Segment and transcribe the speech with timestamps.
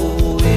[0.00, 0.56] oe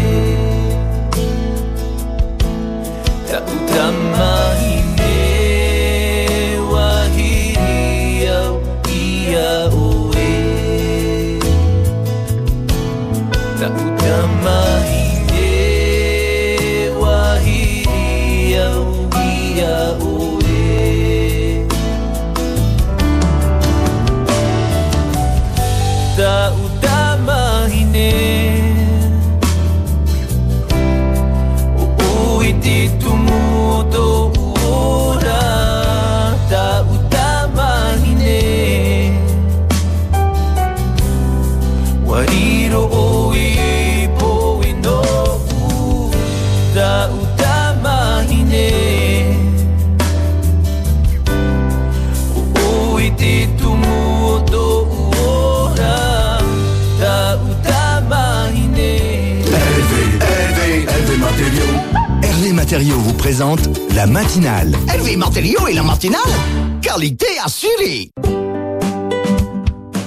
[66.92, 68.10] qualité assurée.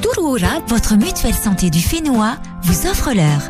[0.03, 3.43] Touroura, votre mutuelle santé du Fénois, vous offre l'heure.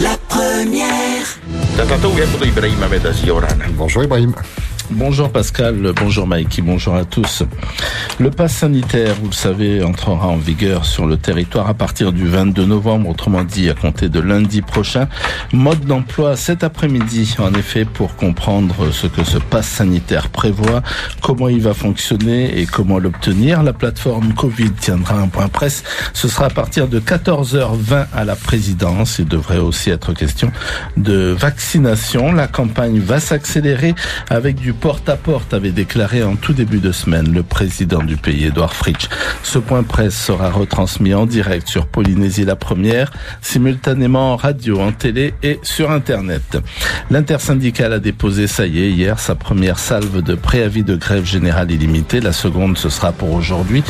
[0.00, 1.26] La première.
[3.76, 4.34] Bonjour Ibrahim.
[4.98, 7.42] Bonjour Pascal, bonjour Mikey, bonjour à tous.
[8.18, 12.26] Le pass sanitaire, vous le savez, entrera en vigueur sur le territoire à partir du
[12.26, 15.06] 22 novembre, autrement dit à compter de lundi prochain.
[15.52, 20.82] Mode d'emploi cet après-midi, en effet, pour comprendre ce que ce pass sanitaire prévoit,
[21.20, 23.62] comment il va fonctionner et comment l'obtenir.
[23.62, 25.84] La plateforme Covid tiendra un point presse.
[26.14, 29.18] Ce sera à partir de 14h20 à la présidence.
[29.18, 30.50] Il devrait aussi être question
[30.96, 32.32] de vaccination.
[32.32, 33.94] La campagne va s'accélérer
[34.30, 38.72] avec du porte-à-porte, avait déclaré en tout début de semaine le président du pays, Edouard
[38.72, 39.08] Fritsch.
[39.42, 43.10] Ce point presse sera retransmis en direct sur Polynésie la première,
[43.42, 46.58] simultanément en radio, en télé et sur Internet.
[47.10, 51.72] L'intersyndicale a déposé, ça y est, hier, sa première salve de préavis de grève générale
[51.72, 52.20] illimitée.
[52.20, 53.82] La seconde, ce sera pour aujourd'hui.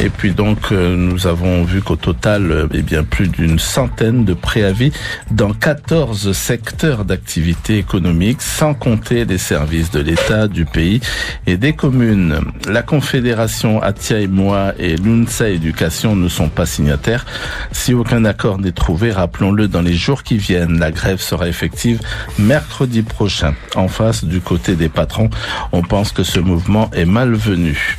[0.00, 4.24] Et puis donc, euh, nous avons vu qu'au total, euh, eh bien, plus d'une centaine
[4.24, 4.90] de préavis
[5.30, 11.00] dans 14 secteurs d'activité économique, sans compter les services de l'État, du pays
[11.46, 12.40] et des communes.
[12.68, 17.26] La Confédération Atia et moi et l'UNSA Éducation ne sont pas signataires.
[17.72, 22.00] Si aucun accord n'est trouvé, rappelons-le, dans les jours qui viennent, la grève sera effective
[22.38, 23.54] mercredi prochain.
[23.74, 25.30] En face, du côté des patrons,
[25.72, 27.96] on pense que ce mouvement est malvenu.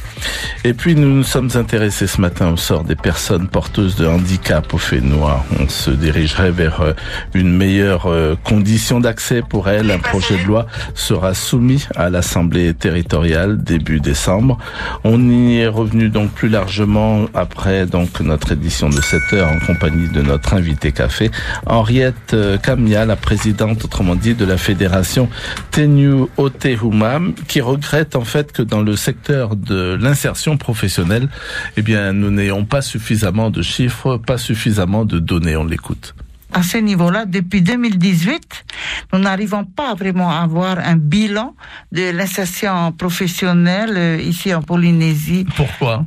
[0.64, 4.74] Et puis nous nous sommes intéressés ce matin au sort des personnes porteuses de handicap
[4.74, 5.44] au Fénois.
[5.59, 6.94] On se dirigerait vers euh,
[7.34, 9.92] une meilleure euh, condition d'accès pour elles.
[9.92, 14.58] Un projet de loi sera soumis à l'Assemblée territoriale début décembre.
[15.04, 19.59] On y est revenu donc plus largement après donc notre édition de 7 heures en
[19.66, 21.32] compagnie de notre invité café,
[21.66, 25.30] Henriette euh, Camia, la présidente, autrement dit, de la fédération
[25.72, 31.30] Tenu Otehumam, qui regrette en fait que dans le secteur de l'insertion professionnelle,
[31.78, 35.56] eh bien, nous n'ayons pas suffisamment de chiffres, pas suffisamment de données.
[35.56, 36.14] On l'écoute.
[36.54, 38.66] à ce niveau-là, depuis 2018,
[39.14, 41.56] nous n'arrivons pas vraiment à avoir un bilan
[41.94, 45.46] de l'insertion professionnelle euh, ici en Polynésie.
[45.56, 46.06] Pourquoi?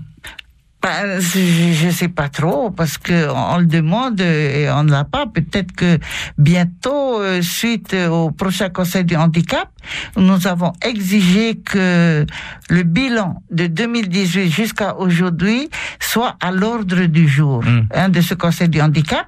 [0.82, 5.04] Ben, je ne sais pas trop parce que on le demande et on ne l'a
[5.04, 5.24] pas.
[5.26, 5.98] Peut-être que
[6.36, 9.70] bientôt, euh, suite au prochain Conseil du handicap,
[10.16, 12.26] nous avons exigé que
[12.70, 15.68] le bilan de 2018 jusqu'à aujourd'hui
[16.00, 17.86] soit à l'ordre du jour Mm.
[17.94, 19.26] hein, de ce Conseil du handicap.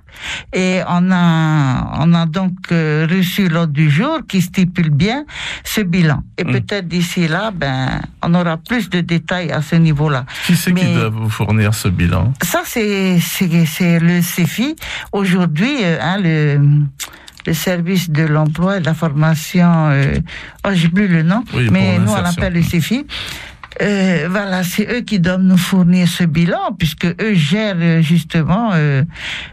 [0.53, 5.25] Et on a, on a donc euh, reçu l'ordre du jour qui stipule bien
[5.65, 6.23] ce bilan.
[6.39, 6.53] Et Mm.
[6.53, 10.25] peut-être d'ici là, ben, on aura plus de détails à ce niveau-là.
[10.47, 12.33] Qui c'est qui doit vous fournir ce bilan?
[12.43, 13.19] Ça, c'est
[14.01, 14.77] le CEFI.
[15.13, 16.61] Aujourd'hui, euh, hein, le
[17.47, 20.19] le service de l'emploi et de la formation, euh,
[20.67, 23.07] oh, j'ai plus le nom, Oui, mais nous on l'appelle le CEFI.
[23.83, 28.71] Euh, voilà, c'est eux qui doivent nous fournir ce bilan, puisque eux gèrent euh, justement
[28.73, 29.03] euh,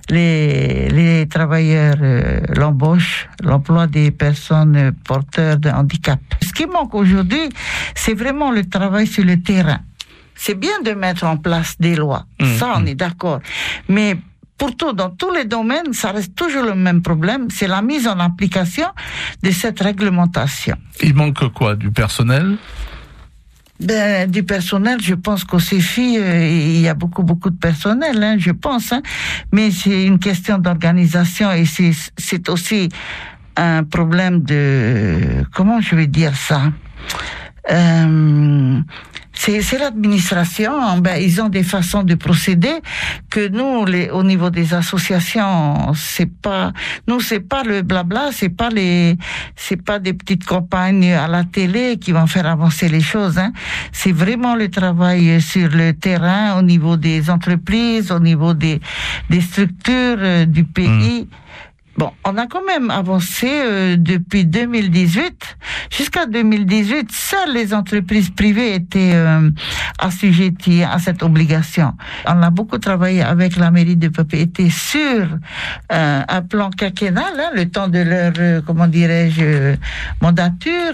[0.10, 6.20] les, les travailleurs, euh, l'embauche, l'emploi des personnes porteurs de handicap.
[6.42, 7.50] Ce qui manque aujourd'hui,
[7.96, 9.80] c'est vraiment le travail sur le terrain.
[10.36, 12.58] C'est bien de mettre en place des lois, Mhm.
[12.58, 13.42] ça on est d'accord,
[13.90, 14.16] mais
[14.58, 18.20] Pourtant, dans tous les domaines, ça reste toujours le même problème, c'est la mise en
[18.20, 18.88] application
[19.42, 20.76] de cette réglementation.
[21.02, 22.58] Il manque quoi Du personnel?
[23.80, 28.24] Ben, du personnel, je pense qu'au CEFI, euh, il y a beaucoup, beaucoup de personnel,
[28.24, 28.94] hein, je pense.
[28.94, 29.02] Hein,
[29.52, 32.90] mais c'est une question d'organisation et c'est, aussi
[33.58, 35.44] un problème de...
[35.54, 36.72] Comment je vais dire ça?
[37.72, 38.80] Euh,
[39.44, 42.76] c'est c'est l'administration, ben, ils ont des façons de procéder
[43.30, 46.72] que nous, les, au niveau des associations, c'est pas,
[47.10, 49.18] nous, c'est pas le blabla, c'est pas les,
[49.58, 53.52] c'est pas des petites campagnes à la télé qui vont faire avancer les choses, hein.
[53.92, 58.80] C'est vraiment le travail sur le terrain, au niveau des entreprises, au niveau des,
[59.30, 61.28] des structures euh, du pays.
[61.96, 65.58] Bon, on a quand même avancé euh, depuis 2018.
[65.92, 69.52] Jusqu'à 2018, seules les entreprises privées étaient euh,
[70.00, 71.94] assujetties à cette obligation.
[72.26, 75.28] On a beaucoup travaillé avec la mairie de propriété sur
[75.92, 79.76] euh, un plan quinquennal, hein, le temps de leur, euh, comment dirais-je, euh,
[80.20, 80.94] mandature,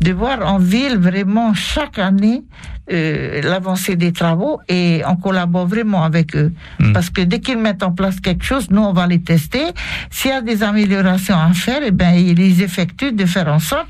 [0.00, 2.44] de voir en ville vraiment chaque année
[2.92, 6.52] euh, l'avancée des travaux et on collabore vraiment avec eux.
[6.92, 9.64] Parce que dès qu'ils mettent en place quelque chose, nous, on va les tester.
[10.10, 13.58] S'il y a des améliorations à faire, eh ben, ils les effectuent de faire en
[13.58, 13.88] sorte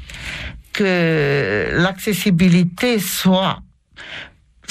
[0.73, 3.61] que l'accessibilité soit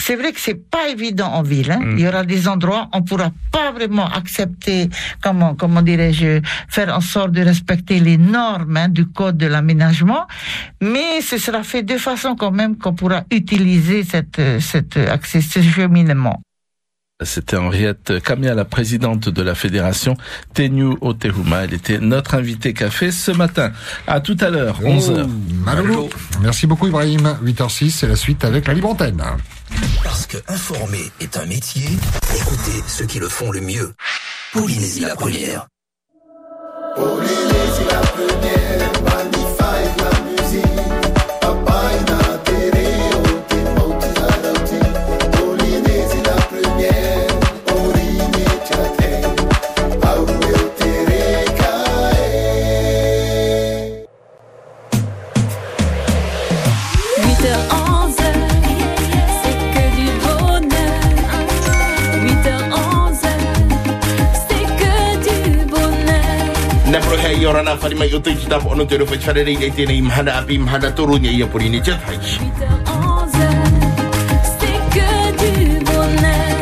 [0.05, 1.71] c'est vrai que c'est pas évident en ville.
[1.71, 1.79] Hein.
[1.93, 4.87] Il y aura des endroits où on pourra pas vraiment accepter,
[5.19, 10.27] comment, comment dirais-je, faire en sorte de respecter les normes hein, du code de l'aménagement,
[10.79, 15.63] mais ce sera fait de façon quand même qu'on pourra utiliser cette, cette accès, ce
[15.63, 16.39] cheminement.
[17.23, 20.15] C'était Henriette Kamia, la présidente de la fédération
[20.53, 21.63] Tenu Otehuma.
[21.63, 23.71] Elle était notre invitée café ce matin.
[24.05, 25.25] À tout à l'heure, 11h.
[25.63, 26.09] Malolo.
[26.41, 27.37] Merci beaucoup Ibrahim.
[27.41, 29.23] 8h06, c'est la suite avec la libre antenne.
[30.03, 31.87] Parce que informer est un métier,
[32.35, 33.93] écoutez ceux qui le font le mieux.
[34.53, 35.67] Polynésie la première.
[36.95, 38.54] c'est
[67.45, 68.21] Mai o
[68.65, 70.01] ono te nei tēnei
[70.33, 70.57] api
[70.95, 72.17] toru ni ia pori ni tai.
[72.17, 73.29] 8h11,
[74.57, 76.57] c'est que du bonheur.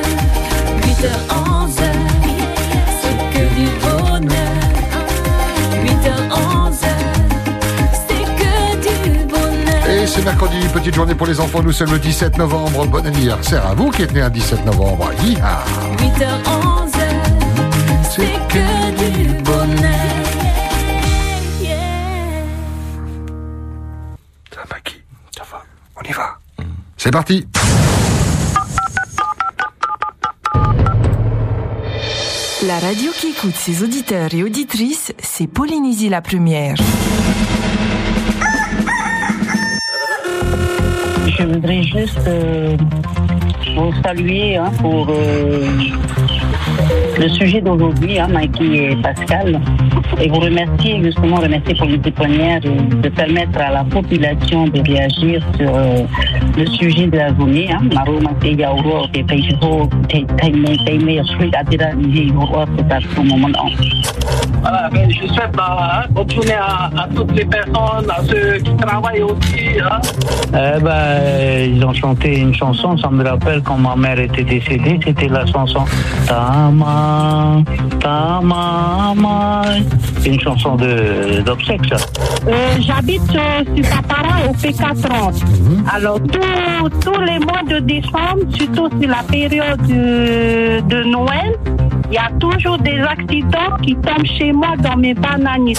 [0.84, 1.80] 8h11,
[3.00, 4.54] c'est que du bonheur.
[5.86, 6.86] 8h11,
[8.08, 8.54] c'est que
[8.84, 9.88] du bonheur.
[9.90, 11.64] Et c'est mercredi, petite journée pour les enfants.
[11.64, 12.86] Nous sommes le 17 novembre.
[12.88, 15.12] Bon anniversaire à vous qui êtes né un 17 novembre.
[15.24, 15.64] Yeeha
[15.98, 16.92] 8h11,
[18.12, 20.23] c'est que du bonheur.
[27.04, 27.46] C'est parti.
[32.66, 36.76] La radio qui écoute ses auditeurs et auditrices, c'est Polynésie la première.
[41.28, 42.78] Je voudrais juste euh,
[43.76, 45.68] vous saluer hein, pour euh,
[47.20, 49.60] le sujet d'aujourd'hui, hein, Mikey et Pascal,
[50.22, 55.42] et vous remercier, justement, remercier pour les témoignages de permettre à la population de réagir
[55.58, 56.04] sur euh,
[56.58, 57.70] le sujet de la journée.
[57.72, 57.82] Hein.
[64.62, 69.22] Voilà, je souhaite bah, bonne journée à, à toutes les personnes, à ceux qui travaillent
[69.22, 69.80] aussi.
[69.80, 70.00] Hein.
[70.54, 75.00] Eh ben, ils ont chanté une chanson, ça me rappelle quand ma mère était décédée,
[75.04, 75.84] c'était la chanson
[76.28, 77.58] Tama,
[78.00, 79.14] Tama,
[80.26, 81.98] une chanson de d'obsèques, ça.
[82.48, 85.42] Euh, J'habite euh, sur Papara au P430.
[85.94, 86.40] Alors, tous-
[87.26, 91.56] les mois de décembre, surtout sur la période de, de Noël,
[92.10, 95.74] il y a toujours des accidents qui tombent chez moi dans mes bananes.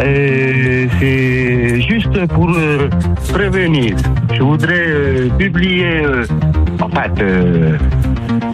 [0.00, 2.88] Euh, c'est juste pour euh,
[3.32, 3.96] prévenir.
[4.34, 6.24] Je voudrais euh, publier, euh,
[6.80, 7.12] en fait,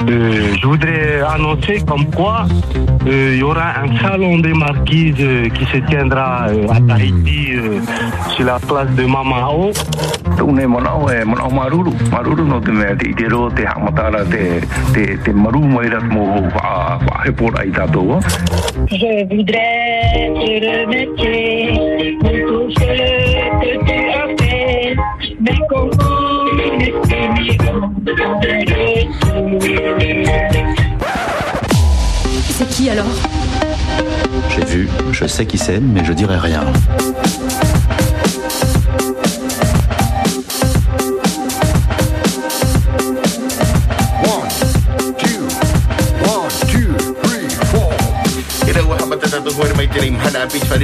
[0.09, 2.47] euh, euh, je voudrais annoncer comme quoi
[3.07, 7.57] euh, il y aura un salon des marquises euh, qui se tiendra euh, à Tahiti
[7.57, 7.81] euh,
[8.31, 9.71] sur la place de Mamao.
[10.37, 11.93] Tune monao e monao maruru.
[12.11, 14.61] Maruru no te mea te itero te hamatara te,
[14.95, 16.25] te, te maru mai rat mo
[16.55, 18.21] wha, wha hepora i tātou.
[18.87, 22.85] Je voudrais te remercier pour tout ce
[23.61, 24.97] que tu as fait.
[25.41, 26.22] Mais comment
[32.51, 33.07] C'est qui alors?
[34.51, 36.65] J'ai vu, je sais qui c'est, mais je dirai rien.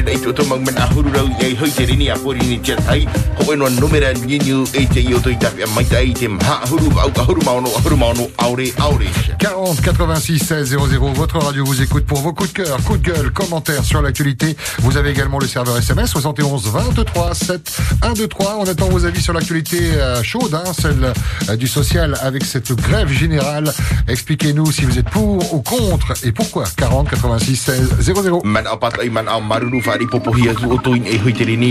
[0.08, 3.06] Rei tō tōmau mana ahuru rau i hoi te rini a pori ni tia tai.
[3.40, 6.60] Ho eno numera niu e te i o toi tapi a maita i te mha
[6.64, 9.08] ahuru au ahuru maono ahuru maono aure aure.
[9.38, 11.12] 40 86 16 00.
[11.14, 14.56] Votre radio vous écoute pour vos coups de cœur, coups de gueule, commentaires sur l'actualité.
[14.78, 18.56] Vous avez également le serveur SMS 71 23 7 1 2 3.
[18.60, 21.12] On attend vos avis sur l'actualité euh, chaude, hein, celle
[21.48, 23.72] euh, du social avec cette grève générale.
[24.08, 26.64] Expliquez-nous si vous êtes pour ou contre et pourquoi.
[26.76, 28.42] 40 86 16 00.
[28.58, 29.88] Man au man au maruru e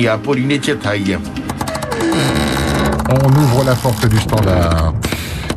[0.08, 0.18] a.
[3.10, 4.94] On ouvre la porte du standard.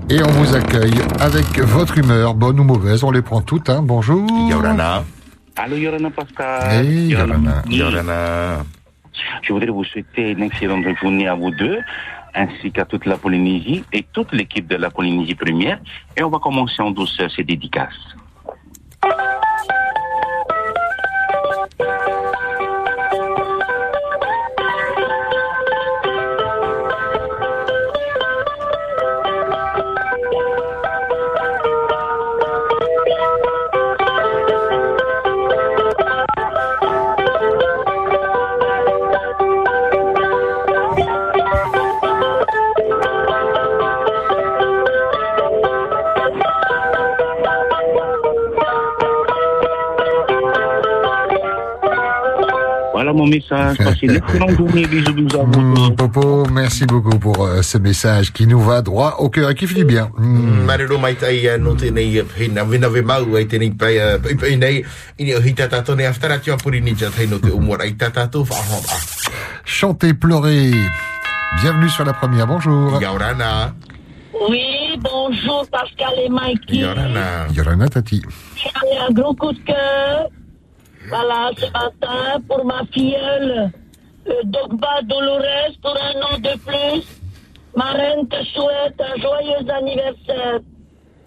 [0.08, 3.80] Et on vous accueille avec votre humeur, bonne ou mauvaise, on les prend toutes, hein.
[3.80, 4.28] Bonjour.
[4.48, 5.04] Yorana.
[5.54, 6.84] Allô Yorana Pascal.
[6.84, 7.62] Hey, Yorana.
[7.68, 8.64] Yorana.
[9.42, 11.78] Je voudrais vous souhaiter une excellente journée à vous deux,
[12.34, 15.78] ainsi qu'à toute la Polynésie et toute l'équipe de la Polynésie première.
[16.16, 18.16] Et on va commencer en douceur ces dédicaces.
[53.20, 53.76] Mon message.
[53.78, 54.86] Passez une excellente journée.
[54.86, 55.60] Bisous, bisous à vous.
[55.60, 59.54] Mm, Popo, merci beaucoup pour euh, ce message qui nous va droit au cœur et
[59.54, 60.10] qui fait du bien.
[60.16, 60.64] Mm.
[60.64, 64.84] Marero mai tai no tēnei hina wina we mau ai tēnei pai pai pai nei
[65.18, 67.94] ini o hita tātou nei aftara tia puri ni tia tai no te umora i
[67.98, 68.98] tā tātou whahoma.
[69.64, 70.72] Chanter, pleurer.
[71.62, 73.00] Bienvenue sur la première, bonjour.
[73.02, 73.74] Yorana.
[74.48, 76.78] Oui, bonjour Pascal et Mikey.
[76.78, 77.48] Yorana.
[77.54, 78.22] Yorana Tati.
[78.56, 80.28] J'ai un gros coup de cœur.
[81.08, 83.72] Voilà, ce matin, pour ma filleule,
[84.28, 87.06] euh, Dogba Dolores, pour un an de plus.
[87.74, 90.60] Ma reine te souhaite un joyeux anniversaire.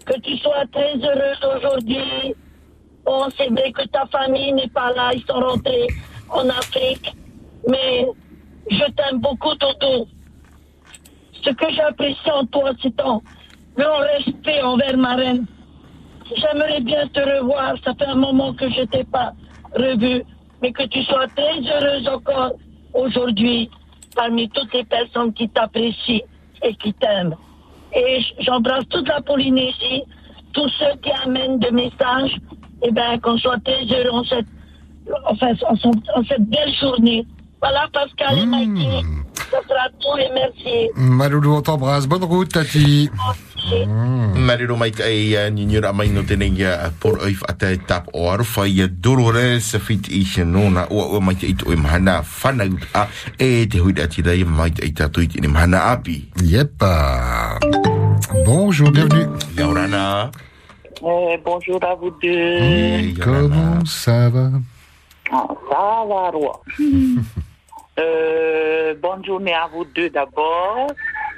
[0.06, 2.34] Que tu sois très heureuse aujourd'hui.
[3.04, 5.88] Bon, c'est vrai que ta famille n'est pas là, ils sont rentrés
[6.30, 7.12] en Afrique.
[7.66, 8.06] Mais
[8.70, 10.06] je t'aime beaucoup, Toto.
[11.42, 13.22] Ce que j'apprécie en toi, c'est ton
[13.76, 15.46] grand respect envers ma reine.
[16.36, 17.74] J'aimerais bien te revoir.
[17.84, 19.34] Ça fait un moment que je t'ai pas
[19.74, 20.22] revu.
[20.62, 22.52] Mais que tu sois très heureuse encore
[22.94, 23.70] aujourd'hui
[24.14, 26.20] parmi toutes les personnes qui t'apprécient
[26.62, 27.36] et qui t'aiment.
[27.94, 30.02] Et j'embrasse toute la Polynésie,
[30.52, 32.36] tous ceux qui amènent des messages.
[32.82, 34.46] Et bien, qu'on soit très heureux en cette,
[35.26, 37.26] enfin, en, cette belle journée.
[37.60, 39.00] Voilà, Pascal et Mikey.
[39.50, 40.90] Ça sera tout et merci.
[40.96, 42.06] Maloulou, on t'embrasse.
[42.06, 43.10] Bonne route, Tati.
[44.36, 44.58] Mai
[45.94, 46.22] mai no
[47.00, 51.34] por e tap o aruwha i a Dolores fit i se nona o o mai
[51.34, 53.06] te ito mahana whanau a
[53.38, 56.28] te hui ati rei mai te tātou i te ni mahana api.
[56.42, 56.84] Yep.
[58.44, 59.28] Bonjour, bienvenue.
[59.56, 60.30] Yorana.
[61.06, 63.14] Eh, bonjour à vous deux.
[63.22, 64.50] Comment ça va?
[65.32, 66.62] Ah, ça va, roi.
[67.98, 70.86] Euh, bonne journée à vous deux d'abord.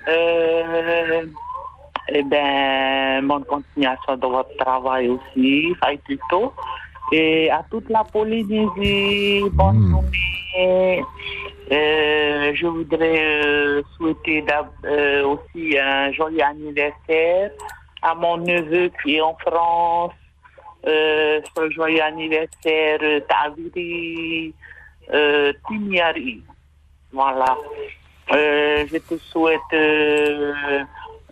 [0.09, 1.27] Euh,
[2.09, 6.53] eh bien, bonne continuation de votre travail aussi, plutôt.
[7.13, 11.05] Et à toute la Polynésie, bonne journée.
[11.73, 14.45] Euh, je voudrais euh, souhaiter
[14.85, 17.51] euh, aussi un joyeux anniversaire
[18.03, 20.13] à mon neveu qui est en France.
[20.87, 24.55] Euh, ce joyeux anniversaire, Taviri
[25.13, 25.53] euh.
[27.13, 27.57] Voilà.
[28.33, 30.83] Euh, je te souhaite euh,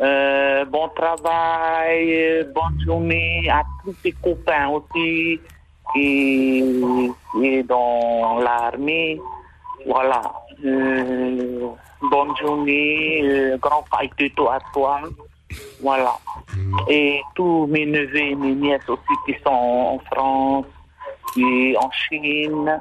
[0.01, 5.41] euh, bon travail, bonne journée à tous tes copains aussi
[5.93, 7.13] qui
[7.43, 9.21] est dans l'armée.
[9.87, 10.23] Voilà.
[10.63, 15.01] Bonne journée, grand fight de toi à toi.
[15.83, 16.17] Voilà.
[16.89, 20.67] Et tous mes neveux et mes nièces aussi qui sont en France,
[21.37, 22.81] et en Chine,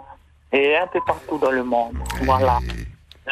[0.54, 1.96] et un peu partout dans le monde.
[2.22, 2.60] Voilà.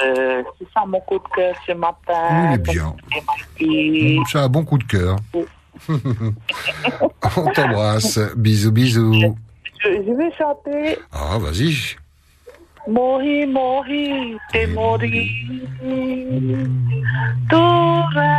[0.03, 2.49] Euh, c'est ça mon coup de cœur ce matin.
[2.49, 2.95] Il est bien.
[3.59, 5.17] Et C'est un bon coup de cœur.
[7.37, 8.19] on t'embrasse.
[8.35, 9.35] Bisous, bisous.
[9.83, 11.95] je, je vais chanter Ah, vas-y.
[12.87, 15.29] Mori, mori, te mori.
[17.49, 18.33] Torama.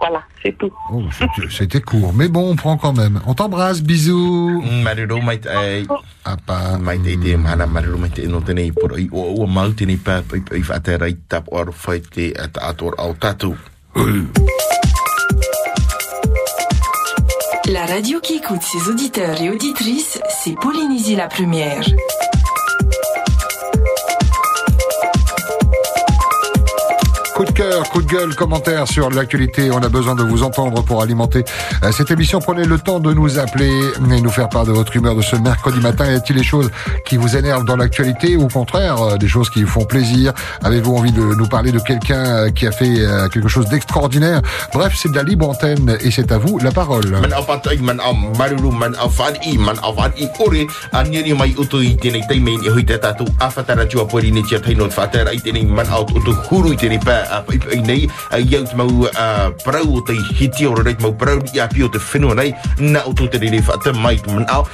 [0.00, 0.70] Voilà, c'est tout.
[0.92, 1.02] Oh,
[1.50, 3.20] c'était- court, mais bon, on prend quand même.
[3.26, 4.62] On t'embrasse, bisous.
[6.24, 6.78] Apa.
[6.78, 8.40] Te mana no
[9.12, 9.70] o o mau
[10.04, 10.22] pa
[11.28, 11.44] tap
[12.10, 13.54] te ator au tatu.
[17.68, 21.82] La radio qui écoute ses auditeurs et auditrices, c'est Polynésie la première.
[27.36, 29.70] Coup de cœur, coup de gueule, commentaire sur l'actualité.
[29.70, 31.44] On a besoin de vous entendre pour alimenter
[31.84, 32.38] euh, cette émission.
[32.38, 33.70] Prenez le temps de nous appeler
[34.10, 36.10] et nous faire part de votre humeur de ce mercredi matin.
[36.10, 36.70] Y a-t-il des choses
[37.04, 40.32] qui vous énervent dans l'actualité ou au contraire euh, des choses qui vous font plaisir?
[40.64, 44.40] Avez-vous envie de nous parler de quelqu'un euh, qui a fait quelque chose d'extraordinaire?
[44.72, 47.04] Bref, c'est de la libre antenne et c'est à vous la parole.
[57.74, 59.26] I nei i au a nei, a te mau a
[59.64, 63.04] parau o te hiti o reit mau parau i api o te whenua nei, na
[63.06, 64.66] utu te rere whata mai tu manao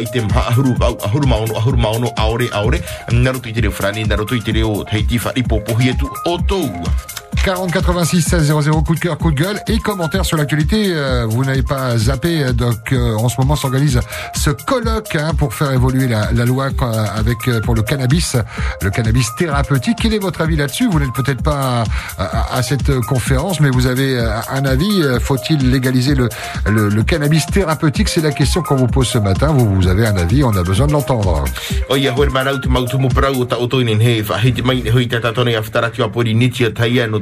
[0.00, 3.72] i te maha ahuru, au, ahuru maono, ahuru maono, aore, aore, narutu i te reo
[3.72, 7.29] whrani, narutu i te reo te whari popohi atu o tōu.
[7.42, 10.92] 40 86 16 00 coup de cœur, coup de gueule et commentaires sur l'actualité.
[10.94, 13.98] Euh, vous n'avez pas zappé, euh, donc euh, en ce moment s'organise
[14.34, 16.68] ce colloque hein, pour faire évoluer la, la loi
[17.16, 18.36] avec pour le cannabis,
[18.82, 19.98] le cannabis thérapeutique.
[20.02, 20.88] Quel est votre avis là-dessus?
[20.90, 21.84] Vous n'êtes peut-être pas
[22.18, 24.18] à, à- cette conférence, mais vous avez
[24.52, 25.02] un avis.
[25.20, 26.28] Faut-il légaliser le,
[26.66, 28.08] le, le cannabis thérapeutique?
[28.10, 29.48] C'est la question qu'on vous pose ce matin.
[29.48, 31.44] Vous, vous avez un avis, on a besoin de l'entendre.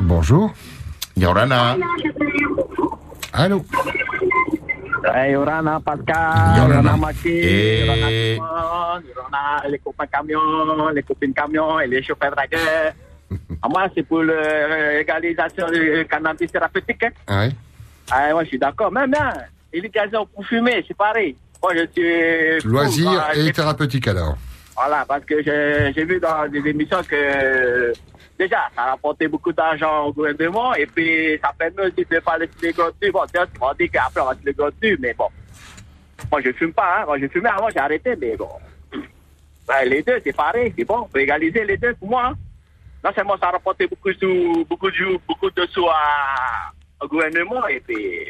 [0.00, 0.52] Bonjour.
[1.16, 1.76] Ia orana.
[5.06, 6.96] Hey, Yorana Pascal, Yorana.
[6.96, 7.86] Maki, Eh.
[7.86, 12.92] Yorana Simon, Yorana les copains camions, les copines camions et les chauffeurs dragueurs.
[13.62, 17.04] Ah, moi, c'est pour légalisation du cannabis thérapeutique.
[17.28, 17.46] hein.
[17.46, 17.50] Ouais?
[18.10, 18.92] Ah, moi, je suis d'accord.
[18.92, 19.32] Même, hein,
[19.72, 21.36] légalisation pour fumer, c'est pareil.
[21.62, 22.60] Moi, je suis...
[22.62, 24.36] pour, Loisirs et thérapeutique alors.
[24.76, 27.92] Voilà, parce que j'ai vu dans des émissions que
[28.38, 32.52] déjà, ça rapportait beaucoup d'argent au gouvernement et puis ça permet aussi de pas laisser
[32.62, 33.10] les dessus.
[33.10, 35.28] Bon, tu m'as dit qu'après on va se les dessus, mais bon.
[36.30, 37.04] Moi, je fume pas, hein.
[37.06, 38.48] Moi, je fumais avant, j'ai arrêté, mais bon.
[39.86, 41.08] Les deux, c'est pareil, c'est bon.
[41.10, 42.26] Faut égaliser les deux pour moi.
[42.26, 42.34] hein.
[43.06, 43.86] Non seulement ça de
[44.90, 45.86] sous, beaucoup, de, sous
[47.00, 48.26] au gouvernement et puis.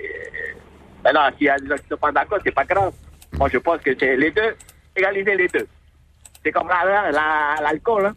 [1.02, 2.92] Maintenant, s'il y a des gens qui ne sont pas d'accord, c'est pas grave.
[3.38, 4.54] Moi, je pense que c'est les deux,
[4.94, 5.66] égaliser les deux.
[6.44, 8.04] C'est comme la- la- l'alcool.
[8.06, 8.14] hein.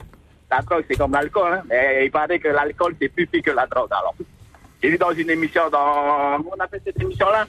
[0.51, 1.53] La c'est comme l'alcool.
[1.53, 1.63] Hein.
[1.69, 3.91] Mais il paraît que l'alcool, c'est plus pire que la drogue.
[3.91, 4.13] Alors,
[4.83, 6.37] j'ai vu dans une émission, dans.
[6.37, 7.47] Comment on cette émission-là?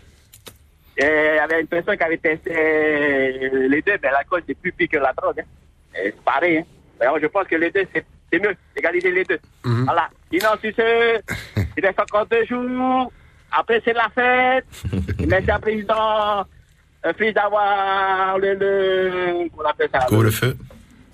[0.99, 2.53] Il y avait une personne qui avait testé
[3.68, 5.40] les deux, mais l'alcool, c'est plus pire que la drogue.
[5.40, 5.44] hein.
[5.94, 6.59] C'est pareil.
[6.59, 6.64] Hein.
[7.01, 8.55] Alors, je pense que les deux, c'est c'est mieux.
[8.77, 9.40] Égaliser les deux.
[9.64, 10.09] Voilà.
[10.33, 11.23] Sinon, si c'est.
[11.77, 13.12] Il reste encore deux jours.
[13.53, 14.64] Après, c'est la fête.
[15.27, 16.47] Merci à président.
[17.07, 19.49] Euh, fils d'avoir le, le.
[19.51, 20.01] Comment on appelle ça?
[20.07, 20.55] Couvre-feu.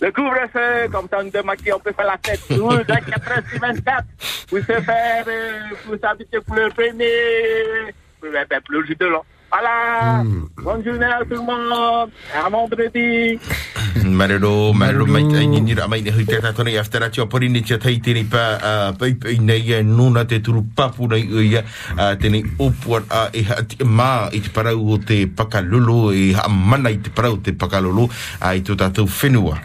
[0.01, 2.41] le couvre-feu, comme ça, nous démarquer, on peut faire la fête.
[2.51, 4.05] Nous, 24 heures sur 24,
[4.51, 9.07] vous se faire, euh, s'habituer pour le premier, pour le, ben, pour le jour de
[9.07, 9.25] l'an.
[9.51, 10.25] Voilà.
[10.63, 12.11] Bonne journée à tout le monde.
[12.35, 13.39] À vendredi.
[14.05, 17.63] Marero, marero mai tai ni ra mai ne hui te i aftarati o pori ni
[17.63, 22.45] tia tai tēnei pā a pai pai nei nuna te turu papu nei a tēnei
[22.59, 23.43] opuan a e
[23.85, 27.53] mā i te parau o te pakalolo e ha mana i te parau o te
[27.53, 28.09] pakalolo
[28.41, 29.59] a i tu tātou whenua.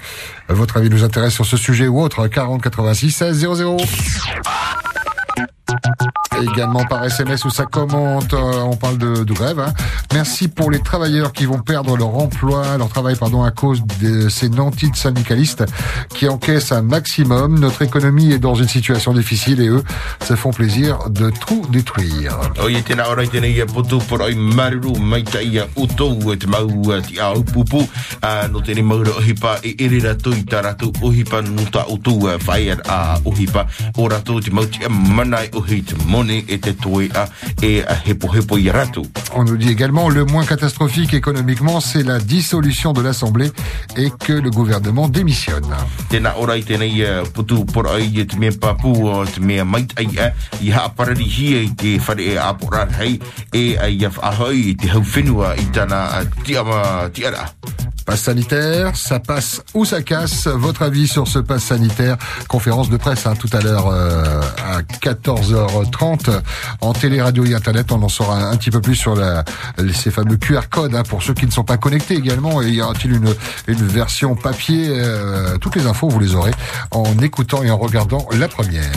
[0.47, 3.77] Votre avis nous intéresse sur ce sujet ou autre, 40 86 16 00.
[6.41, 9.59] Également par SMS où ça commente, euh, on parle de, grève.
[9.59, 9.73] hein.
[10.13, 14.27] Merci pour les travailleurs qui vont perdre leur emploi, leur travail pardon, à cause de
[14.29, 15.63] ces nantis syndicalistes
[16.09, 17.59] qui encaissent un maximum.
[17.59, 19.83] Notre économie est dans une situation difficile et eux
[20.25, 22.37] se font plaisir de tout détruire.
[38.05, 38.57] Hepo hepo.
[39.33, 43.51] On nous dit également le moins catastrophique économiquement, c'est la dissolution de l'Assemblée
[43.97, 45.71] et que le gouvernement démissionne.
[46.11, 50.09] Tēnā ora i tēnei putu por ai te mea papu o te mea mait ai
[50.19, 53.19] a i haa parari hia i te whare e apora hei
[53.53, 57.47] e ai a whahoi i te hau whenua i tana a tiama tiara.
[58.15, 60.47] Sanitaire, ça passe ou ça casse.
[60.47, 62.17] Votre avis sur ce passe sanitaire?
[62.47, 66.41] Conférence de presse hein, tout à l'heure euh, à 14h30
[66.81, 67.91] en télé, radio et internet.
[67.91, 69.43] On en saura un, petit peu plus sur la,
[69.93, 72.61] ces fameux QR codes hein, pour ceux qui ne sont pas connectés également.
[72.61, 73.33] Y aura-t-il une,
[73.67, 74.87] une version papier?
[74.89, 76.51] Euh, Toutes les infos, vous les aurez
[76.91, 78.91] en écoutant et en regardant la première.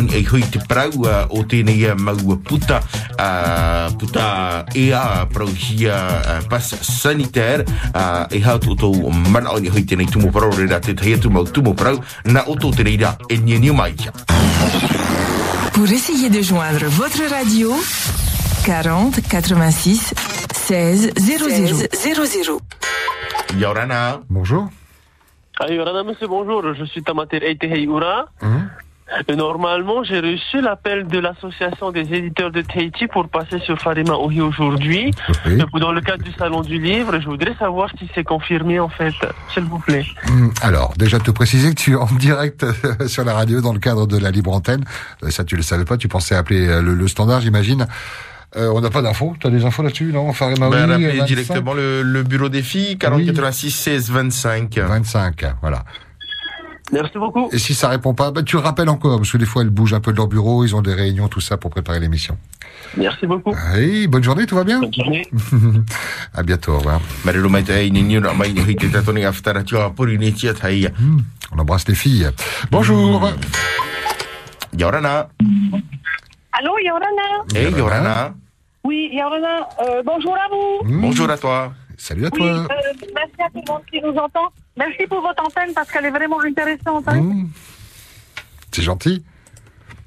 [0.00, 5.26] E e e hui te uh, o tēnei uh, maua puta uh, puta ea
[5.84, 8.88] uh, pas sanitaire uh, e hau tō tō
[9.28, 11.74] mana o ni hui tēnei tumo te mau tumo
[12.24, 12.70] na o tō
[13.28, 13.94] e nia mai.
[15.74, 17.74] Pour essayer de joindre votre radio,
[18.64, 20.14] 40 86
[20.54, 22.60] 16 00 00.
[23.58, 24.20] Yorana.
[24.30, 24.68] Bonjour.
[25.58, 26.74] Ah, Yorana, monsieur, bonjour.
[26.74, 28.28] Je suis Tamater Eitehei Ura.
[29.36, 34.40] Normalement, j'ai reçu l'appel de l'association des éditeurs de Tahiti pour passer sur Farima Ohi
[34.40, 35.10] aujourd'hui.
[35.46, 38.88] Et Dans le cadre du salon du livre, je voudrais savoir si c'est confirmé en
[38.88, 39.12] fait,
[39.52, 40.04] s'il vous plaît.
[40.28, 43.72] Hum, Alors, déjà te préciser que tu es en direct euh, sur la radio dans
[43.72, 44.84] le cadre de la libre antenne.
[45.24, 45.96] Euh, Ça, tu le savais pas.
[45.96, 47.86] Tu pensais appeler euh, le, le standard, j'imagine.
[48.56, 49.36] Euh, on n'a pas d'infos.
[49.40, 51.26] Tu as des infos là-dessus, non Farima Ben, Ouli, rappelez 25?
[51.26, 54.78] directement le, le bureau des filles, 40 86 16 25.
[54.78, 55.84] 25, voilà.
[56.92, 57.48] Merci beaucoup.
[57.52, 59.70] Et si ça répond pas, bah, tu le rappelles encore, parce que des fois, elles
[59.70, 62.36] bougent un peu de leur bureau, ils ont des réunions, tout ça, pour préparer l'émission.
[62.96, 63.54] Merci beaucoup.
[63.74, 64.80] Oui, bonne journée, tout va bien?
[64.80, 65.26] Bonne journée.
[66.34, 67.00] À bientôt, au revoir.
[70.54, 70.90] Taia.
[71.52, 72.30] On embrasse les filles.
[72.70, 73.30] Bonjour.
[74.76, 75.28] Yorana.
[76.52, 77.44] Allô, Yorana?
[77.54, 78.34] Hey Yorana.
[78.84, 81.00] Oui, Yorana, euh, bonjour à vous.
[81.00, 81.72] Bonjour à toi.
[81.96, 82.66] Salut à Oui, euh,
[83.14, 84.52] merci à tout le monde qui nous entend.
[84.76, 87.04] Merci pour votre antenne parce qu'elle est vraiment intéressante.
[87.08, 87.46] hein.
[88.72, 89.22] C'est gentil.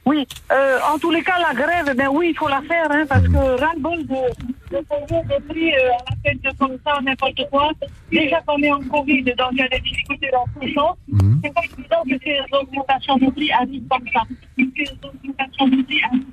[0.06, 3.06] Oui, euh, en tous les cas, la grève, ben oui, il faut la faire, hein,
[3.08, 7.00] parce que ras-le-bol de, de payer des prix euh, à la tête de comme ça,
[7.02, 7.72] n'importe quoi.
[8.12, 10.98] Déjà qu'on est en Covid, donc il y a des difficultés dans tout le sens.
[11.42, 14.22] C'est pas évident que ces augmentations de prix arrivent comme ça.
[14.58, 16.26] Ces augmentations de prix arrivent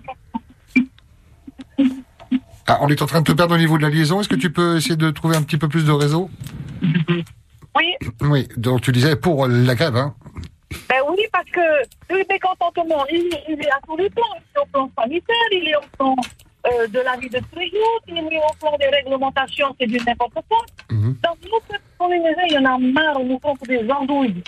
[1.78, 1.96] comme
[2.66, 4.20] Ah, on est en train de te perdre au niveau de la liaison.
[4.20, 6.28] Est-ce que tu peux essayer de trouver un petit peu plus de réseau?
[7.76, 7.94] Oui.
[8.22, 10.14] Oui, donc tu disais pour la grève, hein
[10.88, 11.60] Ben oui, parce que
[12.10, 14.24] le mécontentement, il, il est à tous les plans.
[14.36, 16.16] Il est au plan sanitaire, il est au plan
[16.66, 19.86] euh, de la vie de tous les jours, il est au plan des réglementations, c'est
[19.86, 20.64] du n'importe quoi.
[20.90, 24.42] Dans nous, peuple polynésien, il y en a marre, on nous pour des andouilles.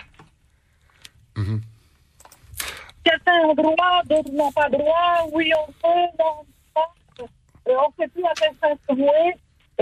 [3.06, 5.26] Certains ont droit, d'autres n'ont pas droit.
[5.32, 6.44] Oui, on peut, non,
[6.76, 7.24] on.
[7.68, 8.94] Euh, on ne sait plus à quel sens se.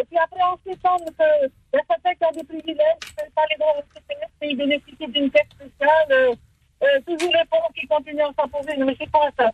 [0.01, 3.31] Et puis après, on s'étonne qu'il y a certains qui ont des privilèges, qui n'ont
[3.35, 6.07] pas les droits CPF, et ils bénéficient d'une caisse spéciale.
[6.11, 6.35] Euh,
[6.83, 8.77] euh, toujours les pauvres qui continuent à s'imposer.
[8.79, 9.51] Mais c'est quoi ça?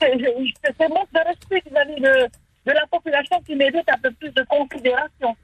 [0.00, 2.26] C'est manque de respect vis-à-vis de,
[2.66, 5.36] de la population qui mérite un peu plus de considération.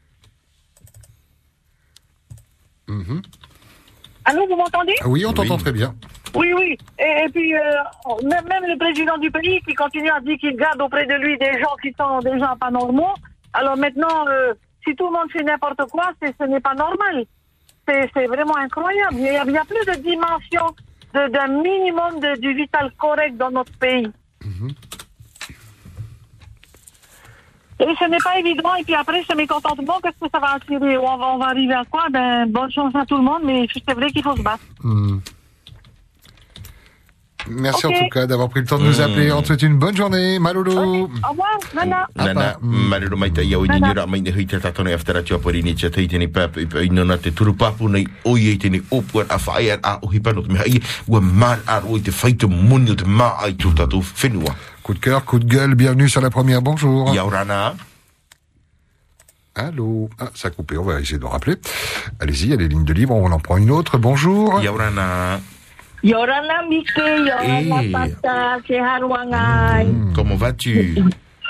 [4.24, 4.94] Allô, vous m'entendez?
[5.00, 5.94] Ah Oui, on t'entend très bien.
[6.34, 6.76] Oui, oui.
[6.98, 7.60] Et, et puis, euh,
[8.24, 11.38] même, même le président du pays qui continue à dire qu'il garde auprès de lui
[11.38, 13.14] des gens qui sont des gens pas normaux.
[13.52, 14.54] Alors maintenant, euh,
[14.86, 17.24] si tout le monde fait n'importe quoi, c'est- ce n'est pas normal.
[17.86, 19.14] C'est c'est vraiment incroyable.
[19.16, 20.66] Il n'y a, a plus de dimension
[21.14, 24.10] de- d'un minimum de, du vital correct dans notre pays.
[27.80, 28.74] Et ce n'est pas évident.
[28.76, 30.98] Et puis après, ce mécontentement, qu'est-ce que ça va attirer?
[30.98, 32.04] On va, on va arriver à quoi?
[32.10, 34.62] Ben, bonne chance à tout le monde, mais c'est vrai qu'il faut se battre.
[34.82, 35.18] Hmm.
[37.50, 39.32] Merci en tout cas d'avoir pris le temps de nous appeler.
[39.32, 40.38] On te souhaite une bonne journée.
[40.38, 40.72] Maloulou.
[40.72, 42.06] Au revoir, Nana.
[42.16, 45.22] Nana, marero mai te iau i ni ni ora mai ni hui te tatoni aftara
[45.22, 48.06] tua puri ni tia tei tēnei pāpa i pa i nona te turu papu nei
[48.24, 51.20] o i tēnei opuan a whae ar a o hi pano te mea i ua
[51.20, 54.54] man ar o i te whaite muni o te maa ai tū tātou whenua.
[54.82, 56.62] Coup de cœur, coup de gueule, bienvenue sur la première.
[56.62, 57.12] Bonjour.
[57.14, 57.74] Yaurana.
[59.54, 61.56] Allô Ah, ça a coupé, on va essayer de rappeler.
[62.20, 63.98] Allez-y, il y a les lignes de libre, on en prend une autre.
[63.98, 64.60] Bonjour.
[64.62, 65.40] Yaurana.
[66.02, 67.90] Yorana Mike, Yorana Eh.
[67.92, 69.86] Pata, c'est Harouangai.
[70.14, 70.98] Comment vas-tu?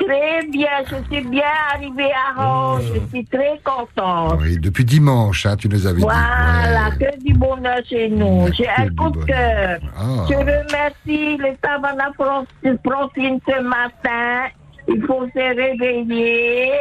[0.06, 1.42] Très bien, je suis bien
[1.74, 4.38] arrivée à Rome, je suis très contente.
[4.40, 6.02] Oui, depuis dimanche, hein, tu nous avais dit.
[6.02, 8.48] Voilà, que du bonheur chez nous.
[8.54, 9.78] J'ai un coup de cœur.
[9.96, 10.24] Ah.
[10.28, 14.48] Je remercie les Savannah Francine ce matin.
[14.88, 16.72] Il faut se réveiller.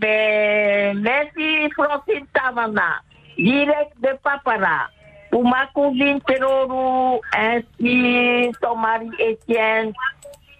[0.00, 3.00] Mais merci Francine Savannah,
[3.38, 4.88] direct de Papara.
[5.32, 9.92] Pour ma cousine Terorou, ainsi son mari Étienne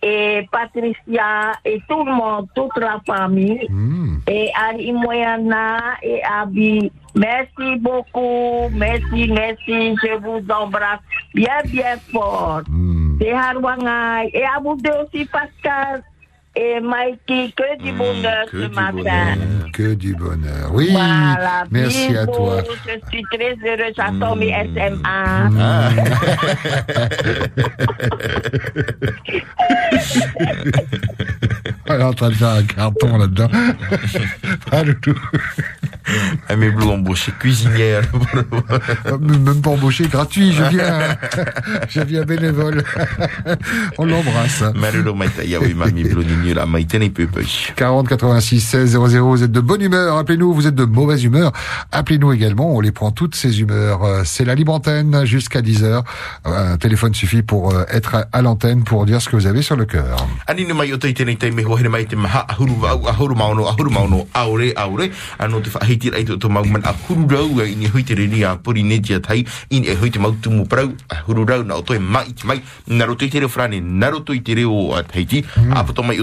[0.03, 3.69] et Patricia et tout le monde, toute la famille.
[4.27, 6.91] Et Ari Moyana et Abi.
[7.15, 8.71] Merci beaucoup.
[8.73, 9.95] Merci, merci.
[10.03, 11.01] Je vous embrasse
[11.35, 12.63] bien, bien fort.
[13.31, 14.31] Harwangai.
[14.33, 16.03] Et à vous deux aussi, Pascal
[16.57, 17.53] et Mikey.
[17.57, 19.37] Que du bonheur ce matin.
[19.73, 20.71] Que du bonheur.
[20.73, 22.59] Oui, Voilà, merci à toi.
[22.87, 23.95] Je suis très heureuse.
[23.97, 25.51] J'attends mes SMA.
[31.87, 33.49] Elle est en train de faire un carton là-dedans.
[34.71, 35.19] Ah, loulou.
[36.49, 38.03] Ah, mais Blue embauché cuisinière.
[39.07, 41.17] Euh, Même pas embauché, gratuit, je viens.
[41.89, 42.83] je viens bénévole.
[43.99, 44.65] On l'embrasse.
[45.45, 47.43] Ya oui mami Blue ni la maita ni peu peu.
[47.77, 51.53] 40 86 16 00, vous êtes de bonne humeur, appelez-nous, vous êtes de mauvaise humeur,
[51.93, 54.03] appelez-nous également, on les prend toutes ces humeurs.
[54.05, 56.03] Euh, C'est la libre antenne jusqu'à 10h.
[56.45, 59.77] Un téléphone suffit pour euh, être à- l'antenne pour dire ce que vous avez sur
[59.77, 60.27] le cœur.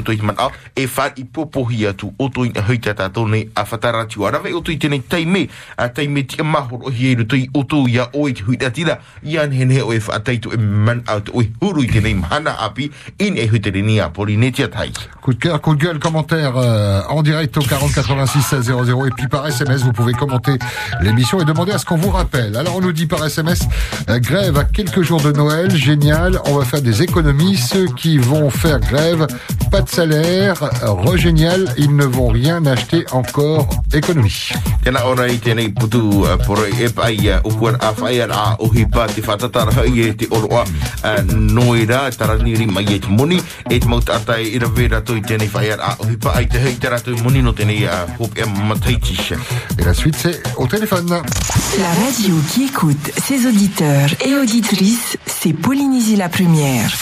[0.09, 2.01] E hui te mau tumu prau ahuru rau
[4.31, 4.61] na o.
[4.61, 7.37] Toi mai te mai na roto i te reo frane na roto
[8.27, 11.49] i te reo a Tahiti a pato mai o toi te man au e
[14.77, 18.65] e Coup de cœur, coup de gueule, commentaire euh, en direct au 40 86 16
[18.85, 20.57] 00 et puis par SMS vous pouvez commenter
[21.01, 22.55] l'émission et demander à ce qu'on vous rappelle.
[22.55, 23.59] Alors on nous dit par SMS
[24.09, 27.57] euh, grève à quelques jours de Noël, génial, on va faire des économies.
[27.57, 29.27] Ceux qui vont faire grève,
[29.69, 33.67] pas de salaire, euh, regénial, ils ne vont rien acheter encore.
[33.91, 34.53] Économie.
[34.85, 38.85] Tēnā ora i tēnei putu uh, poro e pai uh, ukuar a whaia a ohi
[38.87, 43.79] pā te whatatara hai e te oroa uh, noira taraniri mai e te moni e
[43.79, 46.93] te mauta atai i ravera toi tēnei whaia a ohi pā ai te hei te
[46.95, 49.35] rato moni no tēnei uh, hop e mataitisha.
[49.77, 51.09] Et la suite c'est au téléphone.
[51.09, 56.93] La radio qui écoute ses auditeurs et auditrices, c'est Polynésie la première.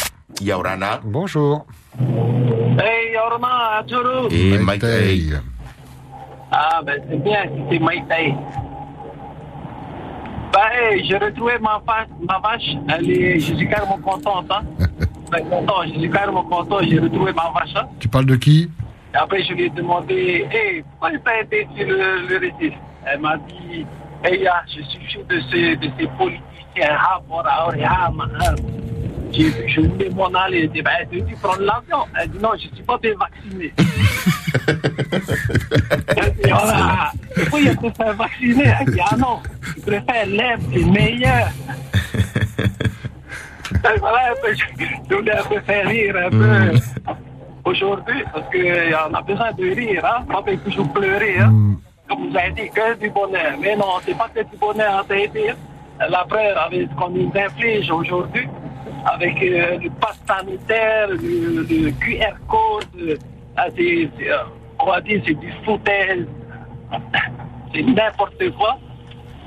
[0.41, 1.01] Yaurana.
[1.03, 1.67] Bonjour.
[1.99, 4.27] Hey, Yorma, Aturu.
[4.31, 5.33] E mai tei.
[6.51, 8.35] Ah, ben c'est bien si c'est Maïtaï.
[10.53, 11.81] Ben, hey, j'ai retrouvé ma,
[12.39, 12.75] vache.
[12.89, 14.45] Elle est, je suis carrément contente.
[14.49, 14.63] Hein.
[15.29, 16.77] Ben, content, je suis carrément content.
[16.83, 17.75] J'ai retrouvé ma vache.
[17.75, 17.89] Hein.
[17.99, 18.71] Tu parles de qui?
[19.13, 22.73] Et après, je lui ai demandé, hey, pourquoi tu as été sur le, le récif
[23.05, 23.85] Elle m'a dit,
[24.23, 26.95] hey, ah, je suis chaud de ces, de ces politiciens.
[26.97, 28.55] Ah, pour ah, ah, ah.
[29.31, 30.61] J'ai je voulais m'en aller.
[30.63, 32.05] Elle dit, ben, tu veux prendre l'avion?
[32.19, 33.73] Elle dit, non, je ne suis pas bien vacciné.
[36.43, 37.11] Et voilà.
[37.35, 39.39] Pourquoi il faire vacciner Elle dit, ah non,
[39.75, 41.49] je préfère l'herbe, c'est meilleur.
[43.73, 44.63] Et voilà, un peu, je,
[45.09, 46.71] je voulais un peu faire rire un peu
[47.65, 50.25] aujourd'hui, parce qu'on a besoin de rire, hein.
[50.31, 51.53] Pas de toujours pleurer, hein.
[52.07, 53.53] Comme vous avez dit, que du bonheur.
[53.61, 55.39] Mais non, c'est pas que du bonheur en Tahiti.
[55.99, 58.47] La preuve avec ce qu'on nous inflige aujourd'hui,
[59.05, 63.15] avec euh, le pass sanitaire, le, QR code, euh,
[63.55, 64.07] ah, euh,
[64.79, 66.25] on va dire c'est du foutaise,
[67.73, 68.77] c'est n'importe quoi.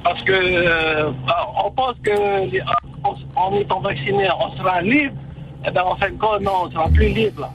[0.02, 1.10] Parce que euh,
[1.62, 5.14] on pense que étant vacciné, on sera libre.
[5.66, 7.42] Eh bien, en fin de compte, non, on sera plus libre.
[7.42, 7.50] Là,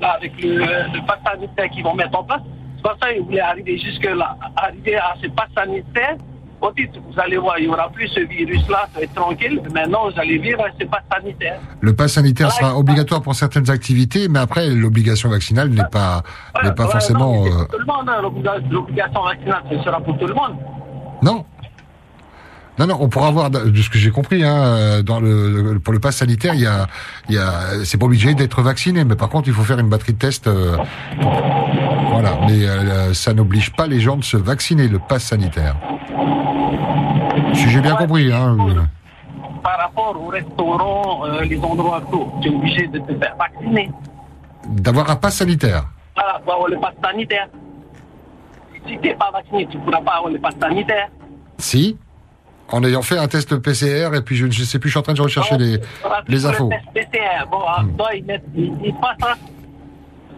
[0.00, 2.42] Là, avec le, le pass sanitaire qu'ils vont mettre en place,
[2.76, 4.36] c'est pas ça ils voulaient arriver jusque-là.
[4.56, 6.16] Arriver à ce pass sanitaire,
[6.62, 9.60] vous allez voir, il n'y aura plus ce virus-là, tranquille.
[9.74, 11.58] Maintenant, vous allez vivre ce pass sanitaire.
[11.80, 16.22] Le pass sanitaire sera obligatoire pour certaines activités, mais après l'obligation vaccinale n'est pas
[16.62, 17.44] n'est pas forcément.
[17.44, 20.34] non, euh, pour tout le monde, hein, l'obliga- l'obligation vaccinale, ce sera pour tout le
[20.34, 20.56] monde.
[21.22, 21.44] Non.
[22.80, 25.92] Non, non, on pourra avoir, de ce que j'ai compris, hein, euh, dans le, pour
[25.92, 26.86] le pass sanitaire, il y a,
[27.28, 29.90] il y a, c'est pas obligé d'être vacciné, mais par contre, il faut faire une
[29.90, 30.46] batterie de tests.
[30.46, 30.78] euh,
[32.10, 35.76] voilà, mais euh, ça n'oblige pas les gens de se vacciner, le pass sanitaire.
[37.52, 38.56] Si j'ai bien compris, hein.
[38.58, 38.80] euh,
[39.62, 43.90] Par rapport au restaurant, euh, les endroits tout, tu es obligé de te faire vacciner.
[44.68, 45.84] D'avoir un pass sanitaire.
[46.16, 47.48] Voilà, pour avoir le pass sanitaire.
[48.86, 51.08] Si tu n'es pas vacciné, tu ne pourras pas avoir le pass sanitaire.
[51.58, 51.98] Si?
[52.72, 55.02] En ayant fait un test PCR, et puis je ne sais plus, je suis en
[55.02, 56.70] train de rechercher les, Voilà, les pour infos.
[56.70, 57.58] Le test PCR, bon,
[57.96, 59.36] toi, ils mettent, ils, ils passent.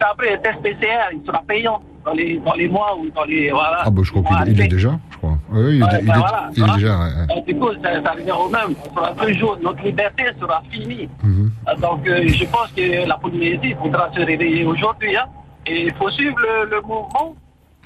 [0.00, 3.50] Après, le test PCR, il sera payant dans les, dans les mois ou dans les.
[3.50, 3.82] Voilà.
[3.84, 5.38] Ah, bah, je crois qu'il il est déjà, je crois.
[5.50, 6.74] Oui, il, est- Ouais, il est, voilà, il est voilà.
[6.74, 7.10] déjà, ouais.
[7.36, 8.74] Euh, Du coup, ça, ça revient au même.
[8.90, 11.08] On sera toujours, notre liberté sera finie.
[11.22, 11.52] Mhm.
[11.68, 15.16] Euh, Donc, euh, je pense que la Polynésie faudra se réveiller aujourd'hui.
[15.16, 15.26] hein.
[15.66, 17.36] Et il faut suivre le, le mouvement.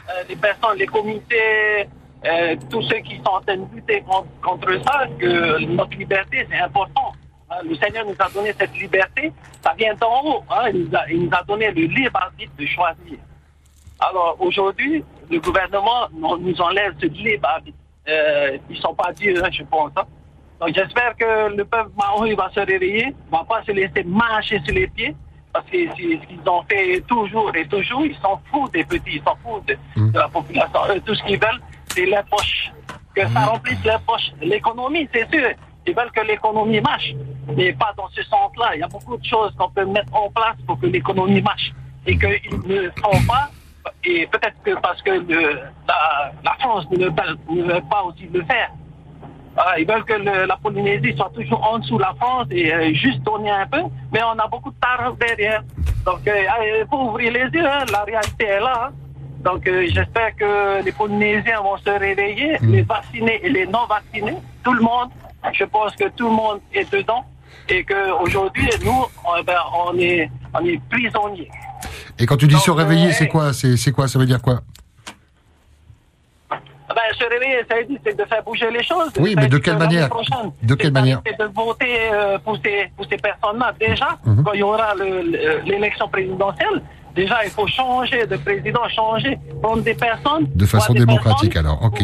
[0.08, 1.88] Euh, les personnes, les comités,
[2.24, 4.02] euh, tous ceux qui sont en train de lutter
[4.42, 7.12] contre, ça, que notre liberté, c'est important.
[7.50, 9.32] Hein, Le Seigneur nous a donné cette liberté.
[9.62, 10.42] Ça vient d'en haut.
[10.50, 10.70] hein.
[11.08, 13.18] Il, nous a, donné le libre arbitre de choisir.
[14.00, 17.78] Alors aujourd'hui, le gouvernement nous enlève ce libre arbitre.
[18.08, 19.90] Euh, ils sont pas dieux, hein, je pense.
[19.96, 20.04] hein.
[20.60, 24.74] Donc j'espère que le peuple maori va se réveiller, va pas se laisser marcher sur
[24.74, 25.14] les pieds,
[25.52, 28.04] parce que ce qu'ils ont fait toujours et toujours.
[28.06, 29.76] Ils s'en foutent des petits, ils s'en foutent de,
[30.10, 30.80] de la population.
[30.90, 32.70] Eux, tout ce qu'ils veulent, c'est les poches.
[33.14, 34.30] Que ça remplisse les poches.
[34.42, 35.48] L'économie, c'est sûr.
[35.86, 37.12] Ils veulent que l'économie marche,
[37.56, 38.74] mais pas dans ce sens-là.
[38.74, 41.72] Il y a beaucoup de choses qu'on peut mettre en place pour que l'économie marche
[42.06, 43.48] et qu'ils ne font pas
[44.04, 48.02] et peut-être que parce que le- la, la France ne veut, pas, ne veut pas
[48.02, 48.70] aussi le faire.
[49.54, 52.74] Voilà, ils veulent que le- la Polynésie soit toujours en dessous de la France et
[52.74, 55.62] euh, juste donner un peu, mais on a beaucoup de tarifs derrière.
[56.04, 56.42] Donc, euh,
[56.80, 58.88] il faut ouvrir les yeux, hein, la réalité est là.
[58.88, 58.92] hein.
[59.46, 64.72] Donc, euh, j'espère que les Polynésiens vont se réveiller, les vaccinés et les non-vaccinés, tout
[64.72, 65.10] le monde.
[65.52, 67.24] Je pense que tout le monde est dedans
[67.68, 71.48] et qu'aujourd'hui, nous, on, ben, on, est, on est prisonniers.
[72.18, 73.52] Et quand tu dis se euh, réveiller, c'est quoi?
[73.52, 74.08] C'est quoi?
[74.08, 74.56] Ça veut dire quoi?
[76.50, 79.10] Ben, se réveiller, ça veut dire, c'est de faire bouger les choses.
[79.20, 80.08] Oui, mais de quelle manière?
[80.62, 81.20] De quelle manière?
[81.26, 83.74] C'est de voter euh, pour ces, pour ces personnes-là.
[83.78, 84.42] Déjà, Mhm.
[84.44, 86.82] quand il y aura le- le- l'élection présidentielle,
[87.16, 90.46] déjà, il faut changer de président, changer, prendre des personnes.
[90.54, 91.82] De façon démocratique, personnes- alors.
[91.82, 92.00] Ok.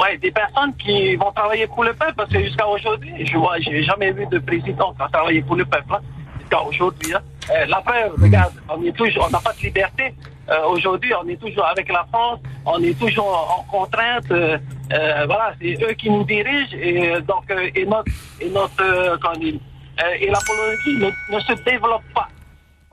[0.00, 3.58] Ouais, des personnes qui vont travailler pour le peuple, parce que jusqu'à aujourd'hui, je vois,
[3.60, 5.92] j'ai jamais vu de président qui a travaillé pour le peuple.
[5.94, 6.00] hein.
[6.40, 7.20] Jusqu'à aujourd'hui, hein.
[7.50, 10.14] Euh, la preuve, regarde, on est toujours, on n'a pas de liberté.
[10.50, 14.30] Euh, aujourd'hui, on est toujours avec la France, on est toujours en, en contrainte.
[14.30, 14.58] euh,
[15.26, 19.54] voilà, c'est eux qui nous dirigent et donc et notre et notre dire,
[20.04, 22.28] euh, et la Polynésie ne, ne se développe pas.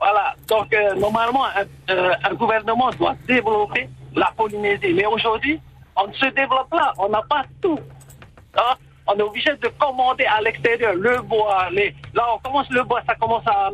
[0.04, 0.34] Voilà.
[0.48, 1.64] Donc, euh, normalement, un,
[1.94, 4.92] euh, un gouvernement doit développer la Polynésie.
[4.94, 5.58] Mais aujourd'hui,
[5.96, 6.92] on se développe là.
[6.98, 7.78] On n'a pas tout.
[8.56, 8.74] Hein?
[9.06, 11.68] On est obligé de commander à l'extérieur le bois.
[11.72, 11.94] Les...
[12.14, 13.70] Là, on commence le bois, ça commence à,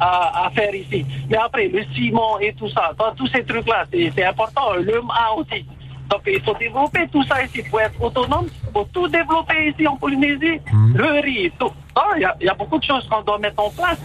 [0.00, 1.04] à, faire ici.
[1.30, 4.74] Mais après, le ciment et tout ça, dans tous ces trucs-là, c'est important.
[4.74, 5.64] Le mât aussi.
[6.10, 7.62] Donc, il faut développer tout ça ici.
[7.70, 8.46] Faut être autonome.
[8.66, 10.60] Il faut tout développer ici en Polynésie.
[10.94, 11.72] Le riz, tout.
[11.94, 13.98] Ah, Il y, a- il y a beaucoup de choses qu'on doit mettre en place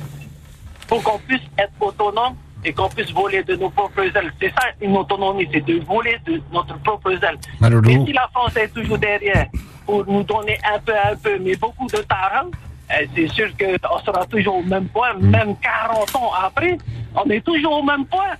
[0.91, 4.33] pour qu'on puisse être autonome et qu'on puisse voler de nos propres ailes.
[4.41, 7.13] C'est ça une autonomie, c'est de voler de notre propre.
[7.61, 7.89] Maloulou.
[7.89, 9.47] Et si la France est toujours derrière
[9.85, 12.51] pour nous donner un peu, un peu, mais beaucoup de talent,
[12.93, 16.77] eh, c'est sûr qu'on sera toujours au même point, même 40 ans après,
[17.15, 18.35] on est toujours au même point.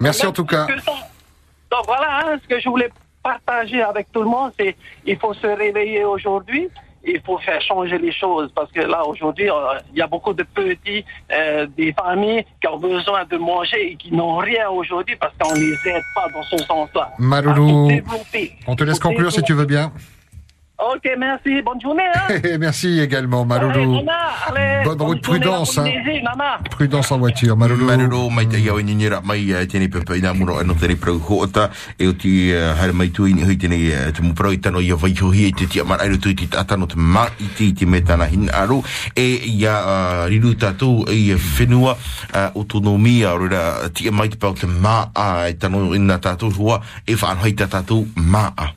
[0.00, 0.66] Merci en tout cas.
[0.66, 2.90] Donc voilà, hein, ce que je voulais
[3.22, 4.74] partager avec tout le monde, c'est
[5.06, 6.68] il faut se réveiller aujourd'hui.
[7.04, 10.32] Il faut faire changer les choses parce que là aujourd'hui euh, il y a beaucoup
[10.34, 15.16] de petits, euh, des familles qui ont besoin de manger et qui n'ont rien aujourd'hui
[15.16, 17.10] parce qu'on les aide pas dans ce sens-là.
[17.18, 18.52] Maloulou, Développer.
[18.66, 19.92] on te laisse conclure si tu veux bien.
[20.80, 21.60] Ok, merci.
[21.62, 22.02] Bonne journée.
[22.14, 22.56] Hein.
[22.58, 23.96] Merci également, Allez, Maloulou.
[23.96, 24.12] Nana,
[24.48, 25.78] allez, Bonne route, journée, prudence.
[25.78, 25.84] hein.
[26.70, 27.84] Prudence en voiture, Maloulou.
[27.86, 31.18] Maroro mai te iau ni nira mai eh, tēnei pepa ina muro ano tēnei prau
[31.20, 34.58] hoota e o ti eh, haere mai tui ni hui tēnei eh, te muprau i
[34.62, 37.48] tano ia vai hohi e te tia mar airu tui ti tatano te ma i
[37.58, 38.80] ti ti me tana hin aru
[39.14, 41.96] e ia uh, riru tātou i whenua
[42.54, 43.64] autonomia o rira
[43.94, 47.68] tia mai te pau te ma a e tano ina tātou hua e whaanhoi tā
[47.68, 48.70] tātou ma a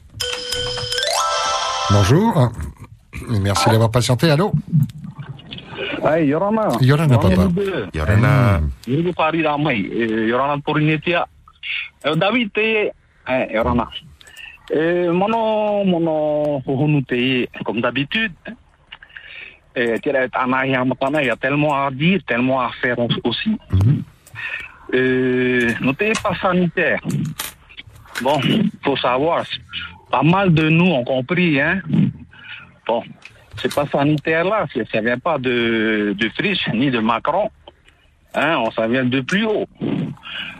[1.91, 2.51] Bonjour.
[3.41, 4.29] Merci d'avoir patienté.
[4.29, 4.51] Allô?
[6.03, 6.69] Hai, Yorana.
[6.81, 7.47] Yorana, papa.
[7.93, 8.61] Yorana.
[8.87, 9.89] Yorana pari ramai.
[9.91, 11.27] Eh, Yorana Porinetia.
[12.03, 12.91] Eh, David te,
[13.27, 13.89] eh, Yorana.
[15.11, 18.33] Mono, mono, hohonu te, comme d'habitude.
[19.75, 23.57] Il y a tellement à dire, tellement à faire aussi.
[24.93, 26.99] Euh, non, t'es pas sanitaire.
[28.21, 28.39] Bon,
[28.83, 29.43] faut savoir,
[30.13, 31.81] pas mal de nous ont compris, hein.
[32.85, 33.01] Bon,
[33.57, 37.49] c'est pas sanitaire là, ça vient pas de, de ni de Macron.
[38.35, 39.67] Hein, on, ça vient de plus haut.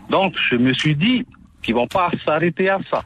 [0.10, 1.24] Donc, je me suis dit
[1.62, 3.04] qu'ils vont pas s'arrêter à ça.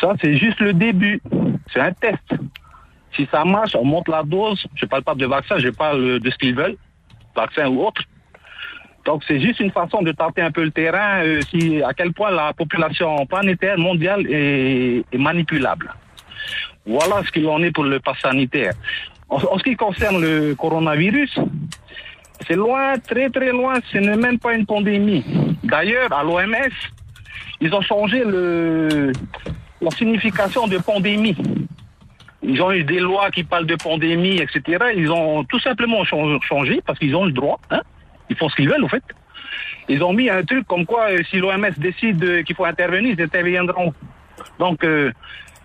[0.00, 1.20] Ça, c'est juste le début.
[1.72, 2.28] C'est un test.
[3.16, 4.64] Si ça marche, on monte la dose.
[4.76, 6.76] Je parle pas de vaccin, je parle de ce qu'ils veulent,
[7.34, 8.02] vaccin ou autre.
[9.04, 12.12] Donc c'est juste une façon de tenter un peu le terrain, euh, si, à quel
[12.12, 15.92] point la population planétaire, mondiale est, manipulable.
[16.86, 18.74] Voilà ce qu'il en est pour le pass sanitaire.
[19.28, 21.38] En, ce qui concerne le coronavirus,
[22.46, 25.24] c'est loin, très très loin, ce n'est même pas une pandémie.
[25.62, 26.54] D'ailleurs, à l'OMS,
[27.60, 29.12] ils ont changé le,
[29.80, 31.36] la signification de pandémie.
[32.42, 34.78] Ils ont eu des lois qui parlent de pandémie, etc.
[34.96, 37.60] Ils ont tout simplement chang- changé parce qu'ils ont le droit.
[37.70, 37.82] Hein?
[38.30, 39.02] Ils font ce qu'ils veulent, au fait.
[39.88, 43.14] Ils ont mis un truc comme quoi, euh, si l'OMS décide euh, qu'il faut intervenir,
[43.18, 43.92] ils interviendront.
[44.58, 45.12] Donc, euh,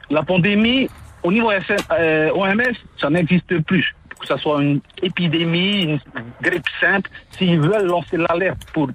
[0.09, 0.89] la pandémie,
[1.23, 3.95] au niveau OMS, ça n'existe plus.
[4.19, 5.99] Que ce soit une épidémie, une
[6.41, 8.89] grippe simple, s'ils veulent lancer l'alerte pour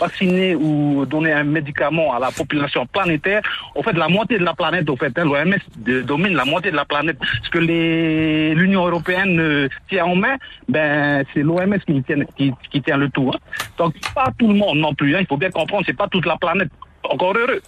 [0.00, 3.42] vacciner ou donner un médicament à la population planétaire,
[3.74, 6.76] en fait, la moitié de la planète, au fait, hein, l'OMS domine la moitié de
[6.76, 7.18] la planète.
[7.44, 10.36] Ce que l'Union européenne euh, tient en main,
[10.68, 12.02] ben, c'est l'OMS qui
[12.82, 13.30] tient, le tout.
[13.34, 13.38] hein.
[13.78, 15.14] Donc, pas tout le monde non plus.
[15.14, 15.20] hein.
[15.20, 16.70] Il faut bien comprendre, c'est pas toute la planète.
[17.04, 17.60] Encore heureux.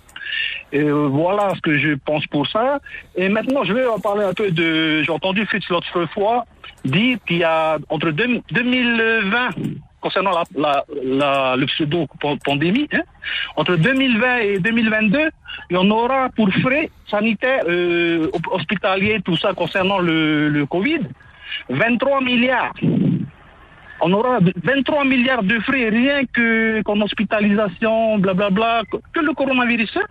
[0.72, 2.78] Voilà ce que je pense pour ça.
[3.16, 5.02] Et maintenant, je vais en parler un peu de.
[5.02, 6.44] J'ai entendu Fritz l'autre fois
[6.84, 9.50] dire qu'il y a entre deux- 2020,
[10.05, 10.74] concernant la, la,
[11.20, 12.88] la- le pseudo-pandémie.
[12.92, 13.05] Hein.
[13.57, 15.30] Entre 2020 et 2022,
[15.70, 21.00] il y en aura pour frais sanitaires, euh, hospitaliers, tout ça concernant le, le Covid,
[21.70, 22.74] 23 milliards.
[24.07, 29.92] On aura 23 milliards de frais rien que qu'en hospitalisation, blablabla, que que le coronavirus.
[29.96, 30.07] hein.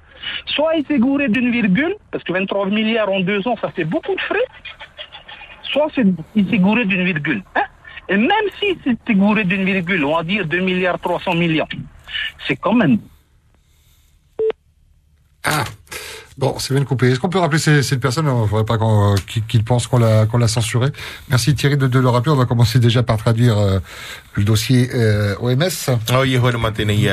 [0.55, 3.83] Soit il s'est gouré d'une virgule, parce que 23 milliards en deux ans, ça fait
[3.93, 4.47] beaucoup de frais.
[5.71, 5.89] Soit
[6.39, 7.41] il s'est gouré d'une virgule.
[7.59, 7.67] hein.
[8.13, 11.67] Et même s'il s'est gouré d'une virgule, on va dire 2 milliards 300 millions,
[12.47, 12.99] c'est quand même
[16.37, 17.11] Bon, c'est bien coupé.
[17.11, 18.25] Est-ce qu'on peut rappeler cette personne?
[18.27, 20.89] Il ne faudrait pas qu'on- qu'il qu'il pense qu'on l'a qu'on l'a censuré.
[21.29, 22.31] Merci Thierry de, de le rappeler.
[22.31, 23.79] On va commencer déjà par traduire euh,
[24.33, 25.93] le dossier euh, OMS.
[26.17, 27.05] O ia hoi ma tēnei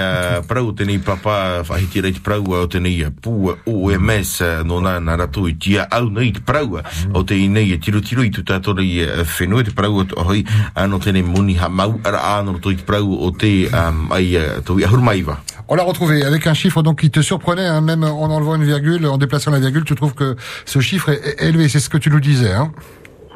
[0.48, 4.32] prau, tēnei papa whahiti reit prau o tēnei pū OMS
[4.64, 6.78] no nā nā rato i tia au nei te prau
[7.12, 9.04] o te inei tiru tiru i tu tātou rei
[9.36, 10.44] whenua te prau o te hoi
[10.74, 14.32] ano tēnei muni ha mau ara āno rato i te prau o te ai
[14.64, 15.36] tau i ahurmaiwa.
[15.68, 18.64] On l'a retrouvé avec un chiffre donc qui te surprenait, hein, même en enlevant une
[18.64, 21.68] virgule, en déplaçant la virgule, tu trouves que ce chiffre est élevé.
[21.68, 22.52] C'est ce que tu nous disais.
[22.52, 22.72] Hein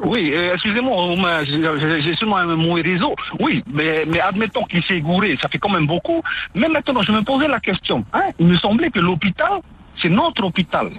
[0.03, 1.15] Oui, euh, excusez-moi,
[1.45, 3.15] j'ai seulement un mauvais réseau.
[3.39, 6.21] Oui, mais, admettons qu'il s'est gouré, ça fait quand même beaucoup.
[6.53, 8.05] Mais maintenant, je me posais la question.
[8.13, 9.61] Hein, il me semblait que l'hôpital,
[10.01, 10.91] c'est notre hôpital.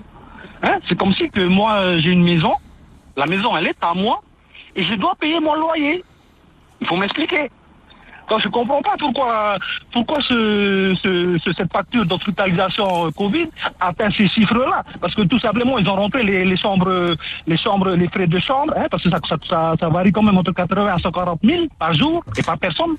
[0.63, 2.53] Hein, c'est comme si que moi, j'ai une maison,
[3.17, 4.23] la maison, elle est à moi,
[4.75, 6.05] et je dois payer mon loyer.
[6.81, 7.51] Il faut m'expliquer.
[8.29, 9.57] Donc je comprends pas pourquoi
[9.93, 13.49] pourquoi ce, ce- ce- cette facture d'hospitalisation euh, Covid
[13.81, 14.83] atteint ces chiffres-là.
[15.01, 17.15] Parce que tout simplement ils ont rentré les, les chambres
[17.47, 20.23] les chambres les frais de chambre, hein, parce que ça, ça, ça, ça varie quand
[20.23, 22.97] même entre 80 à 140 000 par jour et par personne.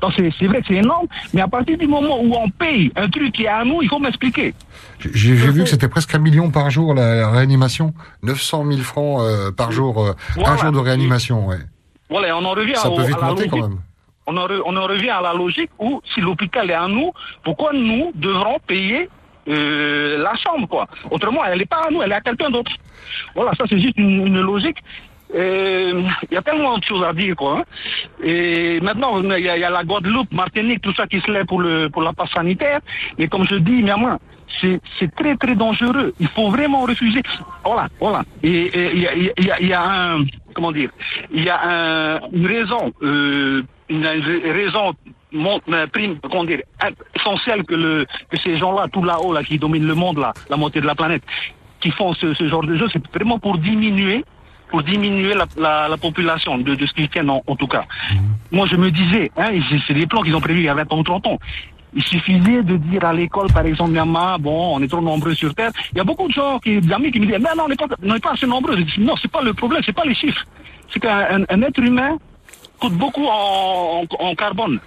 [0.00, 2.92] Donc c'est c'est vrai que c'est énorme, mais à partir du moment où on paye
[2.96, 4.54] un truc qui est à nous, il faut m'expliquer.
[5.00, 7.92] J'ai j'ai vu que c'était presque un million par jour la, la réanimation.
[8.22, 10.12] 900 000 francs euh, par jour, euh,
[10.44, 11.46] un jour de réanimation.
[11.46, 11.58] Ouais.
[12.10, 13.78] Voilà, on en revient Ça au- peut vite monter quand même.
[14.30, 17.12] On en, revient à la logique où si l'hôpital est à nous,
[17.42, 19.08] pourquoi nous devrons payer
[19.48, 20.86] euh, la chambre quoi?
[21.10, 22.72] Autrement, elle n'est pas à nous, elle est à quelqu'un d'autre.
[23.34, 24.76] Voilà, ça c'est juste une logique.
[25.34, 27.58] Euh, Il y a tellement de choses à dire quoi.
[27.58, 27.64] hein.
[28.24, 31.88] Et maintenant, il y, a, la Guadeloupe, Martinique, tout ça qui se lève pour le
[31.90, 32.80] pour la passe sanitaire.
[33.18, 34.18] Mais comme je dis, Miamin,
[34.60, 36.14] c'est très très dangereux.
[36.18, 37.22] Il faut vraiment refuser.
[37.64, 38.22] Voilà, voilà.
[38.42, 40.24] Et il y a, y a- un
[40.54, 40.90] comment dire
[41.30, 44.94] Il y a un- une raison, euh, une, raison
[45.34, 46.62] euh, prime, comment dire,
[47.14, 50.56] essentielle que le que ces gens-là, tout là-haut là qui dominent le monde là, la
[50.56, 51.22] moitié de la planète,
[51.80, 54.24] qui font ce, ce genre de jeu, c'est vraiment pour diminuer
[54.70, 57.84] pour diminuer la, la, la population de, de ce qu'ils tiennent en, en tout cas.
[58.52, 59.48] Moi, je me disais, hein,
[59.86, 61.38] c'est des plans qu'ils ont prévus il y a 20 ans ou 30 ans.
[61.94, 65.54] Il suffisait de dire à l'école, par exemple, Myanmar, bon, on est trop nombreux sur
[65.54, 65.70] Terre.
[65.92, 67.76] Il y a beaucoup de gens, qui, d'amis qui me disent, mais non, on n'est
[67.76, 67.86] pas,
[68.20, 68.76] pas assez nombreux.
[68.76, 70.44] Je dis, non, c'est pas le problème, c'est pas les chiffres.
[70.92, 72.18] C'est qu'un un- un être humain
[72.78, 74.78] coûte beaucoup en, en carbone,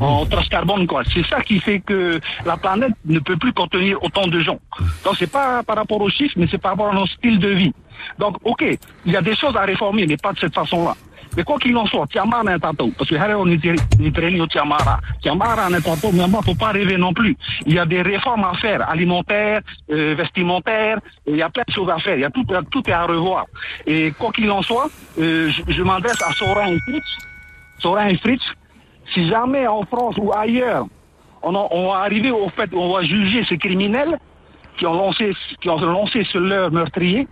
[0.00, 1.02] en trace carbone, quoi.
[1.12, 4.58] C'est ça qui fait que la planète ne peut plus contenir autant de gens.
[5.04, 7.48] Donc c'est pas par rapport aux chiffres, mais c'est par rapport à notre style de
[7.48, 7.72] vie.
[8.18, 8.64] Donc, ok,
[9.06, 10.94] il y a des choses à réformer, mais pas de cette façon-là.
[11.36, 12.92] Mais quoi qu'il en soit, Tiamara n'est pas tout.
[12.96, 14.98] Parce que Harry, on est au Tiamara.
[15.20, 17.36] Tiamara n'est pas tout, mais il faut pas rêver non plus.
[17.66, 19.60] Il y a des réformes à faire, alimentaires,
[19.90, 22.16] euh, vestimentaires, il y a plein de choses à faire.
[22.16, 23.44] Il y a tout, tout est à revoir.
[23.86, 24.88] Et quoi qu'il en soit,
[25.20, 27.04] euh, je, je m'adresse à Sorin et Fritz.
[28.10, 28.42] Et Fritz,
[29.14, 30.86] si jamais en France ou ailleurs,
[31.42, 34.18] on, en- on va arriver au fait où on va juger ces criminels
[34.76, 37.26] qui ont lancé, qui ont lancé ce leur meurtrier,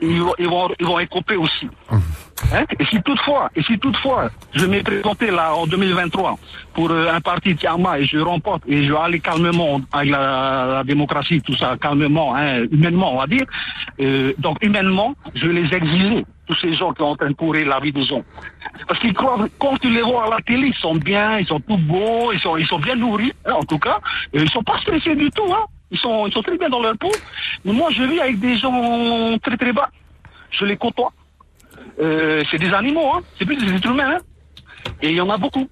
[0.00, 1.68] ils, vont, ils, vont, ils vont écoper aussi.
[1.90, 2.64] Hein?
[2.78, 6.38] Et si toutefois, et si toutefois, je m'ai présenté là en 2023
[6.72, 10.66] pour euh, un parti Tiama et je remporte et je vais aller calmement avec la,
[10.76, 13.44] la démocratie, tout ça, calmement, hein, humainement, on va dire.
[14.00, 17.34] Euh, donc humainement, je vais les exiler, tous ces gens qui sont en train de
[17.34, 18.22] courir la vie des gens.
[18.86, 21.60] Parce qu'ils croient, quand tu les vois à la télé, ils sont bien, ils sont
[21.60, 23.98] tout beaux, ils sont, ils sont bien nourris, hein, en tout cas.
[24.32, 25.64] Et ils sont pas stressés du tout, hein.
[25.90, 27.10] Ils sont, ils sont très bien dans leur peau.
[27.64, 29.90] Mais moi, je vis avec des gens très très bas.
[30.50, 31.12] Je les côtoie.
[32.00, 33.20] Euh, c'est des animaux, hein.
[33.38, 34.20] C'est plus des êtres humains, hein.
[35.02, 35.68] Et il y en a beaucoup.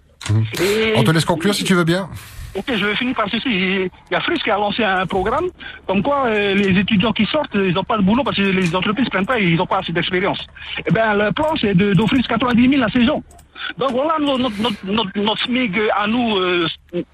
[0.61, 2.09] Et- On te laisse conclure si tu veux bien.
[2.57, 3.49] Ok, je vais finir par ceci.
[3.51, 5.47] Il y a Frisk qui a lancé un programme
[5.87, 8.75] comme quoi euh, les étudiants qui sortent, ils n'ont pas de boulot parce que les
[8.75, 10.39] entreprises prennent pas, ils n'ont pas assez d'expérience.
[10.87, 13.23] Eh ben, le plan, c'est d'offrir 90 000 la saison.
[13.79, 16.67] Donc voilà notre, notre, notre, SMIC à nous, euh,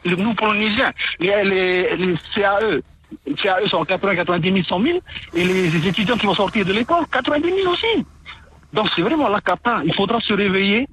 [0.04, 2.80] nous Polynésiens, les, les, les CAE.
[3.26, 4.98] Les CAE sont 80, 90 000, 100 000,
[5.34, 8.06] et les étudiants qui vont sortir de l'école, 90 000 aussi.
[8.72, 9.82] Donc c'est vraiment la cata.
[9.84, 10.86] Il faudra se réveiller.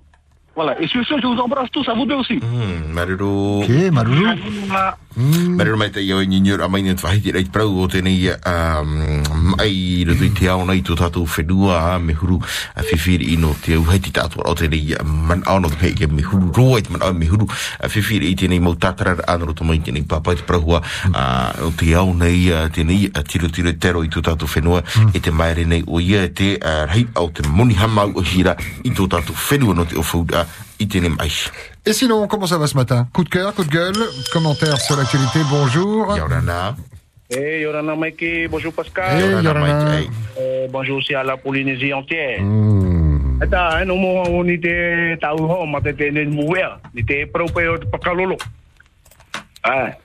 [0.60, 0.76] Voilà.
[0.82, 2.34] Et sur ce, je vous embrasse tous, à vous deux aussi.
[2.34, 3.64] Hmm, maruru.
[3.64, 4.26] Ok, Maruru.
[4.68, 4.97] Voilà.
[5.20, 10.05] Marero mai te iau ni nyur amai ni whahiti rei prau o tēnei um, ai
[10.07, 12.38] re tui te ao nei tō tātou whenua me huru
[12.78, 15.95] a whiwhiri ino te au hei ti tātua o tēnei man ao no te hei
[15.97, 17.49] ke me huru roa i te man ao me huru
[17.82, 20.80] a whiwhiri i tēnei mau tātara anaro tō mai tēnei papai te prahua
[21.66, 22.47] o te ao nei
[22.78, 26.53] tēnei tiro tiro tero i tō tātou whenua e te maere nei o ia te
[26.93, 28.55] rei au te moni hamau o hira
[28.86, 30.49] i tō tātou whenua no te o whauda i tēnei mai.
[30.80, 33.07] Et sinon, comment ça va ce matin?
[33.13, 33.95] Coup de cœur, coup de gueule,
[34.32, 36.15] commentaire sur l'actualité, bonjour.
[36.15, 36.75] Yorana.
[37.30, 39.19] Hey, Yorana Mikey, bonjour Pascal.
[39.19, 40.01] Hey, Yorana.
[40.39, 42.41] Euh, bonjour aussi à la Polynésie entière.
[42.41, 43.09] Hmm.
[43.41, 47.25] Eta, no mo o ni te tau ho ma te te ne muea, ni te
[47.32, 48.36] prope o te pakalolo.
[49.63, 49.95] Ah.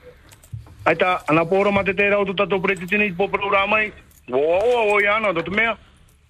[0.87, 3.91] Eta, ana poro ma te te rau tu tato preti tini po programa i.
[4.31, 5.75] Wo o o ya no to mea.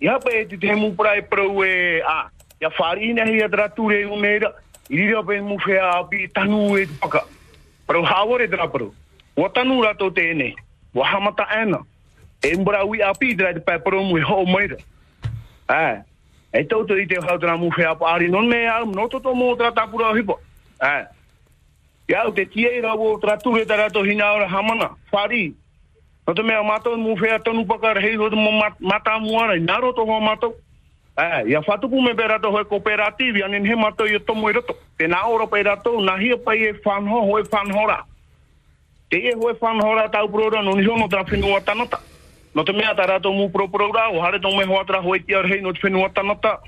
[0.00, 2.28] Ya pe te te mu pra e pro e a.
[2.60, 4.52] Ya farina hi tra tu re o me ra.
[4.90, 7.24] Iri pe mu fe a pi tanu e paka.
[7.86, 8.92] Pro ha o re tra pro.
[9.36, 10.54] Wa tanu rato tēne.
[10.94, 11.80] Wa hamata ana.
[12.42, 14.76] E ui api dra te pai pro mui ho meira.
[15.68, 16.02] Ah.
[16.52, 18.28] E tau i te hau mu whea paari.
[18.28, 20.38] Non me au, no to to mo tra tapura hipo.
[20.80, 21.08] Ah.
[22.08, 24.90] Ia te tia i rau tra ture ta rato hina ora hamana.
[25.10, 25.54] Whari.
[26.26, 29.58] No te mea mato mu whea tonu paka rei ho te mo mat- mata muara.
[29.60, 30.54] Naro to ho mato.
[31.16, 34.52] Ah, ia whatupu me pera to hoi kooperativi, anin he mato i o tomo i
[34.52, 34.74] roto.
[34.98, 38.04] Te nā ora pei rato, na hia pai e whanho, hoi whanhora.
[39.08, 42.00] Te e hoi whanhora tau prora, no ni hono tra whenua tanata.
[42.54, 45.20] No te mea ta rato mu pro prora, o hare tong me hoa tra hoi
[45.20, 46.58] tia rei no te whenua tanata.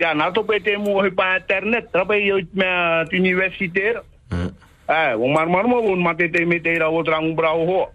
[0.00, 3.18] Ia, nā to pe te mu hoi pa internet, tra pe i o mea te
[3.18, 4.00] universitera.
[4.88, 7.86] Eh, o marmarma o mate te me te ra o tra ngu brau hoa.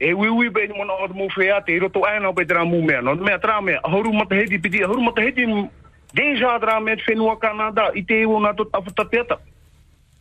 [0.00, 2.80] E ui ui pe ni mona o mu fea te roto aina pe tra mu
[2.82, 3.02] mea.
[3.02, 5.44] No te mea tra mea, ahoru mata heti piti, ahoru mata heti
[6.14, 9.36] deja tra mea te whenua Kanada, i te ewo nā to tafuta teata.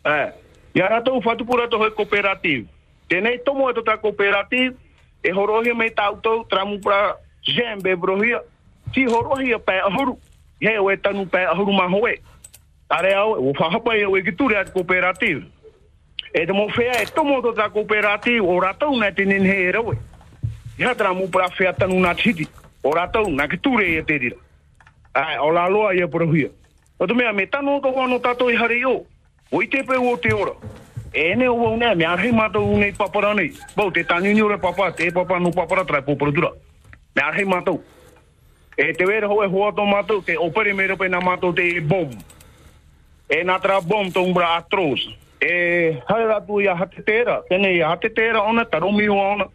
[0.04, 0.34] Eh,
[0.76, 2.68] ia rato fatu pura to hoi cooperative.
[3.08, 4.76] Tenei tomo e to ta cooperative,
[5.24, 8.44] e horohia me tau tau tramu pra jembe brohia.
[8.92, 10.20] Ti horohia pe ahoru.
[10.60, 12.20] Ia e o e tanu pe ahoru ma hoe.
[12.90, 15.48] Tare au, o whahapa e o e kiture at cooperative.
[16.34, 19.68] E te mo whea e tomo to ta cooperative, o ratou na te nen he
[19.68, 19.98] e rawe.
[20.80, 22.48] Ia tramu pra whea tanu na titi.
[22.84, 24.36] O na kiture e te rira.
[25.14, 26.50] Ai, o la loa ia brohia.
[26.98, 29.06] O te mea me tanu to wano tato i hari o.
[29.52, 30.54] O i te pe o te ora.
[31.14, 33.52] E ne o o ne, me arhei mātou nei papara nei.
[33.76, 34.06] Bau, te
[34.44, 36.54] ore papa, te papa no papara trai pōparatura.
[37.16, 37.82] Me arhei mātou.
[38.78, 42.12] E te wera hoe hoa tō mātou, te opere mera pe nā mātou te bom.
[43.28, 45.10] E nā tra bom tō umbra atros.
[45.42, 49.48] E hae ratu ia hate tēra, tēnei ia hate tēra ona, taromi o ona.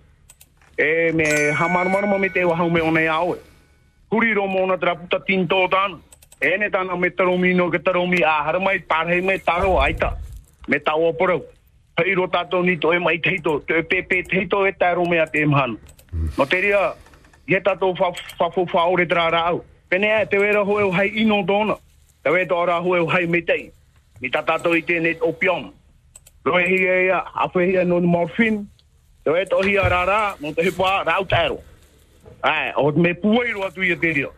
[0.78, 3.36] E me hamarmarama me te wahau me ona ia oe.
[4.10, 6.00] Huri romo ona tra puta tinto tāna.
[6.40, 10.14] E ne tāna me taromi no ke taromi a haramai pārhei me taro aita.
[10.68, 11.44] Me tau oporau.
[12.00, 15.44] Hei ro tātou ni to e mai teito, te pepe teito e taro mea te
[15.46, 15.78] mhanu.
[16.38, 16.94] No te ria,
[17.46, 19.60] ie tātou whafo whaore tra rau.
[19.88, 21.76] Pene e te wera hoeu hai ino tōna.
[22.24, 23.70] Te wera tō ra hoe o hai metei.
[24.24, 25.66] Ni tā tātou i tēne opium.
[26.48, 28.62] Roe hi e ia, awhe hi e no morphine.
[29.20, 31.58] Te wera tō hi a rara, no te hipa rau tēro.
[32.40, 34.30] Ai, o me puai roa tu i a te ria.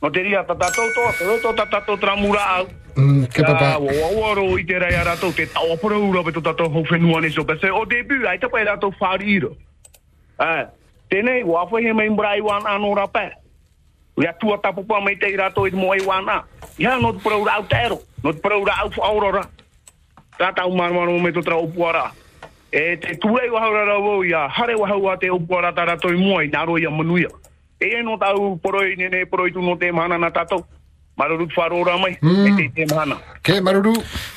[0.00, 2.70] No te ria, tō, te roto tā tātou tramura au.
[2.94, 3.74] Mm, ke papa.
[3.74, 6.72] Ia, o awaro i te rai a ratou, te tau apura ura pe tō tātou
[6.72, 7.44] hau whenua ni so.
[7.44, 9.52] Pese, o debu, ai te pai ratou whāri ira.
[10.40, 10.64] Ai,
[11.12, 13.26] tēnei, o awhi he mei mbrai wan anō rapē.
[14.24, 16.40] Ia tua tapupa mei te i ratou i moai wana.
[16.80, 18.00] Ia, no te pura ura au tēro.
[18.24, 19.44] No te pura ura au whaorora.
[20.38, 22.06] Tātau marmaro me tō tra upuara.
[22.72, 26.18] E te tuei wa haura rau ia, hare wa haua te upuara tā ratou i
[26.18, 27.28] moai, naro ia manuia.
[27.78, 30.64] E e no tau poroi nene poroi tu no te mana na tātou.
[31.16, 33.14] Marurut wharora mai, e te te mana.
[33.36, 33.92] Ok, Maruru.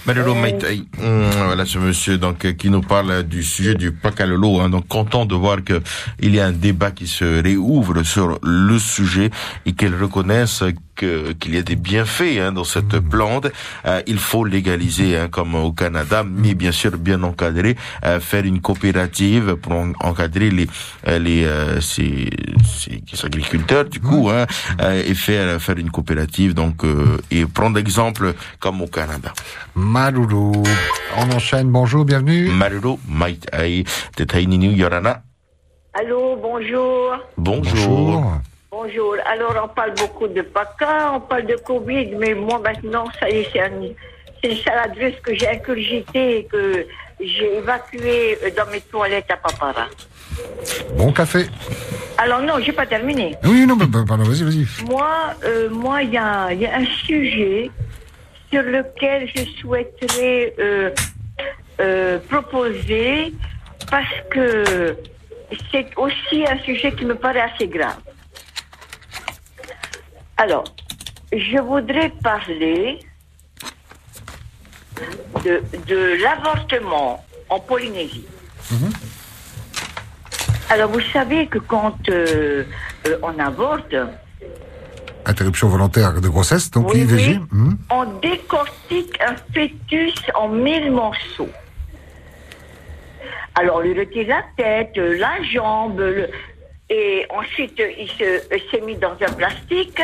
[0.05, 0.83] Maruru Maïtaï.
[1.01, 4.59] Hum, Voilà ce monsieur donc euh, qui nous parle du sujet du Pakalolo.
[4.59, 5.81] Hein, donc content de voir que
[6.19, 9.31] il y a un débat qui se réouvre sur le sujet
[9.65, 10.63] et qu'elle reconnaisse
[10.97, 13.47] que qu'il y a des bienfaits hein, dans cette plante.
[13.85, 18.43] Euh, il faut légaliser hein, comme au Canada, mais bien sûr bien encadrer, euh, faire
[18.43, 20.67] une coopérative pour en- encadrer les
[21.07, 22.29] euh, les euh, ces,
[22.65, 24.45] ces- ces agriculteurs du coup hein,
[24.81, 29.31] euh, et faire faire une coopérative donc euh, et prendre exemple comme au Canada.
[29.75, 30.63] Malulu.
[31.19, 31.69] On enchaîne.
[31.71, 32.49] Bonjour, bienvenue.
[32.49, 33.83] Malulu, mait ai
[34.15, 35.21] te taini niu yorana.
[35.93, 37.15] Allô, bonjour.
[37.37, 37.73] Bonjour.
[37.73, 38.41] Bonjour.
[38.72, 43.38] Alors, on parle beaucoup de PACA, on parle de Covid, mais moi, maintenant, ça y
[43.39, 43.72] est, c'est un-
[44.41, 46.86] c'est une salade russe que j'ai incurgité et que
[47.20, 49.88] j'ai évacué euh, dans mes toilettes à Papara.
[50.97, 51.45] Bon café.
[52.18, 53.36] Alors, non, j'ai pas terminé.
[53.45, 54.65] Oui, non, mais bah, pardon, vas-y, vas-y.
[54.86, 55.09] Moi,
[55.45, 57.72] euh, moi, il y a, il y a un sujet
[58.51, 60.89] sur lequel je souhaiterais euh,
[61.80, 63.34] euh, proposer
[63.89, 64.95] parce que
[65.72, 67.97] c'est aussi un sujet qui me paraît assez grave.
[70.38, 70.63] Alors,
[71.31, 72.99] je voudrais parler
[75.43, 78.25] de, de l'avortement en Polynésie.
[80.69, 82.63] Alors, vous savez que quand euh,
[83.07, 83.95] euh, on avorte,
[85.25, 87.31] Interruption volontaire de grossesse, donc Oui, IVG.
[87.31, 87.39] oui.
[87.51, 87.77] Mhm.
[87.89, 91.49] on décortique un fœtus en mille morceaux.
[93.55, 96.29] Alors, on lui retire la tête, la jambe, le-
[96.89, 100.01] et ensuite, il se- s'est mis dans un plastique.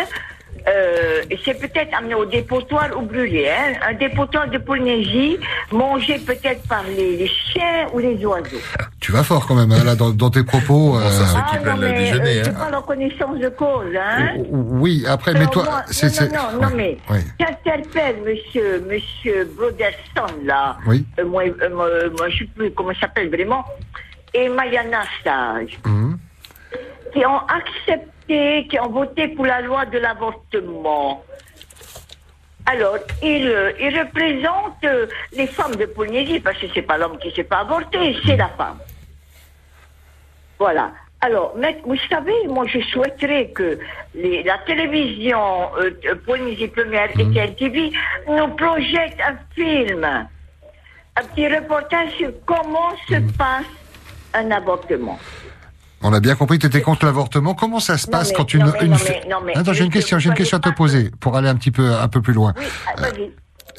[0.66, 3.50] euh, et c'est peut-être amené au dépotoir ou brûlé.
[3.50, 5.38] Hein, un dépotoir de Polynésie,
[5.72, 8.62] mangé peut-être par les, les chiens ou les oiseaux.
[9.02, 10.96] Tu vas fort quand même, hein, là, dans, dans tes propos.
[10.96, 11.02] euh,
[11.36, 15.64] Ah, non, mais, euh, c'est pas la connaissance de cause, hein Oui, après, mais toi,
[15.66, 16.32] moi- c'est...
[16.32, 17.24] non, non, non, non, ouais, mais ouais.
[17.40, 20.78] j'interpelle monsieur, monsieur Broderson, là.
[20.88, 21.06] Oui.
[21.20, 23.66] Euh, moi, euh, moi, moi, je sais plus comment il s'appelle vraiment.
[24.36, 26.13] Et Mayana Sage, Mhm.
[27.14, 31.24] Qui ont accepté, qui ont voté pour la loi de l'avortement.
[32.66, 37.18] Alors, il, euh, il représente euh, les femmes de Polynésie, parce que c'est pas l'homme
[37.20, 38.80] qui ne s'est pas avorté, c'est la femme.
[40.58, 40.92] Voilà.
[41.20, 43.80] Alors, mais, vous savez, moi, je souhaiterais que
[44.16, 45.92] les- la télévision euh,
[46.26, 47.92] Polynésie Première et TLTV
[48.28, 53.66] nous projette un film, un petit reportage sur comment se passe
[54.34, 55.20] un avortement.
[56.04, 57.54] On a bien compris que tu étais contre l'avortement.
[57.56, 58.60] Comment ça se Non, passe mais- quand une...
[58.66, 58.92] non, mais- une
[59.30, 61.36] non, mais- Attends, j'ai une je- question, j'ai une je question à te poser pour
[61.38, 62.54] aller un petit peu, un peu plus loin.
[62.60, 63.04] Euh,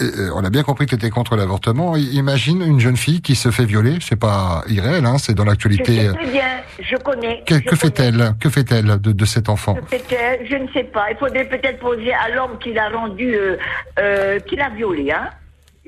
[0.00, 1.96] euh, on a bien compris que tu étais contre l'avortement.
[1.96, 3.98] Imagine une jeune fille qui se fait violer.
[4.00, 6.08] C'est pas irréel, hein, c'est dans Je l'actualité.
[6.12, 6.48] très bien,
[6.80, 7.42] je connais.
[7.46, 8.34] Que, je que fait-elle?
[8.40, 9.76] Que fait-elle de, de cet enfant?
[9.92, 11.10] Je ne sais pas.
[11.12, 13.56] Il faudrait peut-être poser à l'homme qui l'a rendu, euh,
[14.00, 15.12] euh, qui l'a violé.
[15.12, 15.28] Hein.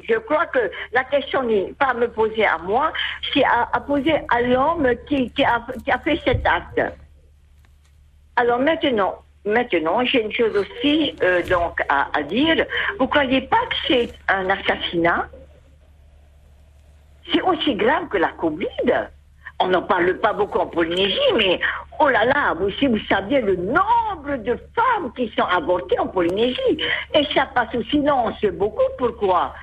[0.09, 2.93] Je crois que la question n'est pas à me poser à moi,
[3.33, 6.81] c'est à, poser à l'homme qui, a, fait cet acte.
[8.37, 12.65] Alors maintenant, maintenant, j'ai une chose aussi euh, donc à, dire.
[12.99, 15.29] Vous croyez pas que c'est un assassinat?
[17.33, 19.09] C'est aussi grave que la Covid.
[19.59, 21.59] On n'en parle pas beaucoup en Polynésie, mais
[21.99, 26.79] oh là là, vous, si vous le nombre de femmes qui sont avortées en Polynésie,
[27.15, 29.55] et ça passe au silence beaucoup, pourquoi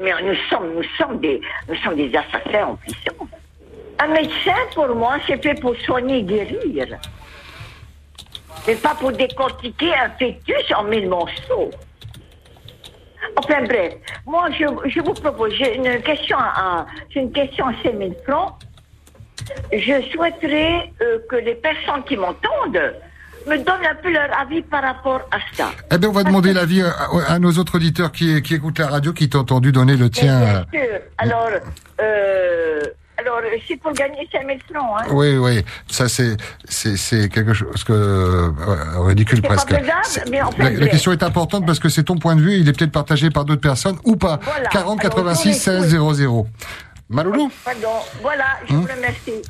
[0.00, 3.28] Mais nous sommes, nous sommes des, nous sommes des assassins en puissance.
[3.98, 6.98] Un médecin, pour moi, c'est fait pour soigner et guérir.
[8.66, 11.70] Mais pas pour décortiquer un fœtus en mille morceaux.
[13.36, 13.94] Enfin bref,
[14.26, 18.54] moi je, je vous propose, j'ai une question à, une question à 5 000 francs.
[19.72, 22.94] Je souhaiterais euh, que les personnes qui m'entendent
[23.46, 25.70] me donnent un peu leur avis par rapport à ça.
[25.92, 26.94] Eh bien, on va demander l'avis à,
[27.28, 30.40] à nos autres auditeurs qui, qui écoutent la radio, qui t'ont entendu donner le tien.
[30.40, 30.90] Euh, bien sûr.
[31.18, 31.48] Alors,
[32.00, 32.80] euh,
[33.16, 35.00] alors c'est pour gagner 5 000 francs.
[35.00, 35.06] Hein.
[35.10, 38.50] Oui, oui, ça c'est c'est c'est quelque chose que euh,
[38.98, 39.74] ridicule C'est presque.
[40.30, 42.72] mais enfin, la, question est importante parce que c'est ton point de vue, il est
[42.76, 44.40] peut-être partagé par d'autres personnes ou pas.
[44.42, 44.68] Voilà.
[44.68, 46.46] 40 Alors, 86 j'en ai 16 00.
[47.08, 47.88] Maloulou Pardon.
[48.22, 49.42] Voilà, je Hein vous remercie.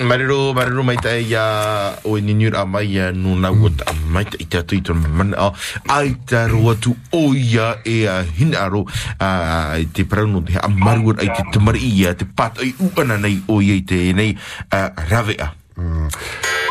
[0.00, 4.24] Marero, marero mai tai ya o ni nyur a mai no na wot a mai
[4.24, 5.52] tai ta tu tu man a
[5.92, 6.48] ai ta
[6.80, 8.88] tu o ya e a hinaro
[9.20, 13.60] a te prano te ai te tamari ia te pat ai u ana nei o
[13.60, 14.32] ye te nei
[14.72, 15.52] a rave a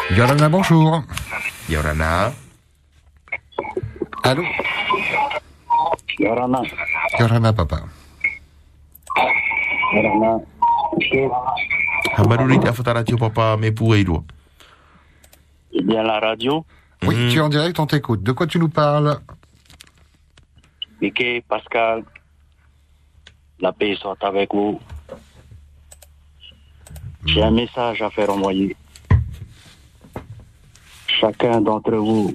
[0.10, 1.04] Yorana, bonjour.
[1.70, 2.34] Yorana.
[4.24, 4.44] Allô
[6.18, 6.62] Yorana.
[7.20, 7.86] Yorana, papa.
[9.94, 10.42] Yorana.
[12.16, 14.24] Afatara tio papa ai ro
[15.72, 16.66] C'est bien la radio.
[17.04, 17.30] Oui, Mhm.
[17.32, 18.24] tu es en direct, on t'écoute.
[18.24, 19.20] De quoi tu nous parles?
[21.02, 22.04] Mickey, Pascal,
[23.60, 24.80] la paix soit avec vous.
[27.26, 28.76] J'ai un message à faire envoyer.
[31.08, 32.34] Chacun d'entre vous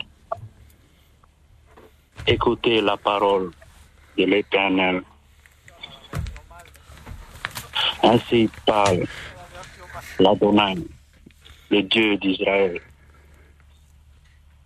[2.26, 3.50] écoutez la parole
[4.16, 5.02] de l'Éternel.
[8.02, 9.04] Ainsi parle
[10.18, 10.76] l'Adonai,
[11.70, 12.80] le Dieu d'Israël.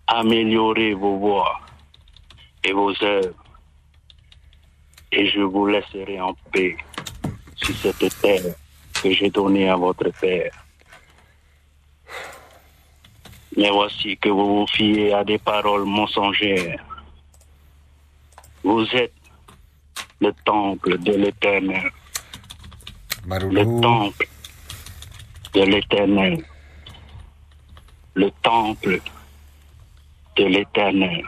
[0.07, 1.59] Améliorez vos voies
[2.63, 3.43] et vos œuvres,
[5.11, 6.77] et je vous laisserai en paix
[7.55, 8.55] sur cette terre
[9.01, 10.51] que j'ai donnée à votre Père.
[13.57, 16.83] Mais voici que vous vous fiez à des paroles mensongères.
[18.63, 19.13] Vous êtes
[20.19, 21.91] le temple de l'Éternel.
[23.27, 24.28] Le temple
[25.53, 26.43] de l'Éternel.
[28.15, 28.99] Le temple
[30.37, 31.23] de l'Éternel.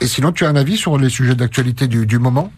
[0.00, 2.52] Et sinon, tu as un avis sur les sujets d'actualité du, du moment?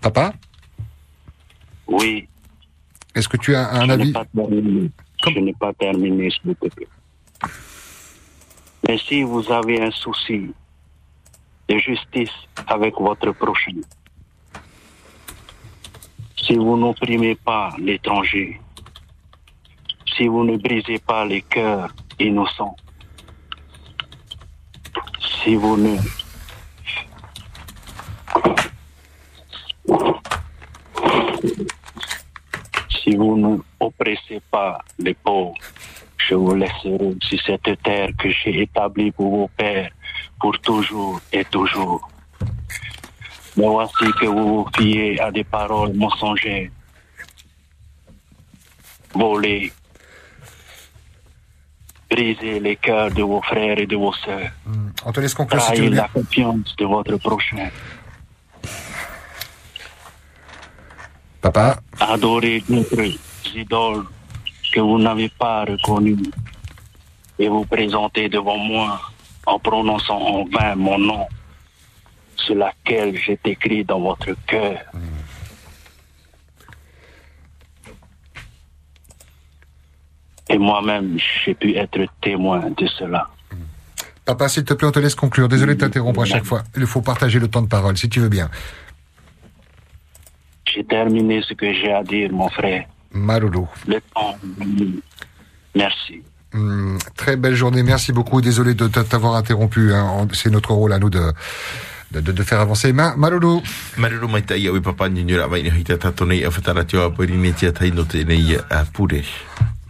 [0.00, 0.32] Papa?
[1.86, 2.28] Oui.
[3.14, 4.12] Est-ce que tu as un je avis?
[5.24, 6.88] Je n'ai pas terminé, s'il vous plaît.
[8.88, 10.52] Mais si vous avez un souci
[11.68, 12.32] de justice
[12.66, 13.80] avec votre prochain,
[16.42, 18.60] si vous n'opprimez pas l'étranger,
[20.16, 22.76] si vous ne brisez pas les cœurs innocents,
[25.42, 25.96] si vous ne
[32.90, 35.54] si vous ne oppressez pas les pauvres,
[36.16, 39.90] je vous laisserai sur cette terre que j'ai établie pour vos pères
[40.40, 42.08] pour toujours et toujours.
[43.56, 46.70] Mais voici que vous vous fiez à des paroles mensongères,
[49.14, 49.72] voler,
[52.10, 54.50] briser les cœurs de vos frères et de vos sœurs,
[55.04, 56.02] On te laisse conclure si tu trahir veux bien.
[56.02, 57.68] la confiance de votre prochain.
[61.40, 63.12] Papa Adorez d'autres
[63.54, 64.04] idoles
[64.72, 66.16] que vous n'avez pas reconnues
[67.38, 69.00] et vous présentez devant moi
[69.46, 71.26] en prononçant en vain mon nom
[72.44, 74.78] sur laquelle j'ai écrit dans votre cœur.
[80.48, 83.28] Et moi-même, j'ai pu être témoin de cela.
[84.24, 85.48] Papa, s'il te plaît, on te laisse conclure.
[85.48, 86.62] Désolé de t'interrompre à chaque fois.
[86.76, 88.50] Il faut partager le temps de parole, si tu veux bien.
[90.66, 92.84] J'ai terminé ce que j'ai à dire, mon frère.
[93.12, 93.68] Maloulou.
[93.86, 94.36] Le temps.
[95.74, 96.22] Merci.
[96.54, 97.82] Hum, très belle journée.
[97.82, 98.40] Merci beaucoup.
[98.40, 99.92] Désolé de t'avoir interrompu.
[99.92, 100.28] hein.
[100.32, 101.32] C'est notre rôle à nous de,
[102.12, 102.92] de, de, de faire avancer.
[102.92, 103.62] Ma, Maloulou.
[103.96, 106.96] Marero mai tai au papa ni nyura mai ni hita tato nei a whatara te
[106.96, 109.22] o apuri ni tia tai no te nei a pure.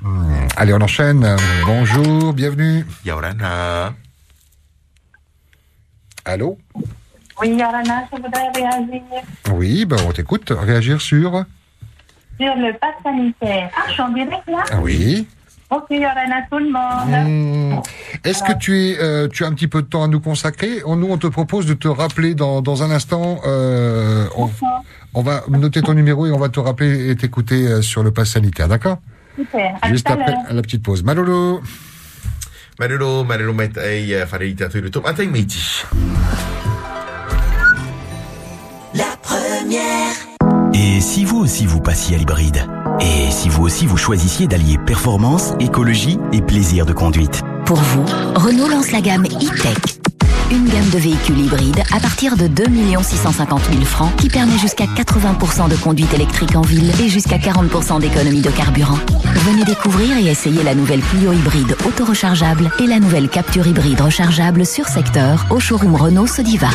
[0.04, 1.36] Hum, Allez, on enchaîne.
[1.66, 2.84] Bonjour, bienvenue.
[3.04, 3.94] Yaurana.
[6.24, 6.58] Allô?
[7.40, 9.02] Oui, Yorana, je voudrais réagir
[9.52, 10.50] Oui, ben on t'écoute.
[10.56, 11.44] Réagir sur?
[12.40, 13.70] Sur le pass sanitaire.
[13.76, 14.64] Ah, je suis en direct là?
[14.80, 15.26] Oui.
[15.74, 17.72] Ok, Yorana, tout le monde.
[17.76, 17.82] Hum,
[18.24, 20.82] Est-ce que tu, es, euh, tu as un petit peu de temps à nous consacrer
[20.84, 23.40] On- Nous, on te propose de te rappeler dans, dans un instant.
[23.46, 24.50] euh, on,
[25.14, 28.10] on va noter ton numéro et on va te rappeler et t'écouter euh, sur le
[28.10, 28.98] pass sanitaire, d'accord?
[29.36, 29.74] Super.
[29.80, 31.02] À Juste après la petite pause.
[31.02, 31.62] Malolo
[32.78, 35.02] Marero, marero mai tai a whare i tato i ruto.
[35.06, 35.84] Atai meiti.
[38.94, 40.31] La première.
[40.74, 42.66] Et si vous aussi vous passiez à l'hybride
[43.00, 48.04] Et si vous aussi vous choisissiez d'allier performance, écologie et plaisir de conduite Pour vous,
[48.34, 49.76] Renault lance la gamme e-Tech.
[50.50, 52.64] Une gamme de véhicules hybrides à partir de 2
[53.02, 58.00] 650 000 francs qui permet jusqu'à 80% de conduite électrique en ville et jusqu'à 40%
[58.00, 58.98] d'économie de carburant.
[59.46, 64.64] Venez découvrir et essayer la nouvelle Clio hybride auto-rechargeable et la nouvelle Capture hybride rechargeable
[64.64, 66.68] sur secteur au showroom Renault Sodiva.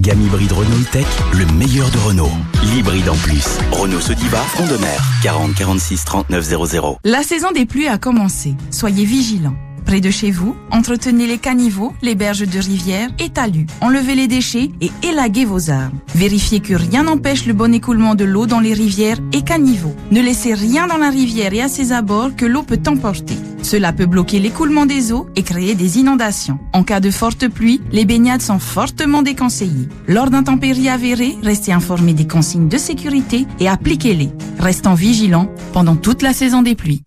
[0.00, 2.30] Gamme hybride Renault e-Tech, le meilleur de Renault.
[2.62, 3.58] L'hybride en plus.
[3.70, 5.02] Renault Sodiva, front de mer.
[5.22, 6.98] 40 46 39 00.
[7.04, 8.54] La saison des pluies a commencé.
[8.70, 9.56] Soyez vigilants.
[9.90, 13.66] Près de chez vous, entretenez les caniveaux, les berges de rivière et talus.
[13.80, 15.96] Enlevez les déchets et élaguez vos arbres.
[16.14, 19.96] Vérifiez que rien n'empêche le bon écoulement de l'eau dans les rivières et caniveaux.
[20.12, 23.34] Ne laissez rien dans la rivière et à ses abords que l'eau peut emporter.
[23.62, 26.58] Cela peut bloquer l'écoulement des eaux et créer des inondations.
[26.72, 29.88] En cas de forte pluie, les baignades sont fortement déconseillées.
[30.06, 34.30] Lors d'intempéries avérées, restez informés des consignes de sécurité et appliquez-les.
[34.58, 37.02] Restant vigilants pendant toute la saison des pluies.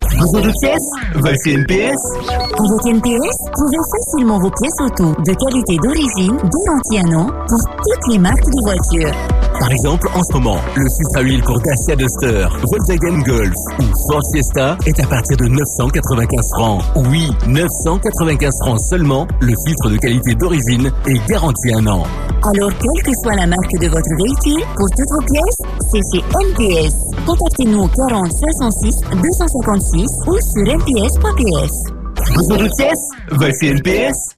[2.74, 8.12] Avec NPS, trouvez facilement vos pièces auto de qualité d'origine, garantie un an, pour toutes
[8.12, 9.14] les marques de voitures.
[9.60, 13.84] Par exemple, en ce moment, le filtre à huile pour Dacia Duster, Volkswagen Golf ou
[14.08, 16.82] Ford Fiesta est à partir de 995 francs.
[17.10, 22.02] Oui, 995 francs seulement, le filtre de qualité d'origine est garanti un an.
[22.42, 25.60] Alors, quelle que soit la marque de votre véhicule, pour toutes vos pièces,
[25.92, 26.94] c'est chez NPS.
[27.24, 32.03] Contactez-nous au 40 506 256 ou sur nps.ps.
[32.34, 34.34] Besoin de pièces Va chez NPS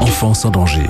[0.00, 0.86] Enfance en danger.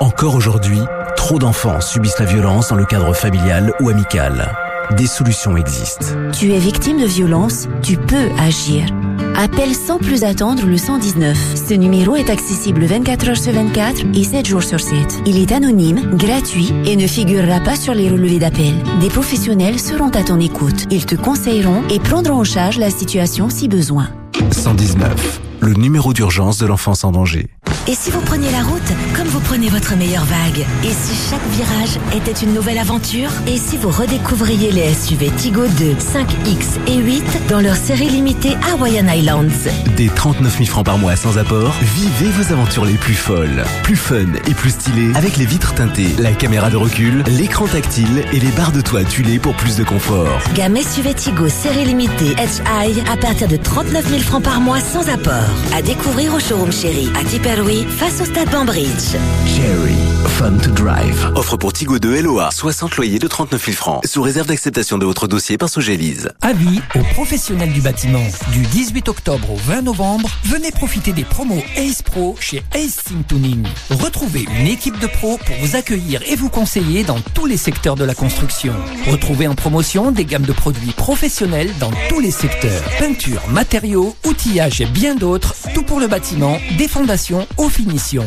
[0.00, 0.78] Encore aujourd'hui,
[1.16, 4.56] trop d'enfants subissent la violence dans le cadre familial ou amical.
[4.96, 6.06] Des solutions existent.
[6.32, 8.86] Tu es victime de violence, tu peux agir.
[9.36, 11.36] Appelle sans plus attendre le 119.
[11.68, 14.96] Ce numéro est accessible 24 heures sur 24 et 7 jours sur 7.
[15.26, 18.74] Il est anonyme, gratuit et ne figurera pas sur les relevés d'appel.
[19.00, 20.86] Des professionnels seront à ton écoute.
[20.90, 24.08] Ils te conseilleront et prendront en charge la situation si besoin.
[24.52, 25.45] 119.
[25.60, 27.48] Le numéro d'urgence de l'enfance en danger.
[27.88, 28.82] Et si vous preniez la route
[29.14, 33.30] comme vous prenez votre meilleure vague Et si chaque virage était une nouvelle aventure?
[33.46, 38.56] Et si vous redécouvriez les SUV Tigo 2, 5X et 8 dans leur série limitée
[38.72, 39.70] Hawaiian Islands?
[39.96, 43.94] Des 39 000 francs par mois sans apport, vivez vos aventures les plus folles, plus
[43.94, 48.40] fun et plus stylées avec les vitres teintées, la caméra de recul, l'écran tactile et
[48.40, 50.40] les barres de toit tuilées pour plus de confort.
[50.54, 54.80] Gamme SUV Tigo série limitée Edge High à partir de 39 000 francs par mois
[54.80, 55.54] sans apport.
[55.72, 59.16] À découvrir au showroom chéri à Tipperary face au stade Banbridge.
[59.46, 61.32] Cherry, fun to drive.
[61.34, 65.04] Offre pour Tigo 2 LOA, 60 loyers de 39 000 francs, sous réserve d'acceptation de
[65.04, 66.30] votre dossier par Sogélise.
[66.42, 68.26] Avis aux professionnels du bâtiment.
[68.52, 73.22] Du 18 octobre au 20 novembre, venez profiter des promos Ace Pro chez Ace Sim
[73.28, 73.66] Tuning.
[73.90, 77.96] Retrouvez une équipe de pros pour vous accueillir et vous conseiller dans tous les secteurs
[77.96, 78.74] de la construction.
[79.10, 82.82] Retrouvez en promotion des gammes de produits professionnels dans tous les secteurs.
[82.98, 88.26] Peinture, matériaux, outillage et bien d'autres, tout pour le bâtiment, des fondations aux finitions.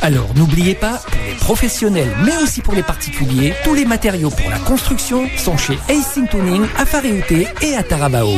[0.00, 4.50] Alors n'oubliez pas, pour les professionnels mais aussi pour les particuliers, tous les matériaux pour
[4.50, 8.28] la construction sont chez Ace Tuning à Faréouté et à Tarabao.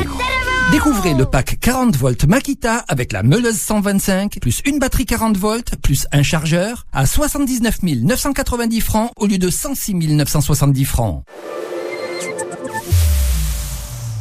[0.73, 5.75] Découvrez le pack 40 volts Makita avec la meuleuse 125, plus une batterie 40 volts,
[5.83, 11.25] plus un chargeur, à 79 990 francs au lieu de 106 970 francs.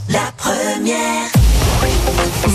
[0.10, 1.39] La première.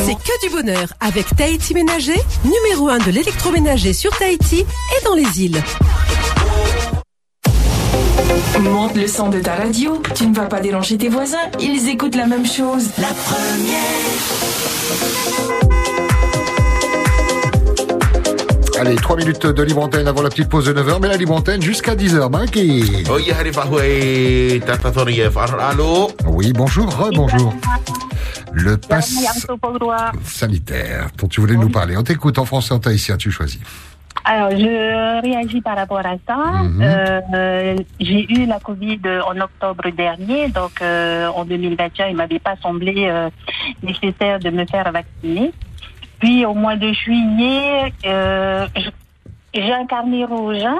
[0.05, 5.14] C'est que du bonheur avec Tahiti Ménager, numéro 1 de l'électroménager sur Tahiti et dans
[5.14, 5.62] les îles.
[8.61, 12.16] Monte le son de ta radio, tu ne vas pas déranger tes voisins, ils écoutent
[12.16, 12.89] la même chose.
[12.99, 13.09] La
[18.80, 21.35] Allez, 3 minutes de libre antenne avant la petite pause de 9h, mais la libre
[21.35, 22.30] antenne jusqu'à 10h.
[22.30, 23.05] Mikey.
[23.11, 26.11] Oh, ya hari fahuai tatatori e whaaralo.
[26.26, 27.55] Oui, bonjour, bonjour.
[28.55, 29.17] Le pass
[30.23, 31.97] sanitaire dont tu voulais nous parler.
[31.97, 33.61] On t'écoute en français, en tahitien, tu choisis.
[34.25, 36.37] Alors, je réagis par rapport à ça.
[36.63, 36.81] Mhm.
[36.83, 42.55] Euh, j'ai eu la Covid en octobre dernier, donc euh, en 2021, il m'avait pas
[42.63, 43.29] semblé euh,
[43.83, 45.53] nécessaire de me faire vacciner.
[46.21, 48.67] Puis au mois de juillet, euh,
[49.53, 50.63] j'ai un carnet rouge.
[50.65, 50.79] hein.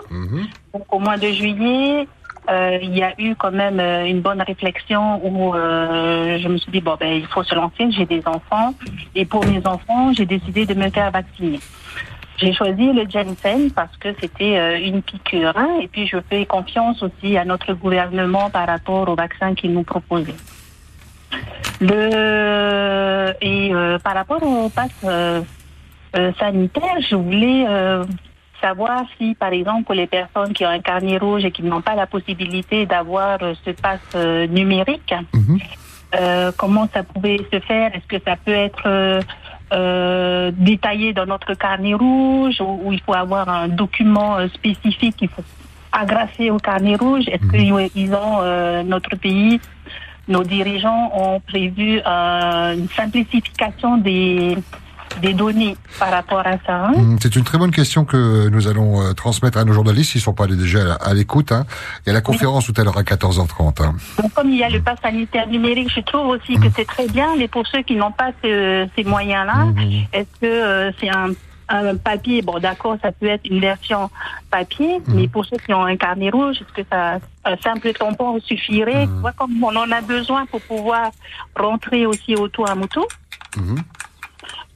[0.73, 2.09] Donc au mois de juillet,
[2.51, 6.59] euh, il y a eu quand même euh, une bonne réflexion où euh, je me
[6.59, 7.91] suis dit bon ben il faut se lancer.
[7.91, 8.75] J'ai des enfants
[9.15, 11.61] et pour mes enfants, j'ai décidé de me faire vacciner.
[12.37, 17.01] J'ai choisi le Janssen parce que c'était une piqûre hein, et puis je fais confiance
[17.03, 20.35] aussi à notre gouvernement par rapport au vaccin qu'il nous proposait.
[21.81, 23.73] Le et
[24.03, 24.91] par rapport au pass
[26.39, 27.67] sanitaire, je voulais
[28.65, 31.83] savoir si, par exemple, pour les personnes qui ont un carnet rouge et qui n'ont
[31.83, 35.15] pas la possibilité d'avoir euh, ce pass euh, numérique,
[36.15, 37.95] euh, comment ça pouvait se faire?
[37.95, 38.87] Est-ce que ça peut être
[39.73, 45.29] euh, détaillé dans notre carnet rouge ou, ou il faut avoir un document spécifique qu'il
[45.29, 45.45] faut
[45.93, 47.25] agrafer au carnet rouge?
[47.29, 49.61] Est-ce qu'ils ont, notre pays,
[50.29, 54.57] nos dirigeants ont prévu une simplification des,
[55.21, 58.69] des données par rapport à ça hein Hum, C'est une très bonne question que nous
[58.69, 61.53] allons euh, transmettre à nos journalistes s'ils ne sont pas déjà à, à l'écoute.
[61.53, 61.65] hein.
[62.05, 63.83] Il y a la conférence tout à l'heure à 14h30.
[63.83, 63.95] hein.
[64.21, 67.09] Donc, comme il y a le pass sanitaire numérique, je trouve aussi que c'est très
[67.09, 67.37] bien.
[67.39, 69.67] Mais pour ceux qui n'ont pas ce- ces moyens-là,
[70.13, 71.31] est-ce que euh, c'est un,
[71.69, 72.43] un papier?
[72.43, 74.11] Bon, d'accord, ça peut être une version
[74.51, 78.39] papier, mais pour ceux qui ont un carnet rouge, est-ce que ça, un simple tampon
[78.41, 79.07] suffirait?
[79.21, 81.11] Vois, comme on en a besoin pour pouvoir
[81.57, 83.07] rentrer aussi au tour à moto?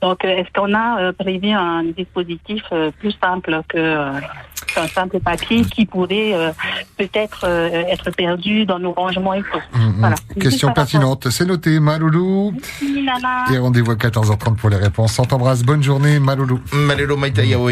[0.01, 4.21] Donc, est-ce qu'on a euh, prévu un dispositif euh, plus simple que euh,
[4.67, 6.51] qu'un simple papier qui pourrait euh,
[6.97, 9.63] peut-être euh, être perdu dans nos rangements et tout
[9.99, 10.17] Voilà.
[10.41, 11.31] Question pertinente.
[11.31, 12.53] C'est noté, Maloulou.
[12.53, 13.53] Merci, Nana.
[13.53, 15.19] Et rendez-vous à 14h30 pour les réponses.
[15.19, 15.63] On t'embrasse.
[15.63, 16.61] Bonne journée, Maloulou.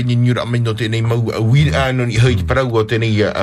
[0.07, 0.45] Ni nyura
[1.03, 1.31] mau
[2.11, 2.85] hei parau o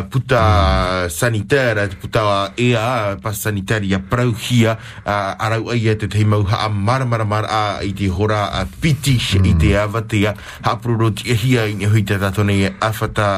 [0.10, 8.66] puta sanitaire, puta ea sanitaire parau hia arau te tei mau a i te hora
[8.82, 12.16] piti i te e hia i te
[12.80, 13.33] awhata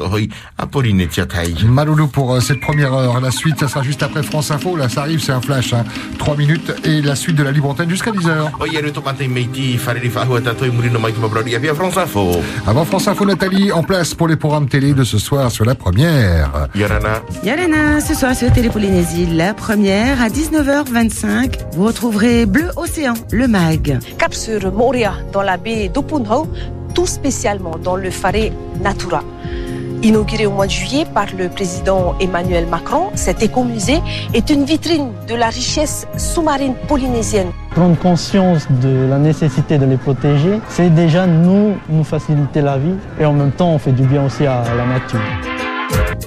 [0.00, 1.54] hoi a Pauline Tiatai.
[1.64, 3.20] Maloulou pour euh, cette première heure.
[3.20, 4.76] La suite, ça sera juste après France Info.
[4.76, 5.72] Là, ça arrive, c'est un flash.
[5.72, 5.84] Hein.
[6.18, 8.50] 3 minutes et la suite de la libre antenne jusqu'à 10h.
[8.60, 12.42] O ia reto matai meiti wharere whahua tatoi murino mai tuma brodi avia France Info.
[12.66, 15.74] Avant France Info, Nathalie, en place pour les programmes télé de ce soir sur la
[15.74, 16.68] première.
[16.74, 17.22] Yorana.
[17.42, 23.48] Yalena, ce soir sur Télé Polynésie, la première à 19h25, vous retrouverez Bleu Océan, le
[23.48, 23.98] MAG.
[24.18, 26.48] Cap sur Moria, dans la baie d'Opunhau,
[26.94, 29.22] tout spécialement dans le Faré Natura.
[30.02, 34.00] Inauguré au mois de juillet par le président Emmanuel Macron, cet écomusée
[34.34, 37.48] est une vitrine de la richesse sous-marine polynésienne.
[37.70, 42.96] Prendre conscience de la nécessité de les protéger, c'est déjà nous, nous faciliter la vie
[43.18, 45.73] et en même temps on fait du bien aussi à la nature.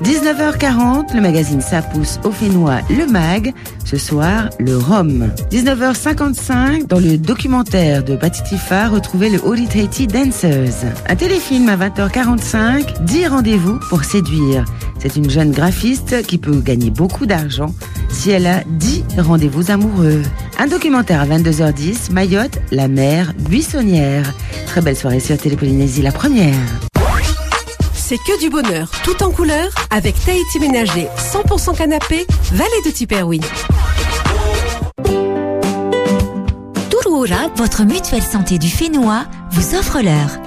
[0.04, 3.54] 19h40, le magazine Ça pousse au Fénois, le MAG.
[3.86, 5.30] Ce soir, le Rhum.
[5.52, 10.86] 19h55, dans le documentaire de Batitifa, retrouvez le Holy Tahiti Dancers.
[11.08, 14.66] Un téléfilm à 20h45, 10 rendez-vous pour séduire.
[15.00, 17.74] C'est une jeune graphiste qui peut gagner beaucoup d'argent
[18.10, 20.22] si elle a 10 rendez-vous amoureux.
[20.60, 24.34] Un documentaire à 22h10, Mayotte, la mer buissonnière.
[24.66, 26.56] Très belle soirée sur Télépolynésie, la première.
[28.10, 33.42] C'est que du bonheur, tout en couleur, avec Tahiti Ménager, 100% canapé, vallée de Tiperoui.
[36.90, 40.40] Touroura, votre mutuelle santé du Fénois, vous offre l'heure.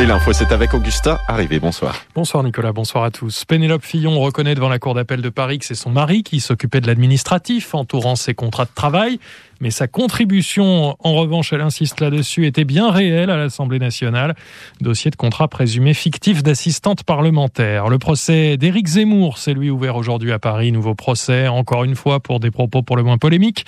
[0.00, 1.18] Et l'info, c'est avec Augustin.
[1.28, 1.96] Arrivé, bonsoir.
[2.16, 3.44] Bonsoir Nicolas, bonsoir à tous.
[3.44, 6.80] Pénélope Fillon reconnaît devant la Cour d'appel de Paris que c'est son mari qui s'occupait
[6.80, 9.20] de l'administratif entourant ses contrats de travail.
[9.64, 14.34] Mais sa contribution, en revanche, elle insiste là-dessus, était bien réelle à l'Assemblée nationale.
[14.82, 17.88] Dossier de contrat présumé fictif d'assistante parlementaire.
[17.88, 20.70] Le procès d'Éric Zemmour, c'est lui ouvert aujourd'hui à Paris.
[20.70, 23.64] Nouveau procès, encore une fois, pour des propos pour le moins polémiques.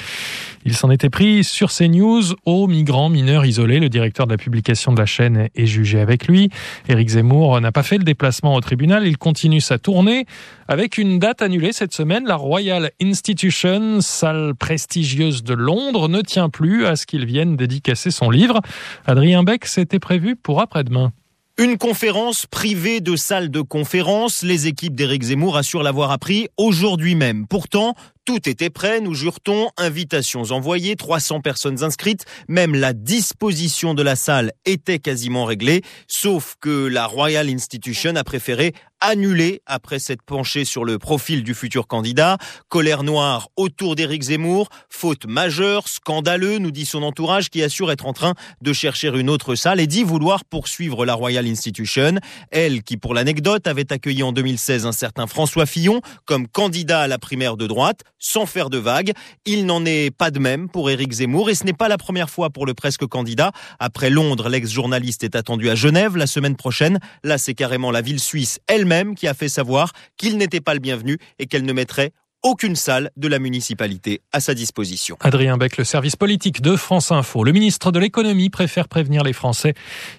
[0.66, 3.80] Il s'en était pris sur CNews aux migrants mineurs isolés.
[3.80, 6.50] Le directeur de la publication de la chaîne est jugé avec lui.
[6.90, 9.06] Éric Zemmour n'a pas fait le déplacement au tribunal.
[9.06, 10.26] Il continue sa tournée
[10.68, 12.26] avec une date annulée cette semaine.
[12.26, 18.10] La Royal Institution, salle prestigieuse de Londres, ne tient plus à ce qu'il vienne dédicacer
[18.10, 18.60] son livre.
[19.06, 21.12] Adrien Beck, c'était prévu pour après-demain.
[21.58, 24.42] Une conférence privée de salle de conférence.
[24.42, 27.46] Les équipes d'Éric Zemmour assurent l'avoir appris aujourd'hui même.
[27.46, 27.94] Pourtant,
[28.26, 34.16] tout était prêt, nous jure-t-on, invitations envoyées, 300 personnes inscrites, même la disposition de la
[34.16, 40.64] salle était quasiment réglée, sauf que la Royal Institution a préféré annuler après s'être penchée
[40.64, 42.38] sur le profil du futur candidat.
[42.68, 48.06] Colère noire autour d'Éric Zemmour, faute majeure, scandaleux, nous dit son entourage qui assure être
[48.06, 52.18] en train de chercher une autre salle et dit vouloir poursuivre la Royal Institution.
[52.50, 57.06] Elle qui, pour l'anecdote, avait accueilli en 2016 un certain François Fillon comme candidat à
[57.06, 59.12] la primaire de droite, sans faire de vagues.
[59.44, 62.30] Il n'en est pas de même pour Éric Zemmour et ce n'est pas la première
[62.30, 63.52] fois pour le presque candidat.
[63.78, 66.98] Après Londres, l'ex-journaliste est attendu à Genève la semaine prochaine.
[67.22, 70.80] Là, c'est carrément la ville suisse elle-même qui a fait savoir qu'il n'était pas le
[70.80, 72.12] bienvenu et qu'elle ne mettrait
[72.42, 75.16] aucune salle de la municipalité à sa disposition.
[75.20, 77.42] Adrien Beck, le service politique de France Info.
[77.42, 79.74] Le ministre de l'économie préfère prévenir les Français.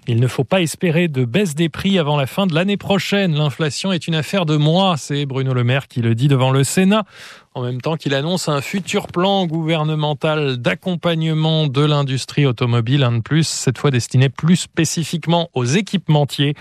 [0.07, 3.35] Il ne faut pas espérer de baisse des prix avant la fin de l'année prochaine.
[3.35, 4.97] L'inflation est une affaire de mois.
[4.97, 7.05] C'est Bruno Le Maire qui le dit devant le Sénat.
[7.53, 13.21] En même temps qu'il annonce un futur plan gouvernemental d'accompagnement de l'industrie automobile, un de
[13.21, 16.53] plus, cette fois destiné plus spécifiquement aux équipementiers.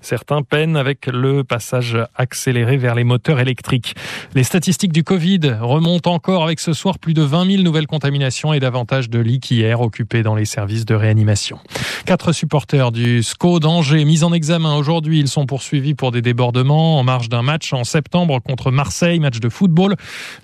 [0.00, 3.94] Certains peinent avec le passage accéléré vers les moteurs électriques.
[4.34, 8.52] Les statistiques du Covid remontent encore avec ce soir plus de 20 000 nouvelles contaminations
[8.52, 11.58] et davantage de lits qu'hier occupés dans les services de réanimation.
[12.06, 15.18] Quatre supporters du SCO d'Angers mis en examen aujourd'hui.
[15.18, 19.40] Ils sont poursuivis pour des débordements en marge d'un match en septembre contre Marseille, match
[19.40, 19.96] de football.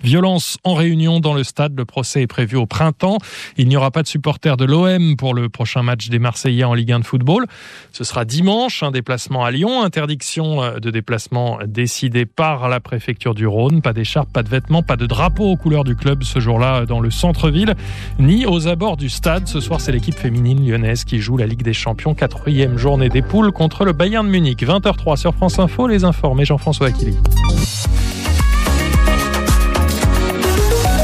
[0.03, 1.73] Violence en réunion dans le stade.
[1.77, 3.19] Le procès est prévu au printemps.
[3.57, 6.73] Il n'y aura pas de supporters de l'OM pour le prochain match des Marseillais en
[6.73, 7.45] Ligue 1 de football.
[7.93, 9.83] Ce sera dimanche, un déplacement à Lyon.
[9.83, 13.81] Interdiction euh, de déplacement décidée par la préfecture du Rhône.
[13.81, 16.99] Pas d'écharpe, pas de vêtements, pas de drapeau aux couleurs du club ce jour-là dans
[16.99, 17.75] le centre-ville,
[18.19, 19.47] ni aux abords du stade.
[19.47, 22.13] Ce soir, c'est l'équipe féminine lyonnaise qui joue la Ligue des Champions.
[22.13, 24.63] Quatrième journée des poules contre le Bayern de Munich.
[24.63, 25.87] 20h03 sur France Info.
[25.87, 27.15] Les informés Jean-François Aquili.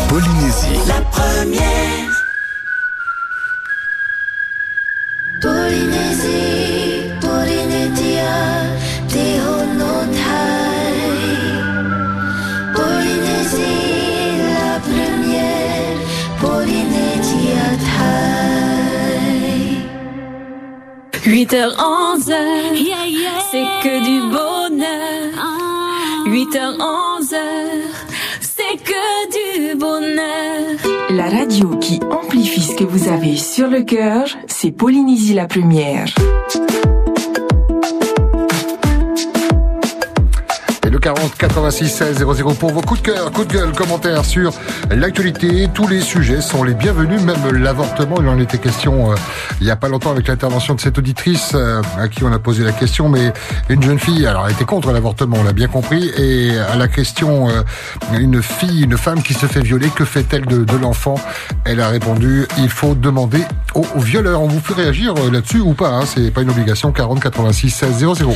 [0.09, 0.87] Polynésie.
[0.87, 1.90] La première.
[21.31, 22.33] 8h, 11h,
[23.51, 25.31] c'est que du bonheur.
[26.25, 27.37] 8h, 11h,
[28.41, 30.77] c'est que du bonheur.
[31.09, 36.13] La radio qui amplifie ce que vous avez sur le cœur, c'est Polynésie la première.
[41.01, 44.53] 40 86 16 00 pour vos coups de cœur, coups de gueule, commentaires sur
[44.91, 45.67] l'actualité.
[45.73, 48.17] Tous les sujets sont les bienvenus, même l'avortement.
[48.21, 49.15] Il en était question euh,
[49.61, 52.37] il y a pas longtemps avec l'intervention de cette auditrice euh, à qui on a
[52.37, 53.09] posé la question.
[53.09, 53.33] Mais
[53.69, 56.11] une jeune fille, alors elle était contre l'avortement, on l'a bien compris.
[56.17, 57.63] Et à la question, euh,
[58.19, 61.15] une fille, une femme qui se fait violer, que fait-elle de, l'enfant?
[61.65, 63.41] Elle a répondu, il faut demander
[63.73, 64.41] au, au violeur.
[64.41, 66.91] On vous fait réagir là-dessus ou pas hein, C'est pas une obligation.
[66.91, 68.35] 40 86 16 00.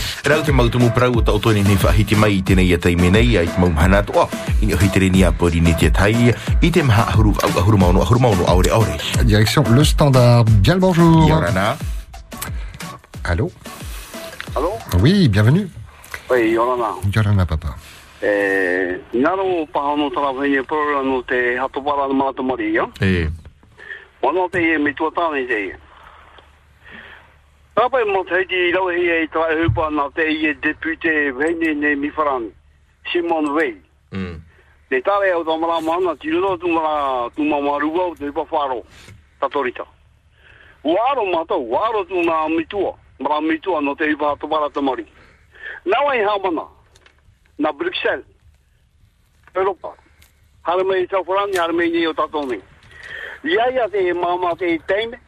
[9.24, 10.46] Direction le standard.
[10.46, 11.28] Bien le bonjour.
[11.28, 11.78] Yorana.
[13.24, 13.52] Allô?
[14.56, 14.72] Allô?
[15.02, 15.68] Oui, bienvenue.
[16.30, 16.96] Oui, Yorana.
[17.14, 17.76] Yorana papa.
[18.22, 22.88] E, ngaro paha no tala whenye pura no te hatopara na mata mori, ia?
[23.02, 23.30] E.
[24.24, 25.76] Wano te e me tua tāne te e.
[27.76, 31.74] Tāpai mo te hiti rau e tā e hupa na te i e depute whene
[31.76, 32.54] ne miwharani,
[33.12, 33.76] Simon Wei.
[34.16, 34.38] Mm.
[34.90, 38.86] Te tare au tamara mana, ti riro tu mara, tu mamarua o te ipa wharo,
[39.42, 39.84] tatorita.
[40.86, 45.06] Waro mātou, waro tu na mitua, mara mitua no te ipa hatopara tamari.
[45.86, 46.64] Nau ai hamana,
[47.60, 48.24] na Bruxelles,
[49.54, 49.92] Europa.
[50.64, 52.62] Hara mei tau wharani, hara mei ni o tatoni.
[53.44, 55.20] Ia ia te mama te teime,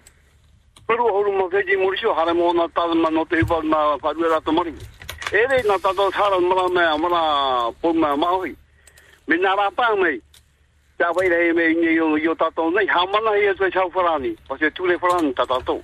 [0.87, 3.97] peru horu mo geji muri sho hare mo na ta ma no te ipal na
[3.97, 4.73] paru era to mori.
[5.31, 8.55] E re na ta to sara mo la me mo la ma ma hoi
[9.27, 10.21] me na ra pa me
[10.97, 13.69] ta vai re me ni yo yo ta to nei ha ma na ye so
[13.69, 15.75] chau fara ni pa se tu le fara ni ta ta to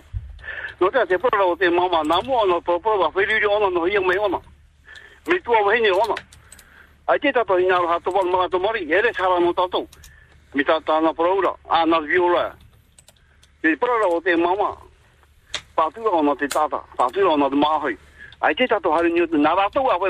[0.79, 3.45] no te se pro o te mama na mo no to pro va fe ri
[3.45, 4.39] ona no ye me ona.
[5.27, 6.15] Me tu o heni ona.
[7.07, 9.39] A te ta to ni na ha to mo ma to mori e re sara
[9.39, 9.85] mo ta to
[10.55, 12.55] mi ta ta na pro ura a na viola.
[13.63, 14.75] Y el o te que mamá...
[15.75, 16.47] pātura ona te
[17.53, 17.97] māhoi.
[18.41, 20.03] Ai te tato hari niu, nā rātou awe.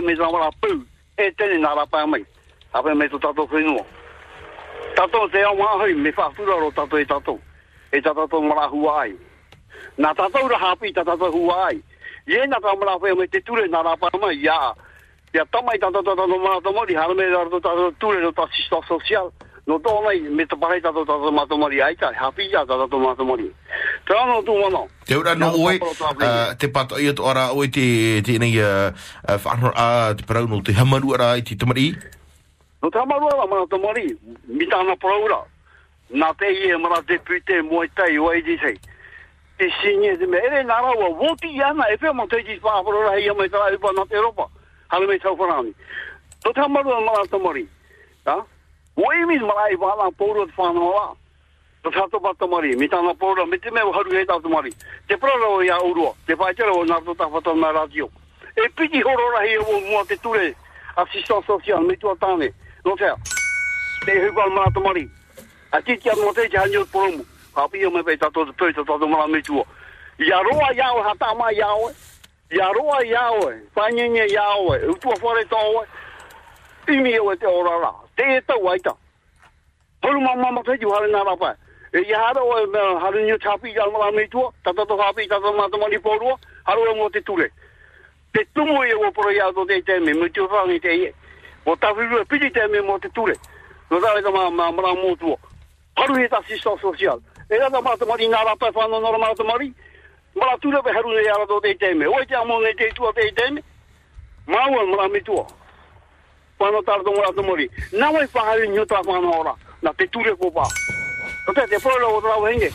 [19.65, 23.47] No tō nei, me te pahe tato tato matamari aita, hapi ia tato matamari.
[24.03, 24.81] Tāno tu mana.
[25.07, 27.85] Te ura no oe, uh, te pato i ato ara oe te,
[28.27, 28.91] te nei uh,
[29.23, 29.85] uh, whanhor a
[30.19, 31.93] te parau no te hamaru ara i te tamari.
[32.83, 34.09] No te amaru ala mana tamari,
[34.51, 35.45] mi tāna praura.
[36.11, 38.75] Nā te ie mara depute moe tai o eidi sei.
[39.57, 43.15] Te sinye te me, ere nā rawa, voti ana, e whea mo te jis pāpura
[43.15, 44.51] hei amai tara upa nā te Europa.
[44.91, 45.71] Hale mei tau whanani.
[46.43, 47.63] No te amaru ala mana tamari.
[48.27, 48.43] Ha?
[48.95, 51.13] O imi mara i wāna pōru te whanau la.
[51.83, 54.71] No te hato pata mari, mi tāna pōra, mi te mea haru hei tau mari.
[55.07, 58.07] Te prara o ia urua, te whaitera o nā to tawhata nā radio.
[58.55, 60.53] E piti horo rahi o mua te ture,
[60.95, 62.53] assistant social, me tua tāne.
[62.85, 63.09] No te
[64.05, 65.09] te hukal mara tamari.
[65.71, 67.25] A titi anu te te hanyo poromu.
[67.55, 69.65] Hapi o me pei tato te pei tato mara me tua.
[70.19, 71.93] Ia roa iao hata ma iao e.
[72.55, 73.57] Ia roa iao e.
[73.75, 74.85] Whanyenye iao e.
[74.87, 76.93] Utua whare tau e.
[76.93, 78.95] Imi o e te orara te e tau aita.
[80.01, 81.55] Tolu ma ma ma te ju hale nara pa.
[81.93, 82.67] E i hara o e
[82.99, 85.97] hale ni o tapi ja ma me tua, tata to hapi, tata ma to mani
[85.97, 87.49] porua, haro mo te ture.
[88.33, 91.13] Te tumu e o poro do te te me, me fa ni te ie.
[91.65, 93.35] O tafiru e piti te me mo te ture.
[93.89, 95.37] No tare ma ma ma mo tua.
[95.95, 97.21] Haru he ta sisto social.
[97.49, 99.73] E tata ma to mani nara pa fa no nara ma to mani.
[100.35, 102.07] Ma la tura pe haru e do te te me.
[102.07, 103.61] O e te amon e te tua te te me.
[104.47, 105.45] Maua mra mitua.
[106.57, 107.69] To mari.
[107.91, 109.55] Nā wai whahari nio tā whana ora.
[109.81, 110.65] Nā te ture ko pā.
[111.47, 112.71] O te te pōra o tau henge.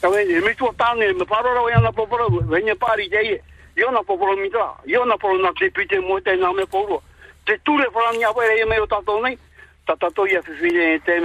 [0.00, 2.26] Tau henge, me tua tāne, me pārora o iana popora,
[2.56, 3.40] henge pāri te ie.
[3.76, 7.00] Iona popora mitra, iona poro nā te pite mo te nā me pōrua.
[7.46, 9.38] Te ture wharani awa e me o tātou nei,
[9.86, 11.20] ta tātou ia whiwhine e te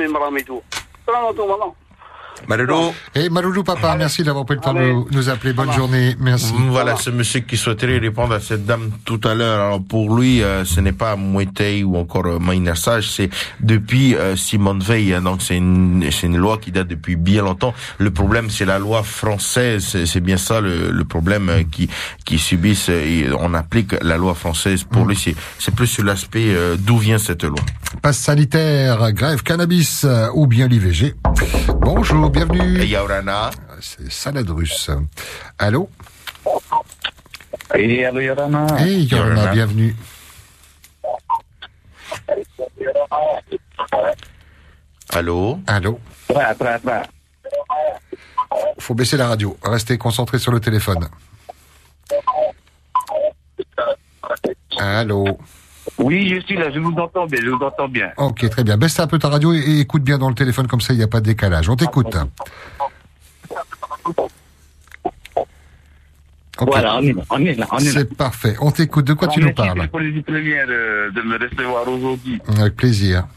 [2.48, 2.92] Maruru.
[3.16, 5.54] Et Maloulou Papa, merci d'avoir pris le temps de nous, appeler.
[5.54, 6.54] Bonne journée, merci.
[6.70, 9.60] Voilà, ce monsieur qui souhaiterait répondre à cette dame tout à l'heure.
[9.66, 12.40] Alors pour lui, euh, ce n'est pas Mouetei ou encore euh,
[13.02, 13.30] c'est
[13.62, 15.14] depuis euh, Simone Veil.
[15.14, 15.22] hein.
[15.22, 17.74] donc c'est une, c'est une loi qui date depuis bien longtemps.
[17.98, 19.84] Le problème, c'est la loi française.
[19.86, 21.90] C'est- C'est bien ça le, le problème euh, qui
[22.26, 22.90] qui subissent.
[22.90, 24.84] euh, et on applique la loi française.
[24.84, 27.60] Pour lui, c'est c'est plus sur l'aspect d'où vient cette loi.
[28.02, 31.16] Passe sanitaire, grève cannabis ou bien l'IVG.
[31.82, 32.86] Bonjour, bienvenue.
[32.86, 33.52] Yaurana.
[33.82, 34.90] C'est salade russe.
[35.58, 35.90] Allô
[37.74, 38.68] Hey, allô, Yorana.
[38.80, 39.96] Hey, Yorana, bienvenue.
[45.14, 46.00] Allô Allô
[48.80, 49.58] Faut baisser la radio.
[49.64, 51.08] Restez concentrés sur le téléphone.
[54.78, 55.38] Allô
[55.98, 58.12] Oui, je suis là, je vous entends bien, je vous entends bien.
[58.18, 58.78] Ok, très bien.
[58.78, 60.98] Baisse un peu ta radio et, et écoute bien dans le téléphone, comme ça il
[60.98, 61.70] n'y a pas de décalage.
[61.70, 62.16] On t'écoute.
[66.60, 67.92] Voilà, on est là, on est là, on est là.
[67.92, 68.56] C'est parfait.
[68.62, 69.06] On t'écoute.
[69.06, 72.42] De quoi tu nous parles pour les premières euh, de me recevoir aujourd'hui.
[72.48, 73.28] Avec plaisir.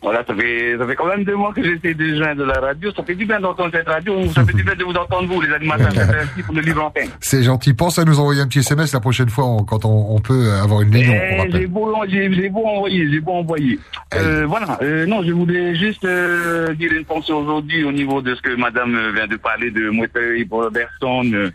[0.00, 2.92] Voilà, ça fait, ça fait quand même deux mois que j'essaie de joindre la radio.
[2.94, 4.14] Ça fait du bien d'entendre cette radio.
[4.32, 5.90] Ça fait du bien de vous entendre, vous, les animateurs.
[5.92, 7.08] Merci pour le livre antenne.
[7.20, 7.74] C'est gentil.
[7.74, 10.52] Pense à nous envoyer un petit SMS la prochaine fois on- quand on, on peut
[10.52, 11.10] avoir une ligne.
[11.46, 11.50] Eh.
[11.52, 13.78] J'ai beau, j'ai beau envoyer, j'ai beau envoyer.
[14.14, 18.34] Euh, voilà, euh, non, je voulais juste euh, dire une pensée aujourd'hui au niveau de
[18.36, 21.50] ce que Madame euh, vient de parler de Moueteuil pour Robertson, euh,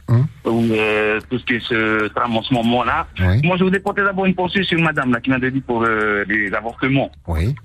[0.46, 3.08] ou euh, tout ce qui se trame en ce moment-là.
[3.44, 6.26] Moi, je voudrais porter d'abord une pensée sur Madame là, qui de dire pour euh,
[6.28, 7.10] les avortements.
[7.28, 7.56] Oui.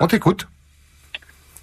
[0.00, 0.48] On t'écoute.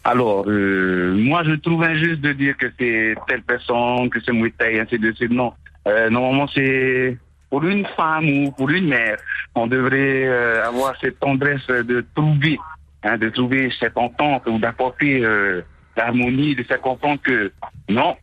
[0.03, 4.79] Alors, euh, moi, je trouve injuste de dire que c'est telle personne, que c'est Mouetaï,
[4.79, 5.31] ainsi de suite.
[5.31, 5.53] Non.
[5.87, 7.17] Euh, normalement, c'est
[7.49, 9.17] pour une femme ou pour une mère,
[9.55, 12.59] on devrait euh, avoir cette tendresse de trouver,
[13.03, 15.61] hein, de trouver cette entente ou d'apporter euh,
[15.95, 17.51] l'harmonie, de faire comprendre que
[17.89, 18.15] non,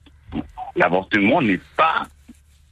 [0.76, 2.06] l'avortement n'est pas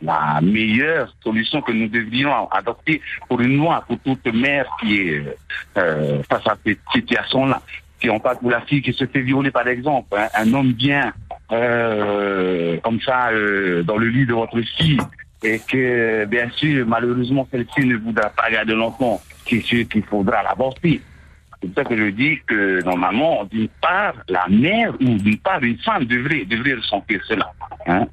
[0.03, 5.37] la meilleure solution que nous devrions adopter pour une loi, pour toute mère qui est
[5.77, 7.63] euh, face à cette situation-là.
[8.01, 10.73] Si on parle pour la fille qui se fait violer, par exemple, hein, un homme
[10.73, 11.13] vient
[11.53, 14.99] euh, comme ça euh, dans le lit de votre fille
[15.45, 20.43] et que, bien sûr, malheureusement, celle-ci ne voudra pas garder l'enfant, c'est sûr qu'il faudra
[20.43, 21.01] l'avorter.
[21.61, 25.63] C'est pour ça que je dis que normalement, d'une part, la mère ou d'une part,
[25.63, 27.53] une femme devrait, devrait ressentir cela.
[27.87, 28.07] Hein.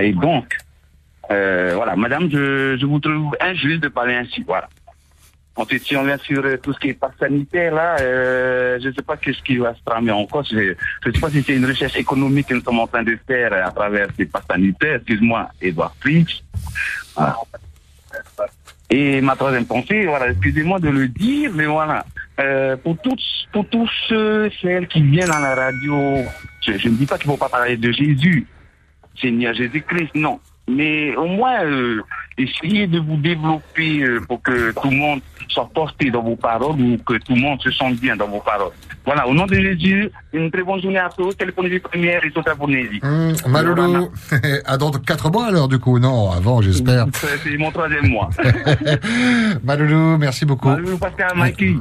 [0.00, 0.56] Et donc,
[1.30, 4.68] euh, voilà, madame, je, je vous trouve injuste de parler ainsi, voilà.
[5.56, 8.88] Ensuite, si on vient sur euh, tout ce qui est passe sanitaire, là, euh, je
[8.88, 10.42] ne sais pas qu'est-ce qui va se tramer encore.
[10.42, 10.74] Je
[11.06, 13.52] ne sais pas si c'est une recherche économique que nous sommes en train de faire
[13.52, 14.96] à travers ces passes sanitaires.
[14.96, 16.42] Excuse-moi, Edouard Fritz.
[17.14, 17.36] Voilà.
[18.90, 22.04] Et ma troisième pensée, voilà, excusez-moi de le dire, mais voilà,
[22.40, 26.24] euh, pour tous, pour tous ceux, celles qui viennent à la radio,
[26.60, 28.46] je, je ne dis pas qu'il ne faut pas parler de Jésus,
[29.20, 30.38] Seigneur Jésus-Christ, non.
[30.66, 32.00] Mais au moins, euh,
[32.38, 36.80] essayez de vous développer euh, pour que tout le monde soit porté dans vos paroles
[36.80, 38.72] ou que tout le monde se sente bien dans vos paroles.
[39.04, 41.36] Voilà, au nom de Jésus, une très bonne journée à tous.
[41.36, 42.98] Téléphone première et tout à Ponésie.
[43.02, 44.10] Hum, Malolo,
[44.64, 47.06] à dans 4 mois alors du coup Non, avant j'espère.
[47.12, 48.30] C'est mon troisième mois.
[49.62, 50.70] Malolo, merci beaucoup.
[50.70, 51.74] Malolo Pascal Mikey.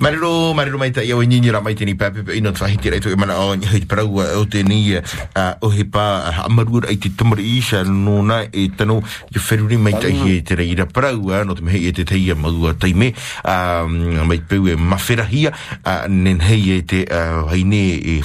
[0.00, 3.66] Marilo, marilo mai ta iau ra mai tini pape pe itu e mana o ni
[3.66, 8.22] hei parau o te ni a o he pa amaru ai te tamari isa no
[8.22, 11.88] na e tano i feruri mai ta hi te reira parau a no te mehei
[11.88, 13.12] e te teia mau a taime
[13.44, 13.84] a
[14.24, 15.52] mai peu e mawhera hia
[15.84, 18.24] a nen hei e te haine e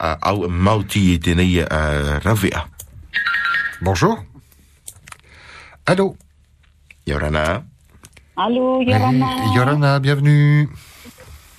[0.00, 2.64] au e mauti e te nei a ravea.
[3.84, 4.24] Bonjour.
[5.84, 6.16] Allô
[7.06, 7.76] Yorana.
[8.36, 9.28] Allô, Yorana.
[9.32, 10.68] Eh, Yorana, bienvenue.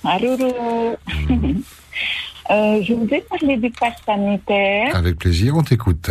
[2.50, 4.96] Euh, je vous ai parlé du pass sanitaire.
[4.96, 6.10] Avec plaisir, on t'écoute.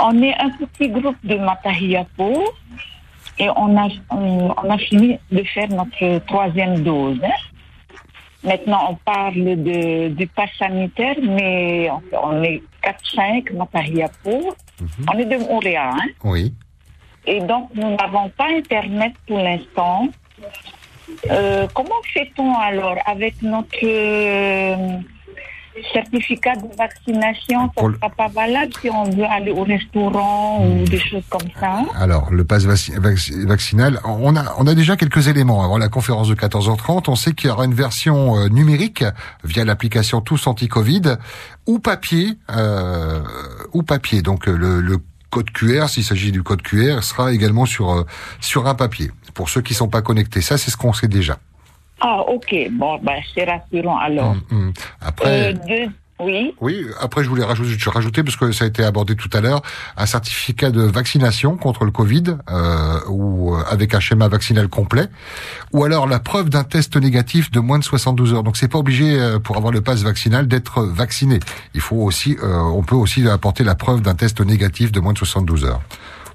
[0.00, 2.42] On est un petit groupe de Matahiapo
[3.38, 7.20] et on a, on, a fini de faire notre troisième dose.
[7.22, 7.28] hein.
[8.42, 11.88] Maintenant, on parle de, du pass sanitaire, mais
[12.20, 14.56] on, est 4-5 Matahiapo.
[15.08, 15.92] On est de Montréal.
[16.02, 16.08] hein.
[16.24, 16.52] Oui.
[17.26, 20.08] Et donc, nous n'avons pas Internet pour l'instant.
[21.30, 24.76] Euh, comment fait-on alors avec notre euh,
[25.92, 27.70] certificat de vaccination?
[27.76, 31.48] Ça ne sera pas valable si on veut aller au restaurant ou des choses comme
[31.58, 35.62] ça Alors, le pass vaci- vac- vaccinal, on a, on a déjà quelques éléments.
[35.64, 39.04] Avant la conférence de 14h30, on sait qu'il y aura une version euh, numérique
[39.44, 41.16] via l'application Tous Anti-Covid
[41.66, 43.20] ou papier, euh,
[43.72, 44.20] ou papier.
[44.22, 44.98] Donc, le, le
[45.32, 48.04] code QR, s'il s'agit du code QR, sera également sur, euh,
[48.40, 49.10] sur un papier.
[49.34, 51.38] Pour ceux qui sont pas connectés, ça, c'est ce qu'on sait déjà.
[52.00, 52.54] Ah, ok.
[52.72, 54.36] Bon, ben, c'est rassurant alors.
[54.50, 54.72] Hum.
[55.00, 55.90] Après, Euh, deux-
[56.60, 56.86] Oui.
[57.00, 59.62] Après je voulais rajouter, je parce que ça a été abordé tout à l'heure,
[59.96, 65.08] un certificat de vaccination contre le Covid euh, ou euh, avec un schéma vaccinal complet,
[65.72, 68.42] ou alors la preuve d'un test négatif de moins de 72 heures.
[68.42, 71.40] Donc c'est pas obligé euh, pour avoir le pass vaccinal d'être vacciné.
[71.74, 75.12] Il faut aussi, euh, on peut aussi apporter la preuve d'un test négatif de moins
[75.12, 75.80] de 72 heures.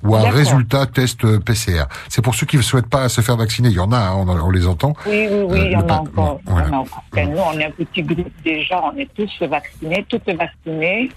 [0.04, 1.86] Ou un résultat test euh, PCR.
[2.10, 3.70] C'est pour ceux qui ne souhaitent pas se faire vacciner.
[3.70, 4.94] Il y en a, hein, on, on les entend.
[5.06, 6.40] Oui, oui, oui, Euh, il y en a encore.
[6.48, 11.10] Nous, on est un petit groupe déjà, on est tous vaccinés, toutes vaccinées.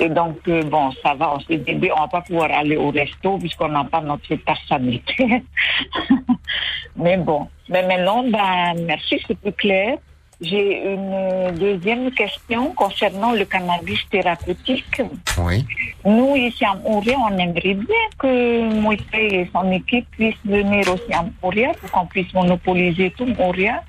[0.00, 2.90] Et donc, euh, bon, ça va, on s'est dit, on va pas pouvoir aller au
[2.90, 5.40] resto puisqu'on n'a pas notre passe sanitaire.
[6.96, 9.98] Mais bon, mais maintenant, ben, merci, c'est plus clair.
[10.40, 15.02] J'ai une deuxième question concernant le cannabis thérapeutique.
[15.38, 15.64] Oui.
[16.04, 21.12] Nous, ici à Montréal, on aimerait bien que Moïse et son équipe puissent venir aussi
[21.12, 23.82] à Montréal pour qu'on puisse monopoliser tout Montréal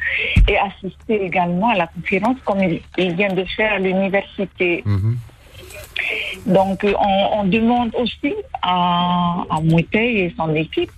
[0.48, 4.84] et assister également à la conférence comme il, il vient de faire à l'université.
[6.48, 9.60] Donc, euh, on, on demande aussi à, à
[9.94, 10.92] et son équipe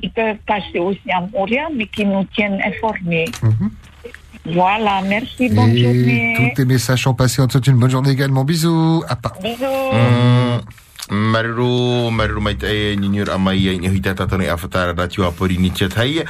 [0.00, 3.24] qui peuvent passer aussi à Montréal, mais qui nous tiennent informés.
[4.46, 6.34] Voilà, merci, bonne Et journée.
[6.36, 7.40] tous tes messages sont passés.
[7.40, 8.44] On te souhaite une bonne journée également.
[8.44, 9.02] Bisous.
[9.08, 9.34] À part.
[9.42, 9.64] Bisous.
[9.94, 10.60] Mm,
[11.10, 15.24] Maruru, maruru mai te ni nyur amai ai ni hita tata ni afatara da tiu
[15.26, 16.24] apori ni tia tai.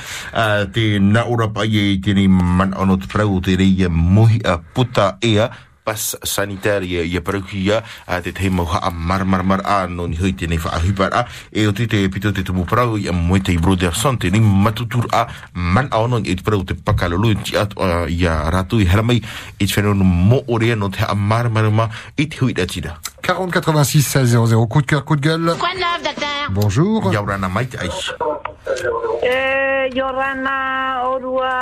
[0.72, 4.58] Te na ura pa ye te ni man ono te prau te rei muhi a
[4.58, 5.48] puta ea
[5.84, 10.06] pas sanitaire ia ia parukia a te te mau a mar mar mar a no
[10.08, 12.96] ni hui te nei wha ahupar a e o te te pito te tumu prau
[12.96, 16.64] ia moe te brother son te ni matutur a man a ono i te prau
[16.64, 17.76] te pakalolu ti at
[18.08, 19.20] ia ratu i haramai
[19.60, 22.64] i te whenonu mo orea no te a mar mar ma i te hui da
[22.64, 22.96] tira.
[23.20, 24.66] 40 86 16 00.
[24.66, 25.54] Coup de cœur, coup de gueule.
[25.58, 27.12] Quoi de neuf, docteur Bonjour.
[27.12, 28.14] Yaurana mai te aish.
[29.22, 31.52] Eh, Yorana Orua.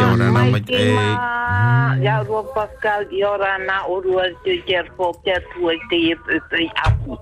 [0.00, 0.94] Yorana Maiki Maite.
[0.94, 1.96] Ma.
[2.00, 7.18] Yaurua Pascal, Yorana Orua, te jerfo, te tua, te e pepe apu.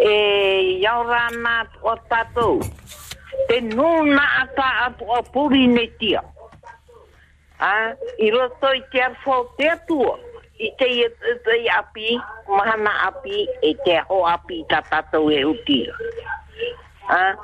[0.00, 2.60] E Yorana o tatou.
[3.48, 6.22] Te nuna ata atu o puri ne tia.
[7.58, 10.18] Ah, i roto i te arfo te atua.
[10.58, 12.14] I te i pepe api,
[12.46, 15.80] mahana api, e te ho api ta tatou e uti.
[17.10, 17.34] Ah,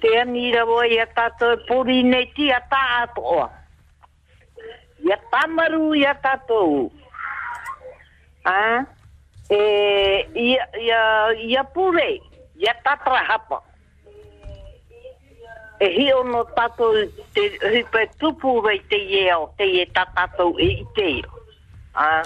[0.00, 3.48] te anira wo ia tatou e puri nei ti a tā atoa.
[5.08, 6.92] Ia tamaru ia tatou.
[8.44, 8.84] Ah,
[9.48, 9.62] e
[10.34, 11.00] ia, ia,
[11.32, 12.20] ia pure,
[12.60, 13.62] ia tatra hapa.
[15.80, 16.92] E hi ono tatou
[17.32, 21.37] te hipe tupu rei te ieo, te ie tatatou e i te ieo
[21.98, 22.22] a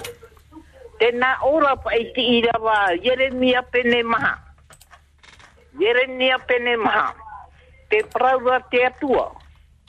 [1.01, 4.33] tēnā ora pa e te ira wa Jeremia pene maha.
[5.79, 7.11] Jeremia pene maha.
[7.89, 9.31] Te prawa te atua.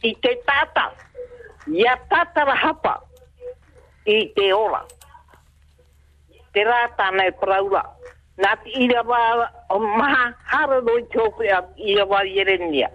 [0.03, 0.91] I te tata.
[1.69, 2.99] Ia tatara hapa.
[4.07, 4.83] I te ora.
[6.53, 7.85] Te rata nei praura.
[8.41, 9.21] Nā te ira wā
[9.71, 12.91] o maha hara roi tōwhi a ira wā Jeremia.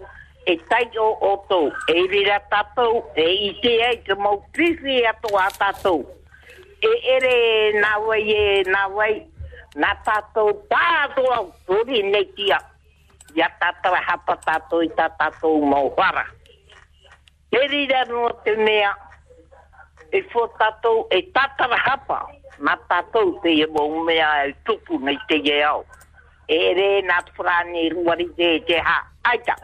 [0.46, 1.60] E tai o o tō.
[1.94, 3.04] E rira tātou.
[3.16, 6.04] E i te ai te mau krifi ato a tātou.
[6.80, 7.32] E ere
[7.76, 9.14] nā wai e nā wai.
[9.76, 12.56] Nā tātou tātou au tōri nei tia.
[13.36, 16.24] Ia tātara hapa tātou i tā tātou mauhara.
[17.52, 18.94] E no te mea.
[20.10, 22.20] E fo tātou e tātara hapa.
[22.58, 25.84] Nā tātou te e mau mea e tupu nei te e au.
[26.48, 29.04] E re nā whrani ruari te te ha.
[29.28, 29.56] Aita.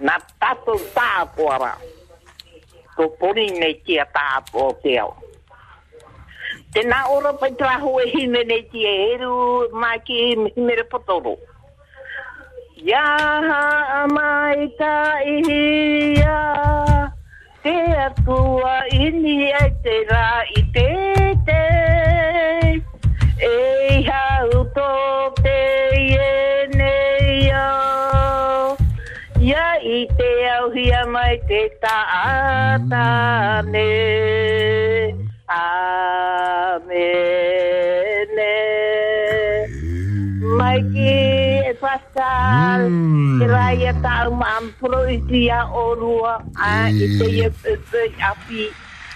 [0.00, 1.72] Nā tātou tāpuara.
[2.94, 5.16] Ko pori nei tia tāpo te au.
[6.78, 9.36] Tēnā ora pai traho e hime nei tia eru
[9.82, 10.18] mai ki
[10.54, 11.32] himere potoro.
[12.88, 13.02] Ya
[14.12, 14.92] mai ka
[15.26, 16.36] ia
[17.64, 17.74] te
[18.04, 20.22] atua ini ai te ra
[20.54, 20.86] i te
[21.48, 21.64] te
[23.50, 23.52] e
[24.10, 24.90] hau tō
[25.42, 25.58] te
[25.98, 26.30] ie
[26.78, 28.78] nei au
[29.50, 32.86] ia i te au hia mai te taatane
[33.58, 35.27] Amen mai
[40.92, 41.14] ki
[41.70, 43.42] e Pascal mm.
[43.48, 48.68] rai e tau mampro i tia o rua a i te e pepe api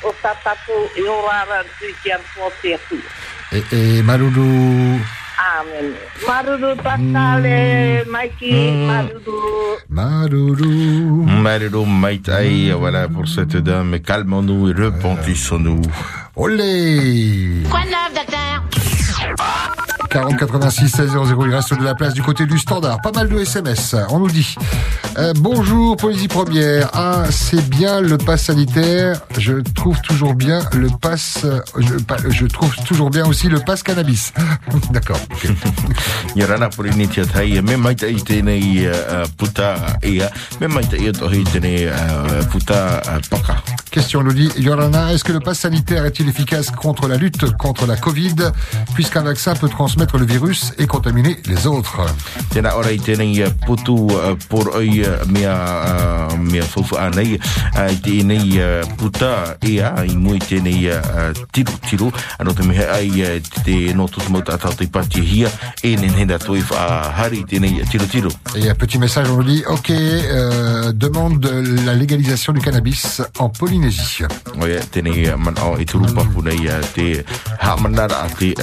[0.04, 2.18] o tatato e o rara tu i tia
[3.54, 5.00] Et, et Malulu.
[5.42, 5.92] Amen.
[6.26, 8.52] Maruru Pascal e mai ki
[8.86, 9.76] maruru.
[9.90, 11.26] Malulu.
[11.44, 13.98] Maruru mai tai, voilà pour cette dame.
[14.00, 15.82] Calmons-nous et repentissons-nous.
[16.36, 19.81] Olé Quoi de neuf, docteur?
[20.12, 21.46] 40 86 16 00.
[21.46, 23.00] Il reste de la place du côté du standard.
[23.00, 23.96] Pas mal de SMS.
[24.10, 24.54] On nous dit
[25.18, 26.90] euh, bonjour Poésie Première.
[26.92, 29.20] Ah, c'est bien le pass sanitaire.
[29.38, 31.40] Je trouve toujours bien le pass.
[31.44, 34.32] euh, Je, pa- je trouve toujours bien aussi le pass cannabis.
[34.90, 35.18] D'accord.
[36.36, 40.28] Ia rana pori ni tia tai, me mai tai tēnei uh, puta ea,
[40.60, 43.58] me mai tai tohi tēnei uh, puta uh, paka.
[43.92, 47.84] Question nous dit Yorana, est-ce que le pass sanitaire est-il efficace contre la lutte contre
[47.86, 48.36] la Covid,
[48.94, 52.00] puisqu'un vaccin peut transmettre le virus et contaminer les autres?
[52.52, 53.94] Tēnā ora i tēnei putu
[54.48, 55.56] por oi mea,
[56.40, 58.62] mea faufu anei, i tēnei
[58.96, 60.88] puta ea, i mui tēnei
[61.52, 62.08] tiru tiru,
[62.40, 65.52] ano te mehe ai te no tutu mau tātau te pati hia,
[65.84, 66.88] e nen henda toi wha
[67.20, 68.32] hari tēnei tiru tiru.
[68.56, 73.20] Et un petit message, on nous dit Ok, euh, demande de la légalisation du cannabis
[73.38, 73.81] en Polynésie.
[73.82, 74.26] I
[74.92, 75.26] nei
[76.94, 77.24] te
[77.58, 78.54] hamanara te.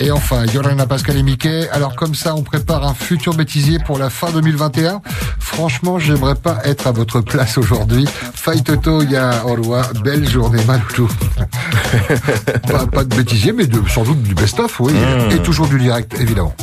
[0.00, 3.98] Et enfin, Yorana Pascal et Mickey, alors comme ça, on prépare un futur bêtisier pour
[3.98, 5.00] la fin 2021.
[5.38, 8.06] Franchement, j'aimerais pas être à votre place aujourd'hui.
[8.34, 11.08] Fai Toto, ya Orwa, belle journée, Maloutou.
[12.68, 14.92] pas, pas de bêtisier, mais de, sans doute du best-of, oui.
[14.92, 15.32] Mm.
[15.32, 16.54] Et toujours du direct, évidemment.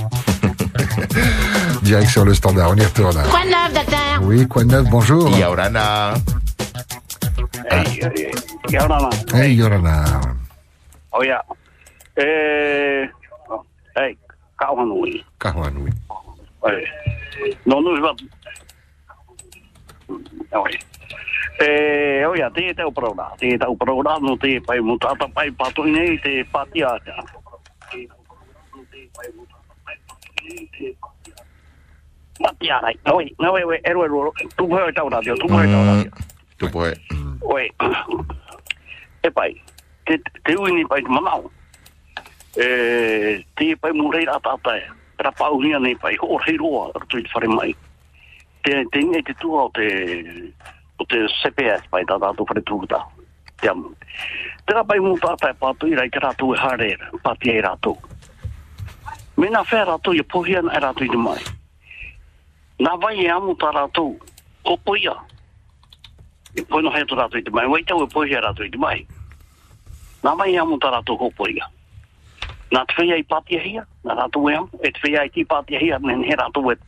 [1.82, 3.22] direct sur le standard, on y retourne.
[3.30, 4.22] Quoi de neuf, docteur?
[4.24, 5.36] Oui, quoi de neuf, bonjour.
[5.38, 6.14] Yorana.
[7.64, 7.88] Hey,
[9.32, 10.36] hey, Yorana.
[11.12, 11.42] Oh ja.
[12.18, 13.08] Eh,
[13.96, 14.18] hey,
[14.60, 15.24] Kauhanui.
[15.40, 15.92] Kauhanui.
[16.64, 16.84] Hey.
[17.66, 18.22] No, nu is wat.
[20.52, 20.80] Oh ja.
[21.60, 22.84] Eh, oh ja, te te.
[23.38, 23.66] Te te
[24.22, 27.00] no te pai mutata pai pato nei te patia.
[32.38, 33.00] Patia rai.
[33.14, 34.34] Oi, no we we ero ero.
[34.56, 36.68] Tu puoi tau radio, tu puoi tau radio.
[36.68, 36.94] Tu puoi.
[37.42, 37.72] Oi.
[39.22, 39.62] E pai,
[40.06, 41.52] te, te ui ni pai te manau.
[42.56, 44.82] E, te pai murei rā tātai.
[45.18, 47.76] Ra pau hia nei pai, o rei roa, ratu i te whare mai.
[48.64, 49.88] Te, te inge te tua o te,
[50.98, 53.02] o te CPS pai tata tu whare tūkuta.
[53.62, 53.94] Te amu.
[54.66, 56.92] Te rā pai mū tātai pātu i rai te rātu e hare,
[57.24, 57.96] pāti e rātu.
[59.38, 61.40] Mena whē rātu i pohian e rātu i te mai.
[62.80, 64.20] Nā vai e amu tā rātou,
[64.66, 65.16] o poia
[66.56, 69.06] e poi no hai trato te mai vai te o poi era te mai.
[70.24, 71.70] Na mai amo tarato ko poi ga
[72.72, 75.94] na te ai pati ai na na tu em e te ai ti pati ai
[76.00, 76.80] me ne era tu et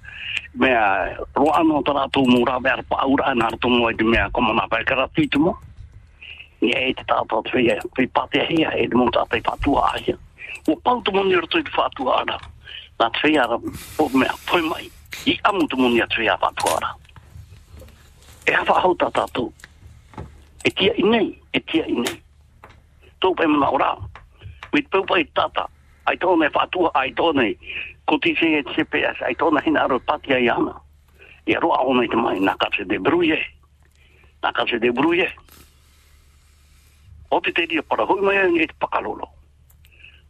[0.56, 4.18] me a ro amo tarato mu ra ber pa ur an ar mo de me
[4.34, 5.53] como na pa kara ti tu mo
[6.61, 11.02] e ai te tarato te ai pati e de monta te pa tu o pau
[11.02, 12.38] tu mo ne ro tu ana
[12.99, 13.48] na te ai
[13.98, 14.89] po me poi mai
[15.26, 16.65] i amo to mo ne te ai pa tu
[18.48, 19.52] E hawa hau tā tātou.
[20.64, 22.15] E tia i nei, e tia i nei.
[23.19, 23.90] Tō pai mana ora.
[24.72, 25.65] Mi te paupai tata.
[26.07, 27.49] Ai tōne whātua, ai tōne
[28.07, 30.78] ko ti se e CPS, ai tōna hina aro patia i ana.
[31.48, 33.41] I aroa ona i te mai, nā kapse de bruye.
[34.44, 35.28] Nā kapse de bruye.
[37.36, 39.28] O te te ria para hui mai e te pakalolo.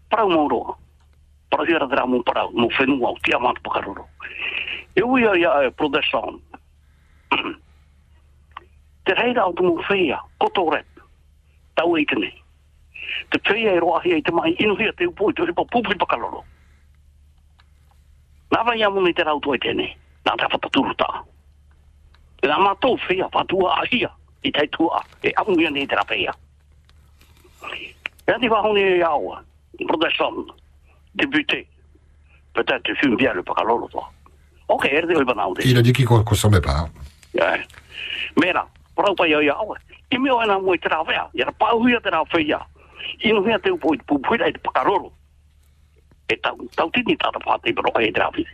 [0.09, 0.73] Parau mauroa.
[1.51, 4.09] Parau hira dera mō parau, mō whenua o tia mātu pakalolo.
[4.97, 5.71] E ui a ia e.
[9.07, 11.01] te reira o te mō whea, koto rep,
[11.79, 12.33] tau e tene.
[13.31, 15.95] Te whea roa hea i te mai, inu hea te upo i te ripa pupi
[15.95, 16.43] pakaloro.
[18.51, 19.87] Nā vai amu ni te rautu tene,
[20.27, 21.07] nā te whataturu tā.
[22.43, 24.11] E nā mātou whea, whatua a hia,
[24.43, 26.35] i te tua, e amu hea ni te ra whea.
[28.27, 29.39] E ati wahone e aua,
[29.87, 30.51] protestant,
[31.15, 31.65] député,
[32.53, 34.11] peut-être bien le toi.
[34.67, 35.63] Ok, erde oi banau de.
[35.63, 36.89] Il a dit qu'il ne consommait pas.
[37.33, 37.63] Yeah.
[38.35, 38.67] Mera,
[38.97, 39.77] parau pai au awa.
[40.09, 41.29] I meo ana mo i te rawea.
[41.33, 42.59] I ara pau hia te rawea.
[43.23, 45.11] I no hea te upo i te pupuira i te pakaroro.
[46.27, 48.49] E tau, tau tini tata pātei pero i te rawea.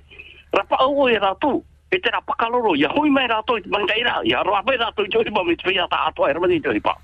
[0.54, 1.64] Ra pau o e rātou.
[1.92, 2.76] E te ra pakaroro.
[2.76, 4.20] Ia hui mai rātou i te mangaira.
[4.28, 6.62] Ia roa mai rātou i te hipa me te whia ta atua e ramani i
[6.62, 6.98] te hipa.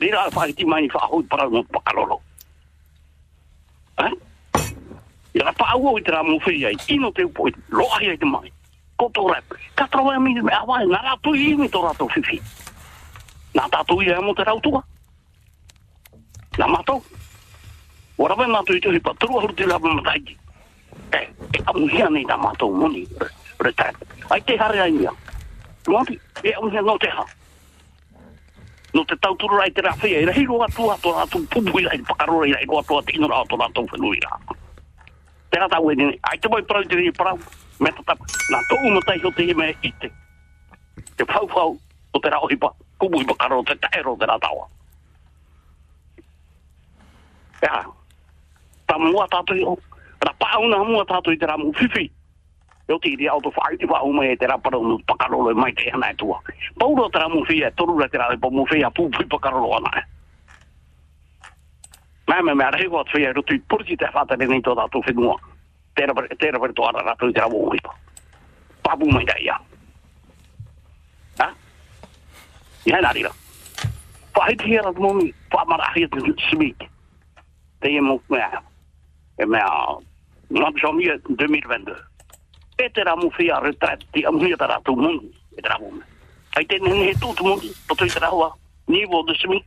[0.00, 2.20] Rira whai ti mai ni whahui parau no pakaroro.
[4.02, 4.12] Eh?
[5.38, 6.78] Ia ra pau o i te rā mo whia i.
[6.88, 8.55] Ino te upo i te loa hia i te mai
[8.96, 9.44] koto rap.
[9.76, 12.40] Ka trawa mi me awa na ra tu i mi to rato fifi.
[13.54, 14.82] Na ta tu i mo te rautua.
[16.58, 17.02] Na mato.
[18.18, 20.36] Ora vai mato i tu hi patru ho te la ma tai.
[21.12, 23.06] Eh, e amu hia nei na mato moni.
[23.58, 23.92] Reta.
[24.30, 25.12] Ai te hare ai mia.
[25.84, 27.24] Tuanti, e amu hia no te ha.
[28.94, 32.00] No te tau turu rai te rafia, ira hiro atu atu atu pupu ira i
[32.00, 34.30] pakarora ira i atu atu ino atu atu whenu ira.
[35.56, 37.38] Te rata ue ai te moi parau te ri parau,
[37.80, 40.10] me ta tapa, nā tō umatai ho te he me ite.
[41.16, 41.78] Te pau pau,
[42.12, 42.68] o te rao hipa,
[43.00, 44.66] kubu hipa karo, te taero te ratawa.
[47.64, 47.80] Ea,
[48.84, 49.78] ta mua tātui o,
[50.26, 52.10] ra pāu na mua tātui te ramu fifi
[52.86, 55.72] Eu te iri auto whai te whau mai e te raparo no pakarolo e mai
[55.72, 56.36] te hana e tua.
[56.78, 60.15] Pauro te ramu whia, toru ra te rao hipa mu pūpui pakarolo ana e.
[63.96, 65.36] te whātare nei tō tātou whenua.
[65.96, 67.94] Tēra pare tō ara rato i te ramu hipa.
[68.82, 69.56] Papu mai dai ia.
[71.40, 71.48] Ha?
[72.86, 73.32] Ia nā rira.
[74.36, 76.84] Whahiti hera te momi, whamarahi te smik.
[77.80, 78.60] Te e mok mea.
[79.38, 79.70] E mea,
[80.50, 81.96] ngam somia 2022.
[82.76, 85.32] E te ramu whia retret, ti amuia te ratu mungu.
[85.56, 86.04] E te ramu me.
[86.56, 88.52] Ai te nene he tūtu mungu, pato i te rahua.
[88.88, 89.64] Nivo de smik.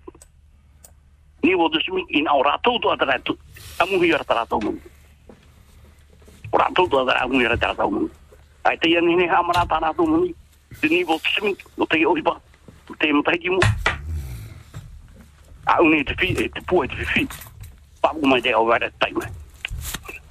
[1.41, 3.37] De smik, in au rātou tu a te ratu.
[3.79, 4.81] Amuia te ratu mungu.
[6.51, 8.09] O rātou tu a te amuia te ratu mungu.
[8.63, 10.33] Ai te ia nene hamara tā ratu mungu.
[10.81, 12.35] Te nivo de smik, no te ohipa.
[12.99, 13.59] Te mtaiki mu.
[15.65, 17.27] A une te fi, te pua e te fi.
[17.27, 19.25] Te vare taime.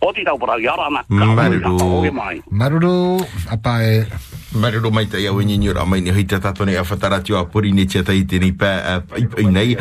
[0.01, 1.03] O ti tau yara na.
[1.09, 2.13] Maruru.
[2.13, 2.43] mai.
[2.51, 3.19] Maruru,
[3.51, 4.07] apa e...
[4.53, 7.45] Maruru mai tai au nyinyo ra mai ni hei te tato nei a whatarati a
[7.45, 9.03] puri ni tia tai tēnei pā
[9.37, 9.77] i nei.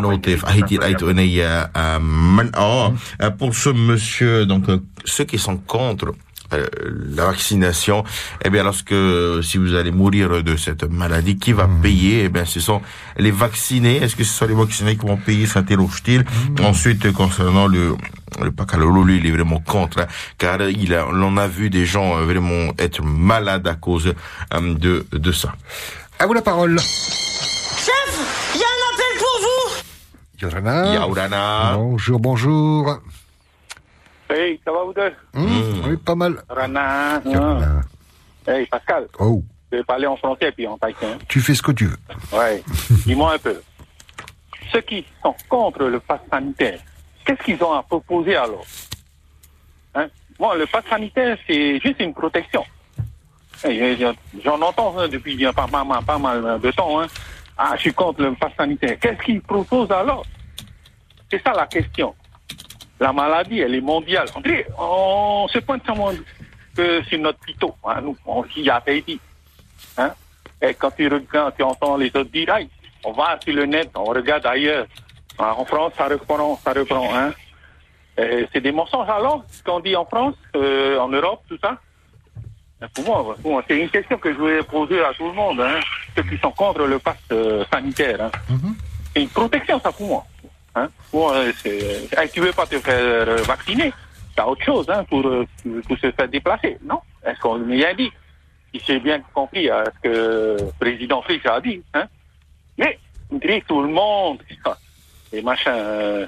[0.00, 2.94] No te whahiti rai tu nei uh, uh, man, oh,
[3.36, 6.14] pour ce monsieur donc euh, ceux qui sont contre
[6.50, 8.04] la vaccination,
[8.44, 8.94] eh bien, lorsque
[9.42, 12.24] si vous allez mourir de cette maladie, qui va payer?
[12.24, 12.82] Eh bien, ce sont
[13.16, 13.96] les vaccinés.
[13.96, 15.46] Est-ce que ce sont les vaccinés qui vont payer?
[15.46, 16.24] S'interroge-t-il.
[16.62, 17.96] Ensuite, concernant le
[18.42, 20.06] le Pacalolo, lui, il est vraiment contre, hein,
[20.36, 24.12] car il a, on a vu des gens euh, vraiment être malades à cause
[24.52, 25.54] euh, de de ça.
[26.18, 26.78] À vous la parole.
[26.78, 29.82] Chef, il y a un appel pour vous
[30.42, 30.94] Yorana.
[30.94, 31.74] Yaurana.
[31.76, 33.00] Bonjour, bonjour.
[34.28, 36.42] Hey, ça va vous deux Mmh, Oui, pas mal.
[36.48, 37.20] Rana.
[37.24, 37.80] Yorana.
[38.46, 39.06] Hey, Pascal.
[39.18, 41.18] Oh, Je vais parler en français puis en taïtien.
[41.28, 41.96] tu fais ce que tu veux.
[42.32, 42.62] Ouais.
[43.06, 43.60] Dis-moi un peu.
[44.72, 46.80] Ceux qui sont contre le pass sanitaire,
[47.24, 48.64] qu'est-ce qu'ils ont à proposer alors?
[49.94, 50.08] Hein?
[50.40, 52.64] Moi, le pass sanitaire, c'est juste une protection.
[53.62, 54.12] Je-
[54.44, 57.00] J'en entends hein, depuis bien pas, pas, mal- pas mal de temps.
[57.00, 57.06] Hein.
[57.56, 58.98] Ah, je suis contre le pass sanitaire.
[59.00, 60.26] Qu'est-ce qu'ils proposent alors?
[61.30, 62.14] C'est ça la question.
[62.98, 64.28] La maladie, elle est mondiale.
[64.78, 66.12] On, se pointe seulement
[66.74, 67.74] que sur notre pito.
[67.84, 69.20] Hein, nous, on s'y a dit.
[69.98, 70.12] Hein?
[70.62, 72.56] Et quand tu regardes, tu entends les autres dire,
[73.04, 74.86] on va sur le net, on regarde ailleurs.
[75.38, 77.14] Hein, En France, ça reprend, ça reprend.
[77.14, 77.32] Hein?
[78.16, 81.76] C'est des mensonges alors, ce qu'on dit en France, euh, en Europe, tout ça.
[82.82, 85.34] Et Pour moi, pour moi, c'est une question que je voulais poser à tout le
[85.34, 85.80] monde, hein,
[86.16, 88.22] ceux qui sont contre le pass euh, sanitaire.
[88.22, 88.30] Hein.
[89.14, 90.24] C'est une protection, ça, pour moi.
[90.76, 90.88] Hein.
[91.12, 92.06] Moi, euh, c'est...
[92.22, 93.92] Eh, tu veux pas te faire euh, vacciner,
[94.36, 95.46] t'as autre chose hein, pour, euh,
[95.88, 97.00] pour se faire déplacer, non?
[97.24, 98.12] Est-ce qu'on a dit?
[98.74, 101.82] Si j'ai bien compris à ce que le président Fritz a dit.
[101.94, 102.06] Hein.
[102.76, 102.98] Mais,
[103.30, 104.42] dirait que tout le monde,
[105.32, 106.26] les machins, euh,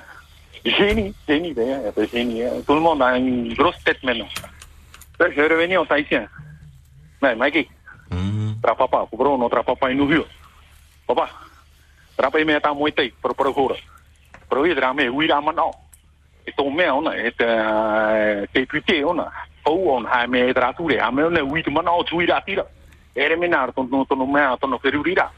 [0.64, 2.62] génie, génie d'ailleurs, peu génie, hein.
[2.66, 4.28] tout le monde a une grosse tête maintenant.
[5.20, 6.26] Là, je vais revenir en tahitien.
[7.20, 7.68] Mais, Mikey,
[8.62, 10.24] trapapa, pour Bruno, trapapa, il nous vit.
[11.06, 11.28] Papa,
[12.16, 13.74] trapapa, il met un moitié pour procura.
[14.48, 15.70] Pour lui, drame, oui, là, maintenant.
[16.46, 19.30] Et ton mère, on a été député, on a.
[19.66, 22.64] Oh, on a mis la tour, on a mis oui, maintenant, tu es là, tira.
[23.14, 25.30] Et le ménard, ton ton ton mère, ton ferurira.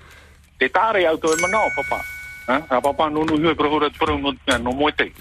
[0.59, 2.03] Te tare auto maintenant, papa.
[2.49, 5.13] Hein, papa, nous nous vit procura, pour nous, nous moitié.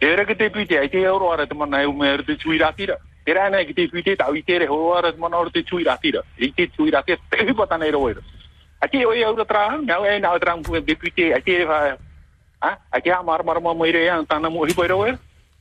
[0.00, 2.98] Era que député, a été euro, ara te mana, eu me te tu ira tira.
[3.26, 6.22] Era na que député, ta uitere, ho, ara te mana, te tu ira tira.
[6.36, 8.20] E te tu ira tira, te hipa tana ero ero.
[8.80, 11.96] Aqui eu eu tra, não é na tra um député, aqui vai.
[12.64, 15.18] Ah, aqui a mar mar mar moire yang tana mo hipa ero ero.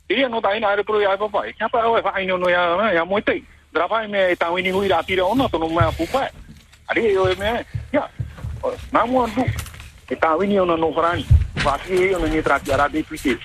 [0.07, 1.51] Iria no dai na ero pro ya papa.
[1.59, 3.43] Chapa o fa ino no ya ya moite.
[3.73, 6.31] Drava me ta wini hu ira tira ono to no ma pupa.
[6.88, 7.65] Ari eu me.
[7.91, 8.07] Ya.
[8.93, 9.43] Na mo du.
[10.09, 11.27] E ta wini ono no frani.
[11.59, 13.38] Va ki ono ni tra ya député.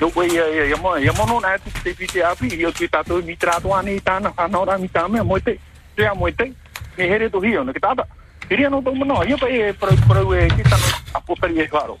[0.00, 2.34] Donc, oui, il y a mon, il y a mon nom, hein, tout député à
[2.34, 5.38] puis, il y a tout à tout, mitra, toi, ni tan, anora, mitra, mais moi,
[5.40, 5.60] t'es,
[5.94, 6.54] tu as moi, t'es,
[6.96, 8.06] mais here, tu hiyo, que tada.
[8.48, 11.98] Queria no tomo no, yo pe pro pro e kita no apo per ye claro.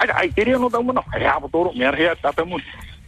[0.00, 2.60] Ai ai queria no tomo no, ai apo toro, me arhe ta pe mun.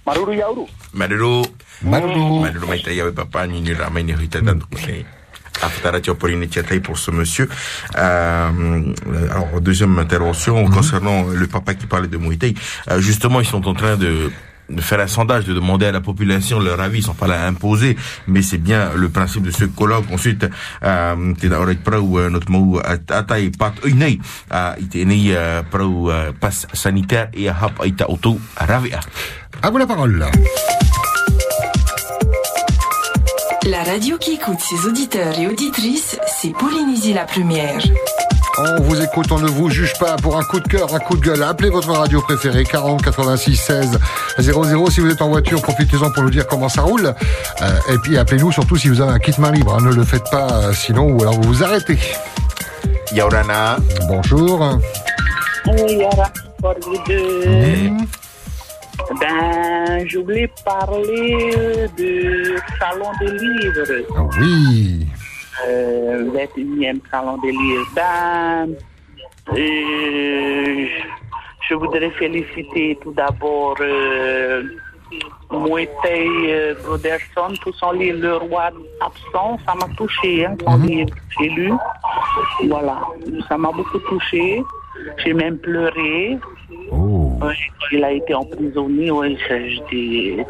[0.04, 0.68] Maruru yauru.
[0.92, 1.42] Maruru.
[1.82, 2.40] Maruru.
[2.40, 5.04] Maruru mai tai au papa ni ni ramai ni hita tanto kone.
[5.62, 7.48] Aftara Tiopolini Tchatai pour ce monsieur.
[7.96, 8.92] Euh,
[9.30, 12.54] alors, deuxième intervention concernant le papa qui parlait de Muay.
[12.90, 14.32] Euh, justement, ils sont en train de
[14.68, 17.42] de faire un sondage, de demander à la population leur avis, ils sont pas là
[17.42, 20.04] à imposer, mais c'est bien le principe de ce colloque.
[20.12, 20.46] Ensuite,
[20.84, 21.34] euh,
[27.48, 29.00] hap aita auto ravia.
[29.62, 30.26] À vous la parole.
[33.64, 37.78] La radio qui écoute ses auditeurs et auditrices, c'est Polynésie la première.
[38.58, 41.16] On vous écoute, on ne vous juge pas pour un coup de cœur, un coup
[41.16, 41.42] de gueule.
[41.42, 43.98] Appelez votre radio préférée 40 86 16
[44.38, 44.90] 00.
[44.90, 47.14] Si vous êtes en voiture, profitez-en pour nous dire comment ça roule.
[47.62, 49.74] Euh, et puis appelez-nous surtout si vous avez un kit main libre.
[49.74, 49.82] hein.
[49.84, 51.98] Ne le faites pas euh, sinon ou alors vous vous arrêtez.
[53.12, 53.76] Yaurana.
[54.06, 54.78] Bonjour.
[55.66, 56.30] Oui, Yara,
[56.60, 56.74] pour
[57.06, 57.90] deux.
[59.20, 64.06] Ben, je voulais parler du salon des livres.
[64.40, 65.06] Oui.
[65.68, 67.86] Euh, 21e salon des livres.
[69.50, 70.86] Euh,
[71.68, 74.62] je voudrais féliciter tout d'abord euh,
[75.50, 78.70] Moetei euh, Broderson pour son livre Le roi
[79.00, 79.58] absent.
[79.66, 81.14] Ça m'a touché, hein, son livre.
[81.38, 81.72] J'ai lu.
[82.68, 83.00] Voilà,
[83.48, 84.62] ça m'a beaucoup touché.
[85.18, 86.38] J'ai même pleuré.
[86.90, 90.46] Ouais, quand il a été emprisonné, ouais, j'étais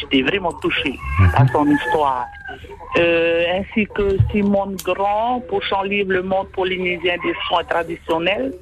[0.00, 0.98] j'étais vraiment touchée
[1.34, 2.26] à son histoire.
[2.98, 8.52] Euh, ainsi que Simone Grand pour son livre Le monde polynésien des soins traditionnels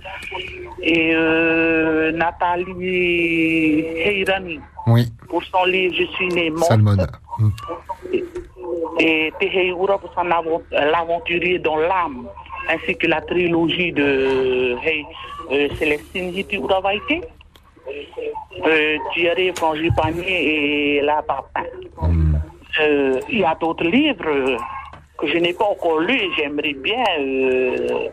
[0.82, 6.96] et euh, Nathalie Heirani Oui, pour son livre Je suis né morte Salmon.
[9.00, 10.24] et Teheura pour son
[10.70, 12.28] l'aventurier dans l'âme
[12.68, 15.04] ainsi que la trilogie de hey,
[15.50, 17.02] euh, Célestine Hiti Uravaite
[18.64, 21.64] euh, Thierry Frangipanier et La Papin.
[22.02, 22.06] Euh,
[23.30, 24.56] il y a d'autres livres euh,
[25.18, 28.08] que je n'ai pas encore lus et j'aimerais bien euh,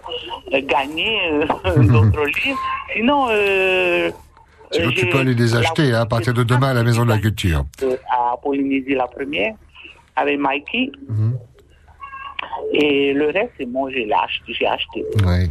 [0.54, 1.46] euh, gagner euh,
[1.84, 2.60] d'autres livres.
[2.94, 4.12] Sinon, euh,
[4.74, 7.10] Tu, euh, peux aller les acheter hein, à partir de demain à la Maison de
[7.10, 7.64] la Culture.
[7.84, 9.54] euh, à Polynésie la première
[10.16, 10.92] avec Mikey.
[12.74, 14.54] Et le reste, c'est bon, j'ai acheté.
[14.54, 15.06] J'ai acheté.
[15.26, 15.50] Oui.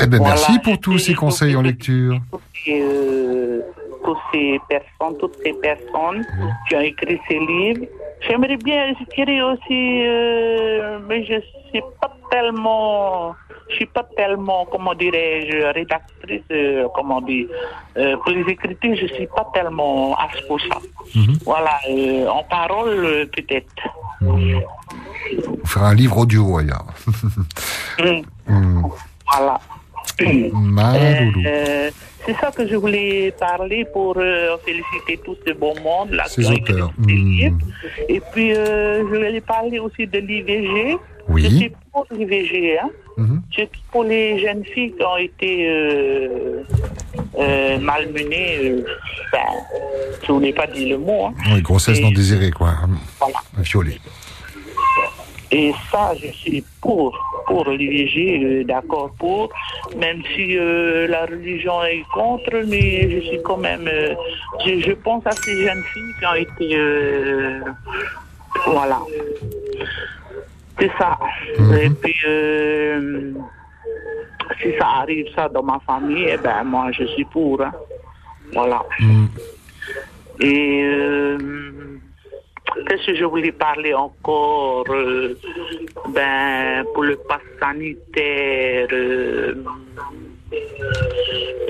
[0.00, 2.20] Eh ben, Voilà, merci pour tous ces conseils en lecture.
[2.66, 3.62] Et, euh,
[4.04, 6.24] toutes ces personnes, toutes ces personnes
[6.68, 7.86] qui ont écrit ces livres.
[8.20, 13.34] J'aimerais bien écrire aussi, euh, mais je suis pas tellement,
[13.70, 17.46] je suis pas tellement, comment dirais-je, rédactrice, euh, comment dire,
[17.96, 20.78] euh, pour les écritures, je suis pas tellement apte pour ça.
[21.44, 21.78] Voilà,
[22.28, 23.82] en parole, peut-être.
[24.22, 26.86] On fera un livre audio ailleurs.
[27.98, 28.22] Mm.
[28.46, 28.82] Hmm.
[29.26, 29.58] Voilà.
[30.52, 31.42] Maloulou.
[32.28, 36.44] C'est ça que je voulais parler pour euh, féliciter tout ce bon monde là, qui
[36.44, 36.92] Ces auteurs.
[37.06, 37.56] livres.
[38.06, 40.98] Et puis, euh, je voulais parler aussi de l'IVG.
[41.30, 41.44] Oui.
[41.44, 42.78] Je suis pour l'IVG.
[42.80, 42.90] Hein.
[43.50, 46.62] Je suis pour les jeunes filles qui ont été euh,
[47.80, 48.74] malmenées.
[49.32, 49.38] Ben,
[50.22, 51.26] je ne voulais pas dire le mot.
[51.28, 51.34] Hein.
[51.54, 52.74] Oui, grossesse Et- non désirée, quoi.
[53.18, 53.38] Voilà.
[53.58, 53.98] Violée.
[55.50, 57.16] Et ça, je suis pour,
[57.46, 59.48] pour l'IVG, euh, d'accord pour,
[59.96, 64.14] même si euh, la religion est contre, mais je suis quand même, euh,
[64.66, 67.60] je, je pense à ces jeunes filles qui ont été, euh,
[68.66, 69.00] voilà,
[70.78, 71.18] c'est ça.
[71.80, 73.32] Et puis, euh,
[74.60, 77.72] si ça arrive ça dans ma famille, eh ben moi je suis pour, hein.
[78.52, 78.82] voilà.
[80.40, 81.38] Et euh,
[82.88, 85.38] qu'est-ce que je voulais parler encore euh,
[86.14, 89.54] Ben pour le pass sanitaire, euh,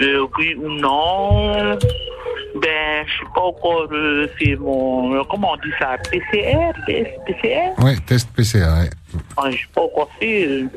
[0.02, 1.52] euh, oui ou non
[2.56, 6.72] Ben je sais pas encore euh, fait mon comment on dit ça PCR,
[7.26, 7.70] PCR.
[7.78, 8.58] Oui, test PCR.
[8.82, 8.90] ouais.
[9.36, 10.68] Ah, Je pas encore fait, euh,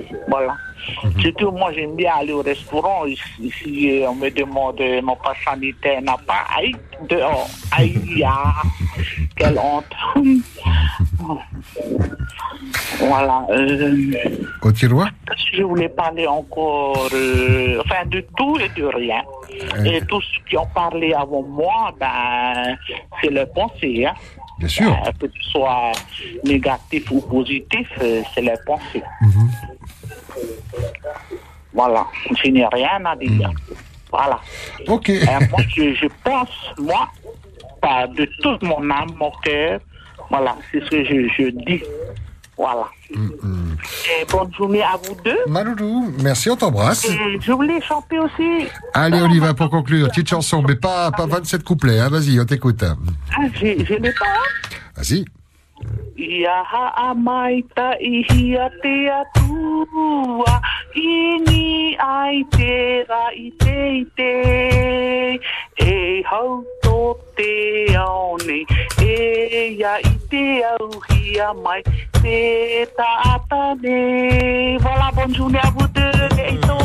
[1.02, 1.20] voilà.
[1.20, 3.06] Surtout, moi, j'aime bien aller au restaurant.
[3.06, 6.76] Euh, on me demande euh, mon passe sanitaire n'a pas, aïe,
[7.10, 8.62] dehors, aïe, ah,
[9.36, 9.86] quelle honte.
[13.00, 13.46] voilà.
[13.50, 14.12] Euh,
[14.62, 15.10] Au tiroir
[15.54, 19.22] je voulais parler encore, euh, enfin, de tout et de rien.
[19.86, 22.78] Et tous ceux qui ont parlé avant moi, ben,
[23.22, 24.14] c'est leur pensée, hein.
[24.60, 24.92] Bien sûr.
[24.92, 25.92] Euh, que ce soit
[26.44, 29.02] négatif ou positif, euh, c'est leur pensée.
[31.74, 32.06] Voilà,
[32.44, 33.50] je n'ai rien à dire.
[34.12, 34.40] Voilà.
[34.88, 35.10] Ok.
[35.10, 37.08] Et moi, je, je pense, moi,
[37.82, 39.80] pas de toute mon âme, mon cœur,
[40.30, 41.82] voilà, c'est ce que je, je dis.
[42.58, 42.88] Voilà.
[43.12, 45.40] Et bonne journée à vous deux.
[45.48, 47.06] Maloulou, merci, on t'embrasse.
[47.10, 48.68] Et je voulais chanter aussi.
[48.94, 50.10] Allez, on y va pour conclure.
[50.10, 52.00] Petite chanson, mais pas, pas 27 couplets.
[52.00, 52.10] Hein.
[52.10, 52.84] Vas-y, on t'écoute.
[52.84, 54.26] Ah, j'ai j'ai les pas.
[54.96, 55.26] Vas-y.
[56.18, 60.56] Ia haa mai ta i hia te atua
[60.96, 61.16] I
[61.48, 62.76] ni ai te
[63.10, 64.32] ra i te i te
[65.88, 65.98] E
[66.30, 66.50] hau
[67.36, 68.66] te aone
[69.02, 70.44] E ia i te
[70.80, 71.82] au hia mai
[72.14, 72.38] Te
[74.80, 76.02] Voilà, bonne journée à vous deux
[76.38, 76.78] Et tō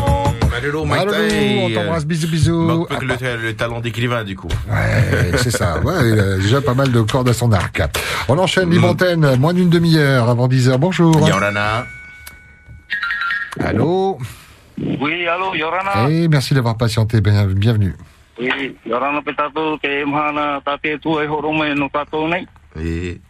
[0.50, 1.12] Malolo, Malolo,
[1.64, 2.86] on t'embrasse, bisous, bisous.
[2.88, 4.48] Que le, le talent d'écrivain, du coup.
[4.70, 5.78] Ouais, c'est ça.
[5.84, 7.82] Ouais, il a déjà pas mal de cordes à son arc.
[8.28, 10.78] On enchaîne libre antenne, moins d'une demi-heure avant 10h.
[10.78, 11.28] Bonjour.
[11.28, 11.84] Yorana.
[13.62, 14.18] Allô?
[14.78, 16.08] Oui, allô, Yorana.
[16.10, 17.20] Eh, merci d'avoir patienté.
[17.20, 17.94] Bien- bienvenue.
[18.38, 22.46] Oui, Yorana pe tatou ke mahana tate tu e horo mai no tatou nei.
[22.76, 23.20] E.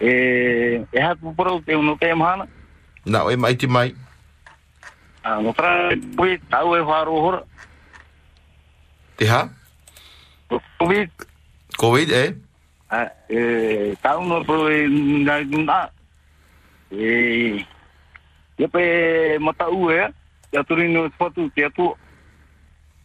[0.00, 0.10] E,
[0.92, 2.46] e hatu pro te uno ke mahana.
[3.04, 3.94] Na, e mai te mai.
[5.24, 7.42] A no tra pui tau e wharo hora.
[9.16, 9.48] Te ha?
[10.78, 11.10] Covid.
[11.76, 12.34] Covid, eh?
[12.90, 15.82] A, e, tau no pro e ngai ngā.
[16.90, 17.66] E,
[18.60, 20.04] Ia pe matau e,
[20.52, 21.96] ia turi no spatu te atu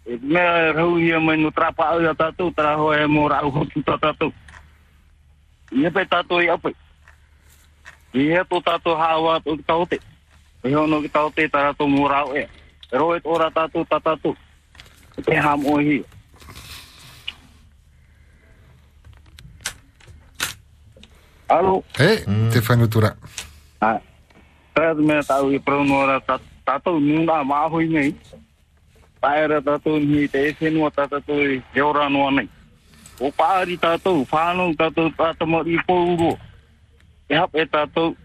[0.06, 3.82] me rau ia mai no trapa au a tatou, tara ho e mo rau hotu
[3.84, 4.32] ta tatou.
[5.72, 6.76] Ia pe tatou i apai.
[8.14, 10.00] Ia tō tatou hawa tō ki taote.
[10.64, 12.46] E hono ki taote tara tō mo rau e.
[12.92, 14.36] Rau e tōra tatou ta tatou.
[15.26, 16.04] Te ham o hi.
[21.50, 21.84] Alo.
[21.98, 23.16] He, te whanutura.
[23.82, 23.98] Ha.
[24.76, 27.00] Tāia tu mea tāu i prau no ora tatou.
[27.00, 28.16] Nuna, maahui mei
[29.22, 32.50] paera tātou ni te esenua whenua tātou e heora noa nei.
[33.20, 36.36] O pāri tātou, whānau tātou tātou i pōuro.
[37.30, 38.16] E hape tātou.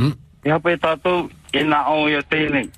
[0.00, 0.16] Mm?
[0.44, 2.70] E hape tātou, e nā o ia tēnei.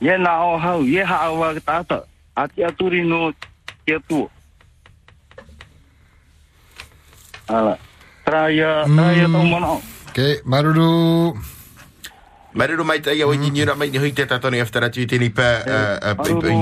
[0.00, 2.04] Ie nā o hau, ie ha awa tāta,
[2.34, 3.28] a te aturi no
[3.84, 4.30] te atua.
[7.50, 7.74] Ala.
[7.74, 7.89] Ala.
[8.24, 9.80] Traya, traya tau mana.
[10.10, 11.34] Okay, Maruru.
[12.52, 15.62] Maruru mai tai au ni ra mai ni hui te tatoni after tu tini pa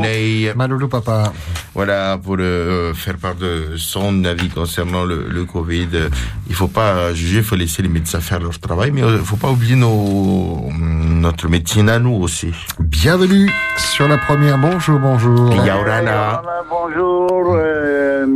[0.05, 1.33] nei Maruru papa.
[1.75, 5.89] Voilà pour euh, faire part de son avis concernant le, le Covid.
[5.95, 6.09] Euh,
[6.49, 9.37] Il faut pas juger, il faut laisser les médecins faire leur travail, mais il faut
[9.37, 12.53] pas oublier nos notre médecine à nous aussi.
[12.81, 14.59] Bienvenue sur la première.
[14.59, 15.55] Bonjour, bonjour.
[15.65, 16.43] Yaurana.
[16.69, 18.27] Bonjour, euh,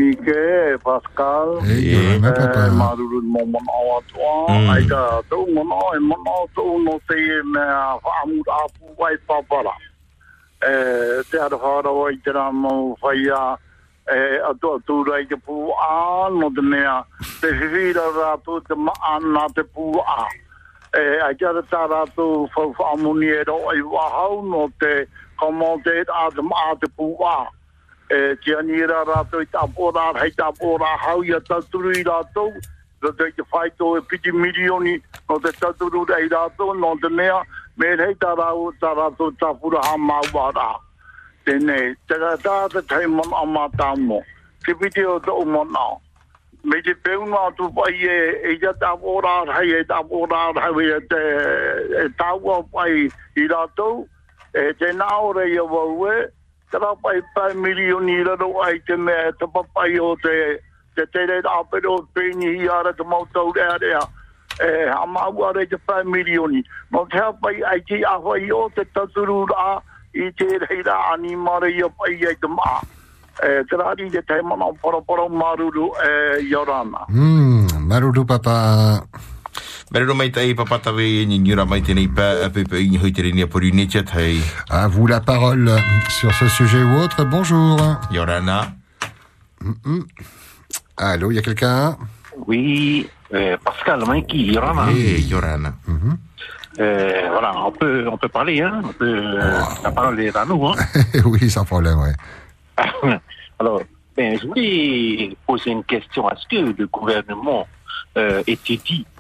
[0.73, 1.61] Mickey, Pascal.
[1.61, 2.71] Hey, Yorana papa.
[2.71, 4.49] Maruru mo mon awa toa.
[4.49, 4.71] Mm.
[4.71, 9.17] Ai ka tau mono e mono tau no te e me a whaamu apu wai
[9.29, 9.75] papara.
[10.63, 13.59] E, te ara whara wai te rā mo whaia
[14.09, 17.05] e atu atu rai te pū a no te mea
[17.41, 20.29] te whiwira rātu te maana te pū a.
[20.95, 26.31] E, ai kia tā rātu whau whaamuni e ro ai wahau no te komote a
[26.31, 27.51] te maa te pū a.
[28.13, 32.51] E, kia ni ra rātu i tāpora, hei tāpora hau ia tāturu i rātu.
[33.03, 34.99] Ro te te whaito e piti milioni
[35.29, 37.41] no te tāturu rei rātu no te mea
[37.81, 40.69] me rei tā rāu tā rātu tāpura ha māua rā.
[41.47, 44.21] Tēnei, te rā tā te tei mon a mātā mo.
[44.67, 46.01] te piti o te o.
[46.65, 51.01] Me te peuna atu pai e, e ia tā pōrā e tā pōrā rei, e
[51.11, 51.23] te
[52.05, 54.07] e tāua pai i rātou,
[54.55, 56.29] e te nāore i a wau e,
[56.73, 60.35] tara pai pai milioni la do ai te me te papai o te
[60.97, 64.01] te te re a pe do pe ni ara te mau tau re ara
[64.61, 66.65] e ama ware te pai milioni.
[66.91, 69.83] Mo te pai ai ki a hoi o te tasuru ra
[70.15, 72.81] i te reira ani mare i pai ai te ma
[73.43, 77.07] e tra ri te te mana poro poro maruru e yorana.
[77.09, 79.05] Mm maruru papa.
[84.71, 85.71] À vous la parole
[86.09, 87.25] sur ce sujet ou autre.
[87.25, 87.79] Bonjour.
[88.11, 88.73] Yorana.
[90.97, 91.99] Allô, il y a quelqu'un?
[92.47, 94.87] Oui, euh, Pascal Maïki, Yorana.
[94.97, 95.75] Eh, Yorana.
[96.81, 98.81] Euh, voilà, on peut, on peut parler, hein.
[98.83, 100.75] On peut, euh, La parole est à nous, hein.
[101.27, 102.15] oui, sans problème, ouais.
[103.59, 103.83] Alors,
[104.17, 106.31] ben, je voulais poser une question.
[106.31, 107.67] Est-ce que le gouvernement
[108.17, 109.12] euh, étudie, euh,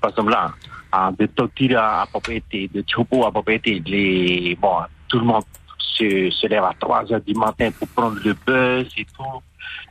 [0.00, 0.52] par exemple là,
[0.92, 4.76] en de Tokira à propriété, de Chopo à propriété, les, bon,
[5.08, 5.42] tout le monde
[5.78, 9.42] se, se lève à 3 heures du matin pour prendre le bus et tout.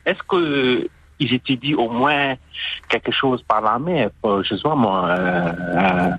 [0.06, 0.88] Est-ce que
[1.20, 2.36] ils étudient au moins
[2.90, 4.10] quelque chose par la mer,
[4.44, 6.10] je sais pas moi, euh, euh,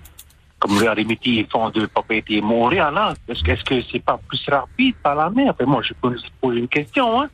[0.58, 3.12] comme le Arimiti, ils font de propriété Montréal, là.
[3.28, 5.50] Est-ce que, est-ce que c'est pas plus rapide par la mer?
[5.52, 7.28] Enfin, moi, je peux vous poser une question, hein.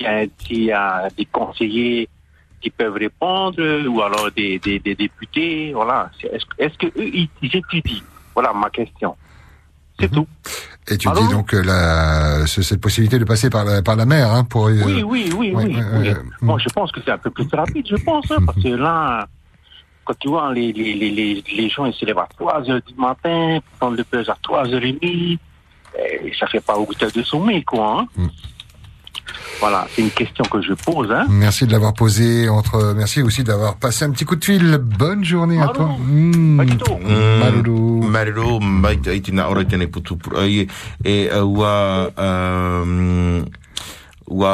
[0.00, 2.08] Y a- S'il y a des conseillers
[2.64, 3.60] qui peuvent répondre,
[3.92, 6.10] ou alors des, des, des députés, voilà.
[6.32, 8.02] Est-ce, que- est-ce que eux, ils, ils étudient?
[8.34, 9.14] Voilà ma question.
[10.00, 10.26] C'est tout.
[10.88, 14.32] Et tu dis donc la, ce- cette possibilité de passer par la, par la mer,
[14.32, 14.68] hein, pour.
[14.68, 15.52] euh, Oui, oui, oui,
[15.98, 16.08] oui.
[16.42, 19.26] Bon, je pense que c'est un peu plus rapide, je pense, hein, parce que là,
[20.06, 22.80] quand tu vois les, les, les, les, les gens, ils se lèvent à 3 heures
[22.86, 25.38] du matin, prendre le bus à 3h30,
[25.98, 28.00] et ça fait pas 8 heures de sommeil, quoi.
[28.00, 28.06] Hein.
[29.60, 31.10] Voilà, c'est une question que je pose.
[31.10, 31.26] Hein.
[31.28, 32.94] Merci de l'avoir posé entre.
[32.96, 34.78] Merci aussi d'avoir passé un petit coup de fil.
[34.78, 35.96] Bonne journée à toi.
[36.00, 36.54] Mm.
[37.40, 38.08] Maruru.
[38.08, 40.66] Maruru mai tai tina ora tēnei putu pura ai
[41.04, 41.72] e uh, ua
[42.16, 43.44] um,
[44.28, 44.52] ua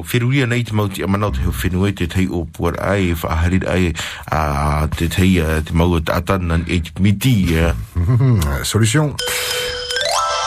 [0.00, 3.16] whiruia nei te mauti a manau te heo whenua te tei o puar ai e
[3.22, 3.92] whaaharir ai
[4.30, 7.72] a te tei uh, te mau ta atana e te miti uh.
[7.94, 9.14] Mhm, Solution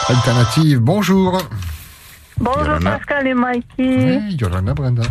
[0.08, 0.80] alternative.
[0.80, 1.38] Bonjour.
[2.40, 2.90] Bonjour Yorana.
[2.98, 3.64] Pascal et Mikey.
[3.78, 5.02] Oui, Yolanda Brenda.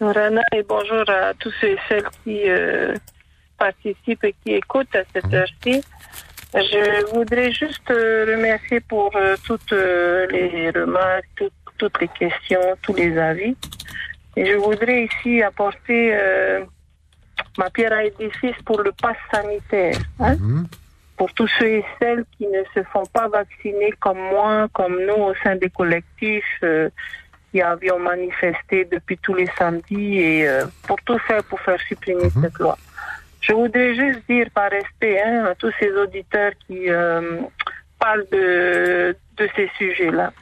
[0.00, 2.94] Rana et bonjour à tous ceux et celles qui euh,
[3.58, 5.82] participent et qui écoutent à cette heure-ci.
[6.54, 12.60] Je voudrais juste euh, remercier pour euh, toutes euh, les remarques, tout- toutes les questions,
[12.82, 13.56] tous les avis.
[14.36, 16.64] Et je voudrais ici apporter euh,
[17.58, 19.96] ma pierre à édifice pour le pass sanitaire.
[20.20, 20.36] hein.
[21.18, 25.20] Pour tous ceux et celles qui ne se font pas vacciner comme moi, comme nous
[25.30, 26.88] au sein des collectifs euh,
[27.50, 32.30] qui avions manifesté depuis tous les samedis et euh, pour tout faire pour faire supprimer
[32.40, 32.78] cette loi.
[33.40, 37.40] Je voudrais juste dire par respect hein, à tous ces auditeurs qui euh,
[37.98, 40.32] parlent de, de ces sujets-là,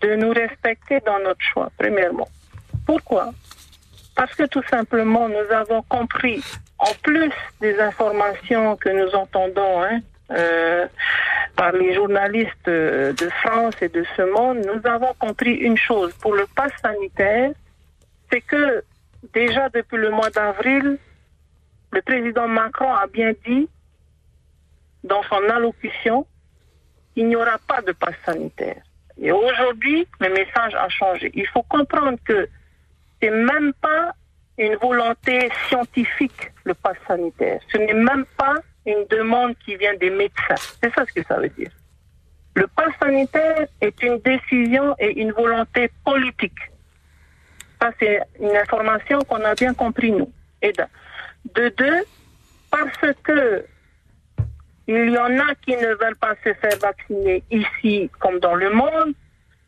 [0.00, 2.28] de nous respecter dans notre choix, premièrement.
[2.86, 3.32] Pourquoi?
[4.20, 6.44] Parce que tout simplement, nous avons compris,
[6.76, 7.32] en plus
[7.62, 10.00] des informations que nous entendons hein,
[10.32, 10.86] euh,
[11.56, 16.12] par les journalistes euh, de France et de ce monde, nous avons compris une chose.
[16.20, 17.52] Pour le pass sanitaire,
[18.30, 18.84] c'est que
[19.32, 20.98] déjà depuis le mois d'avril,
[21.90, 23.70] le président Macron a bien dit
[25.02, 26.26] dans son allocution
[27.14, 28.82] qu'il n'y aura pas de passe sanitaire.
[29.18, 31.32] Et aujourd'hui, le message a changé.
[31.32, 32.50] Il faut comprendre que
[33.20, 34.14] c'est même pas
[34.58, 37.60] une volonté scientifique, le pass sanitaire.
[37.72, 38.56] Ce n'est même pas
[38.86, 40.76] une demande qui vient des médecins.
[40.82, 41.70] C'est ça ce que ça veut dire.
[42.54, 46.58] Le pass sanitaire est une décision et une volonté politique.
[47.80, 50.30] Ça, c'est une information qu'on a bien compris, nous.
[50.60, 50.84] Et de,
[51.54, 52.02] de deux,
[52.70, 53.64] parce que
[54.86, 58.70] il y en a qui ne veulent pas se faire vacciner ici comme dans le
[58.70, 59.14] monde,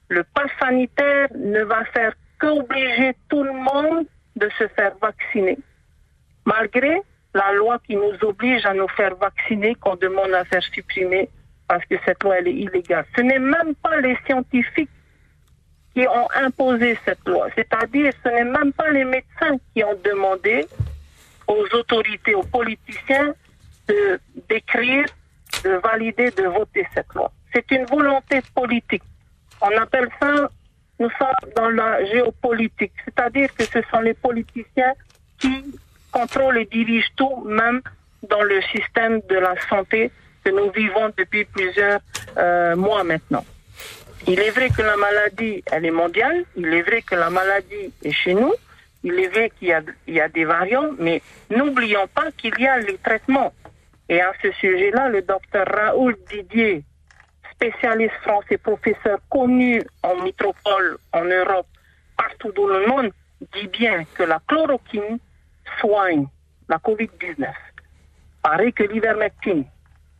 [0.08, 2.12] le pass sanitaire ne va faire
[2.42, 5.56] qu'obliger tout le monde de se faire vacciner.
[6.44, 7.00] Malgré
[7.34, 11.28] la loi qui nous oblige à nous faire vacciner, qu'on demande à faire supprimer
[11.68, 13.06] parce que cette loi elle est illégale.
[13.16, 14.90] Ce n'est même pas les scientifiques
[15.94, 17.46] qui ont imposé cette loi.
[17.54, 20.66] C'est-à-dire, ce n'est même pas les médecins qui ont demandé
[21.46, 23.34] aux autorités, aux politiciens
[23.88, 25.06] de d'écrire,
[25.64, 27.30] de valider, de voter cette loi.
[27.54, 29.02] C'est une volonté politique.
[29.60, 30.50] On appelle ça,
[31.02, 34.94] nous sommes dans la géopolitique, c'est-à-dire que ce sont les politiciens
[35.38, 35.64] qui
[36.12, 37.80] contrôlent et dirigent tout, même
[38.28, 40.10] dans le système de la santé
[40.44, 42.00] que nous vivons depuis plusieurs
[42.36, 43.44] euh, mois maintenant.
[44.28, 47.92] Il est vrai que la maladie, elle est mondiale, il est vrai que la maladie
[48.04, 48.54] est chez nous,
[49.02, 49.68] il est vrai qu'il
[50.06, 51.20] y y a des variants, mais
[51.50, 53.52] n'oublions pas qu'il y a les traitements.
[54.08, 56.84] Et à ce sujet-là, le docteur Raoul Didier,
[57.52, 61.66] spécialiste français, professeur connu en métropole, en Europe,
[62.16, 63.10] partout dans le monde,
[63.54, 65.18] dit bien que la chloroquine
[65.80, 66.26] soigne
[66.68, 67.46] la COVID-19.
[68.42, 69.64] Pareil que l'ivermectine.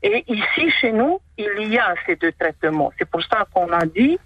[0.03, 2.93] Et ici, chez nous, il y a ces deux traitements.
[2.99, 4.19] C'est pour ça qu'on a dit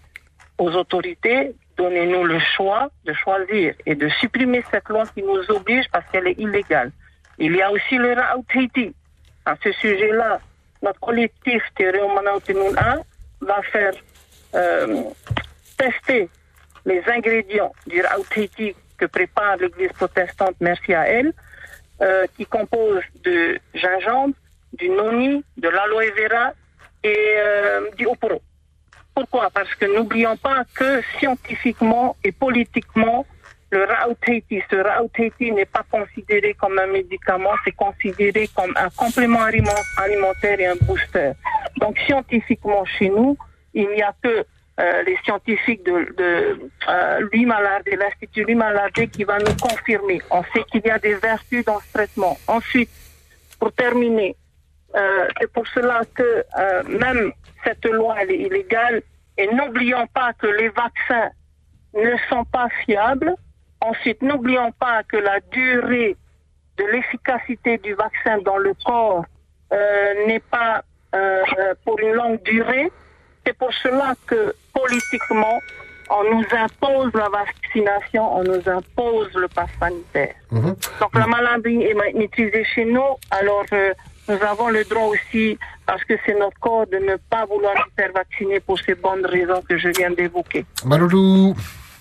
[0.58, 5.86] aux autorités, donnez-nous le choix de choisir et de supprimer cette loi qui nous oblige
[5.92, 6.92] parce qu'elle est illégale.
[7.38, 8.94] Il y a aussi le Raoutiti.
[9.44, 10.40] À ce sujet-là,
[10.86, 13.00] notre collectif Théréo Manautinoun 1
[13.40, 13.94] va faire
[14.54, 15.02] euh,
[15.76, 16.28] tester
[16.84, 21.32] les ingrédients du Raoutiti que prépare l'Église protestante, merci à elle,
[22.00, 24.34] euh, qui compose de gingembre,
[24.74, 26.52] du noni, de l'aloe vera
[27.02, 28.40] et euh, du oporo.
[29.14, 29.50] Pourquoi?
[29.50, 33.26] Parce que n'oublions pas que scientifiquement et politiquement,
[33.70, 39.42] le Raouteti, ce Raouteti n'est pas considéré comme un médicament, c'est considéré comme un complément
[39.42, 41.32] aliment- alimentaire et un booster.
[41.78, 43.36] Donc scientifiquement chez nous,
[43.74, 44.44] il n'y a que
[44.78, 50.20] euh, les scientifiques de, de euh, Louis l'Institut Louis Malardé qui va nous confirmer.
[50.30, 52.36] On sait qu'il y a des vertus dans ce traitement.
[52.46, 52.90] Ensuite,
[53.58, 54.36] pour terminer,
[54.94, 57.32] euh, c'est pour cela que euh, même
[57.64, 59.02] cette loi elle est illégale
[59.38, 61.30] et n'oublions pas que les vaccins
[61.94, 63.34] ne sont pas fiables.
[63.90, 66.16] Ensuite, n'oublions pas que la durée
[66.78, 69.24] de l'efficacité du vaccin dans le corps
[69.72, 70.82] euh, n'est pas
[71.14, 71.42] euh,
[71.84, 72.90] pour une longue durée.
[73.44, 75.58] C'est pour cela que politiquement,
[76.10, 80.34] on nous impose la vaccination, on nous impose le pass sanitaire.
[81.00, 83.92] Donc la maladie est ma- maîtrisée chez nous, alors euh,
[84.28, 85.56] nous avons le droit aussi,
[85.86, 89.24] parce que c'est notre corps, de ne pas vouloir nous faire vacciner pour ces bonnes
[89.26, 90.64] raisons que je viens d'évoquer.
[90.84, 91.54] Maloulou,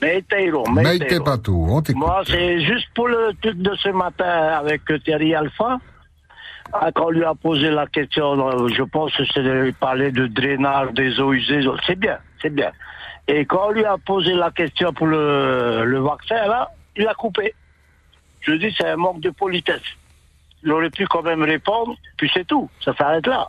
[0.00, 1.24] Meiteiro, Maïté Meiteiro.
[1.24, 2.02] Patou, on t'écoute.
[2.02, 4.24] Moi, c'est juste pour le truc de ce matin
[4.58, 5.78] avec Thierry Alpha.
[6.72, 10.12] Ah, Quand on lui a posé la question, euh, je pense que c'est de parler
[10.12, 11.62] de drainage des eaux usées.
[11.86, 12.70] C'est bien, c'est bien.
[13.26, 17.14] Et quand on lui a posé la question pour le, le vaccin, là, il a
[17.14, 17.54] coupé.
[18.40, 19.82] Je dis c'est un manque de politesse.
[20.62, 22.68] Il aurait pu quand même répondre, puis c'est tout.
[22.84, 23.48] Ça s'arrête là.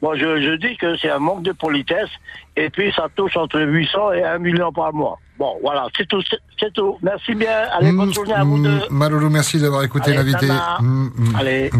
[0.00, 2.10] Moi, je, je dis que c'est un manque de politesse,
[2.56, 5.18] et puis ça touche entre 800 et 1 million par mois.
[5.42, 6.22] Bon, voilà, c'est tout,
[6.62, 6.96] c'est- tout.
[7.02, 7.48] Merci bien.
[7.78, 8.70] Allez, bonne journée à vous deux.
[8.70, 10.46] Mm, Malolo, merci d'avoir écouté l'invité.
[10.80, 10.84] Mm,
[11.16, 11.36] mm.
[11.38, 11.70] Allez.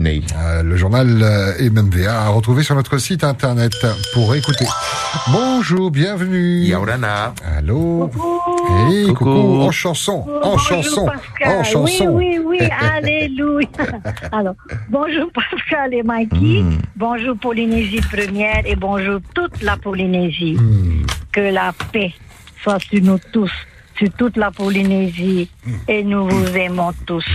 [0.00, 0.22] Nei.
[0.36, 3.72] Euh, Le journal euh, MMVA à retrouver sur notre site internet
[4.14, 4.66] pour écouter.
[5.32, 6.60] Bonjour, bienvenue.
[6.64, 7.34] Yaurana.
[7.58, 8.10] Allô.
[8.88, 9.60] Hey, coucou.
[9.62, 11.58] En chanson, en Bonjour, chanson, Pascal.
[11.58, 12.06] en chanson.
[12.12, 13.68] Oui, oui, oui, alléluia.
[14.32, 14.54] Alors,
[14.88, 16.78] bonjour Pascal et Mikey, Hmm.
[16.96, 20.56] bonjour Polynésie première et bonjour toute la Polynésie.
[20.58, 21.06] Hmm.
[21.32, 22.12] Que la paix
[22.62, 23.52] soit sur nous tous,
[23.96, 25.50] sur toute la Polynésie
[25.86, 27.26] et nous vous aimons tous.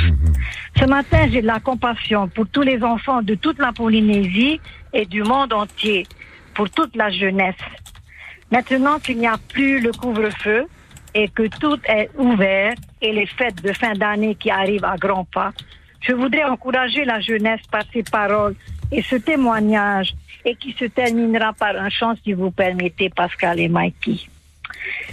[0.77, 4.59] Ce matin, j'ai de la compassion pour tous les enfants de toute la Polynésie
[4.93, 6.07] et du monde entier,
[6.55, 7.55] pour toute la jeunesse.
[8.51, 10.65] Maintenant qu'il n'y a plus le couvre-feu
[11.13, 15.25] et que tout est ouvert et les fêtes de fin d'année qui arrivent à grands
[15.25, 15.51] pas,
[16.01, 18.55] je voudrais encourager la jeunesse par ces paroles
[18.91, 23.67] et ce témoignage et qui se terminera par un chant si vous permettez Pascal et
[23.67, 24.19] Mikey.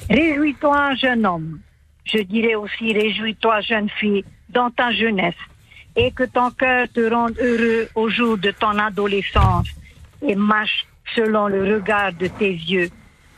[0.08, 1.60] Réjouis-toi jeune homme,
[2.04, 5.34] je dirais aussi réjouis-toi jeune fille dans ta jeunesse
[5.96, 9.68] et que ton cœur te rende heureux au jour de ton adolescence
[10.22, 12.90] et marche selon le regard de tes yeux.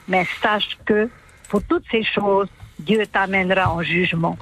[0.09, 1.09] Mais sache que
[1.49, 2.49] pour toutes ces choses,
[2.79, 4.37] Dieu t'amènera en jugement.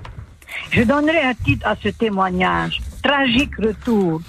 [0.71, 2.81] Je donnerai un titre à ce témoignage.
[3.03, 4.21] Tragique retour.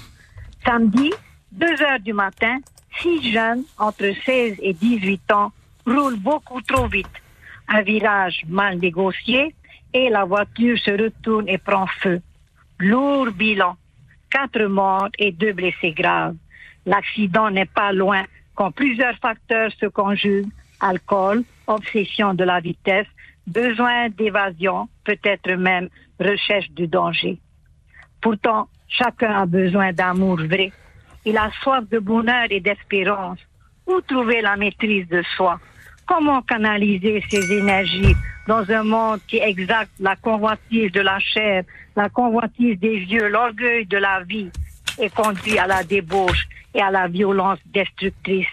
[0.65, 1.11] Samedi,
[1.51, 2.57] 2 heures du matin,
[3.01, 5.51] six jeunes entre 16 et 18 ans
[5.85, 7.07] roulent beaucoup trop vite.
[7.67, 9.53] Un virage mal négocié
[9.93, 12.21] et la voiture se retourne et prend feu.
[12.79, 13.75] Lourd bilan.
[14.29, 16.35] Quatre morts et deux blessés graves.
[16.85, 18.23] L'accident n'est pas loin
[18.55, 20.49] quand plusieurs facteurs se conjuguent.
[20.79, 23.07] Alcool, obsession de la vitesse,
[23.47, 27.39] besoin d'évasion, peut-être même recherche du danger.
[28.21, 30.71] Pourtant, chacun a besoin d'amour vrai.
[31.27, 33.39] Il a soif de bonheur et d'espérance.
[33.85, 35.59] Où trouver la maîtrise de soi?
[36.05, 38.15] Comment canaliser ses énergies
[38.47, 41.63] dans un monde qui exalte la convoitise de la chair,
[41.97, 44.49] la convoitise des yeux, l'orgueil de la vie
[44.97, 48.47] et conduit à la débauche et à la violence destructrice?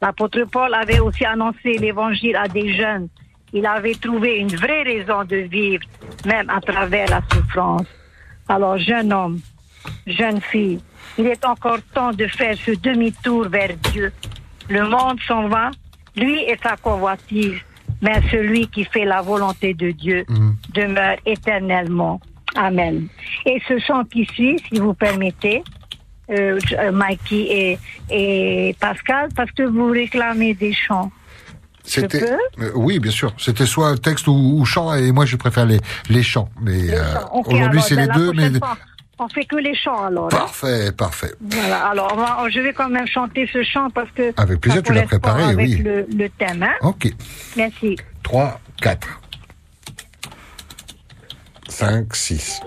[0.00, 3.10] L'apôtre Paul avait aussi annoncé l'évangile à des jeunes.
[3.52, 5.84] Il avait trouvé une vraie raison de vivre,
[6.26, 7.86] même à travers la souffrance.
[8.48, 9.38] Alors, jeune homme,
[10.04, 10.80] jeune fille,
[11.18, 14.12] il est encore temps de faire ce demi-tour vers Dieu.
[14.68, 15.70] Le monde s'en va,
[16.16, 17.58] lui et sa convoitise,
[18.00, 20.24] mais celui qui fait la volonté de Dieu
[20.74, 22.20] demeure éternellement.
[22.54, 23.08] Amen.
[23.46, 25.62] Et ce chant qui suit, si vous permettez,
[26.30, 27.78] euh, euh, Mikey et,
[28.10, 31.10] et Pascal, parce que vous réclamez des chants.
[31.84, 33.34] C'était, euh, oui, bien sûr.
[33.38, 36.48] C'était soit texte ou, ou chant, et moi je préfère les, les chants.
[36.60, 37.02] Mais euh,
[37.44, 38.78] aujourd'hui c'est ben, les deux, mais prochaine fois,
[39.24, 40.26] On fait que les chants alors.
[40.26, 40.28] hein.
[40.36, 41.32] parfait, parfait.
[41.40, 44.32] Voilà, alors on va- je vais quand même chanter ce chant parce que.
[44.36, 45.76] Avec plaisir, tu l'as préparé, avec oui.
[45.76, 46.74] Le, le thème, hein.
[46.80, 47.08] Ok.
[47.56, 47.96] Merci.
[48.24, 49.20] 3, 4.
[51.68, 52.60] 5, 6.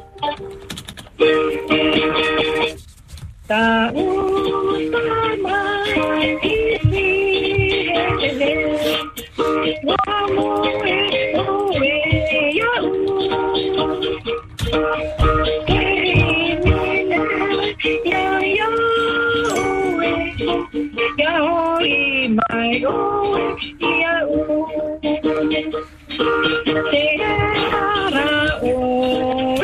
[17.83, 20.01] 呀呀呀呀哦喂
[21.17, 21.83] 呀哦喂
[22.39, 22.91] 呀哦
[23.31, 24.31] 喂呀哦
[25.01, 25.61] 喂呀哦
[26.91, 27.23] 喂呀
[28.61, 28.63] 哦
[29.59, 29.63] 喂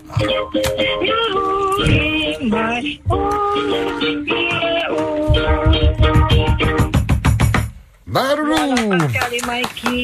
[8.05, 8.55] Marlou
[8.89, 10.03] Pascal et Mikey.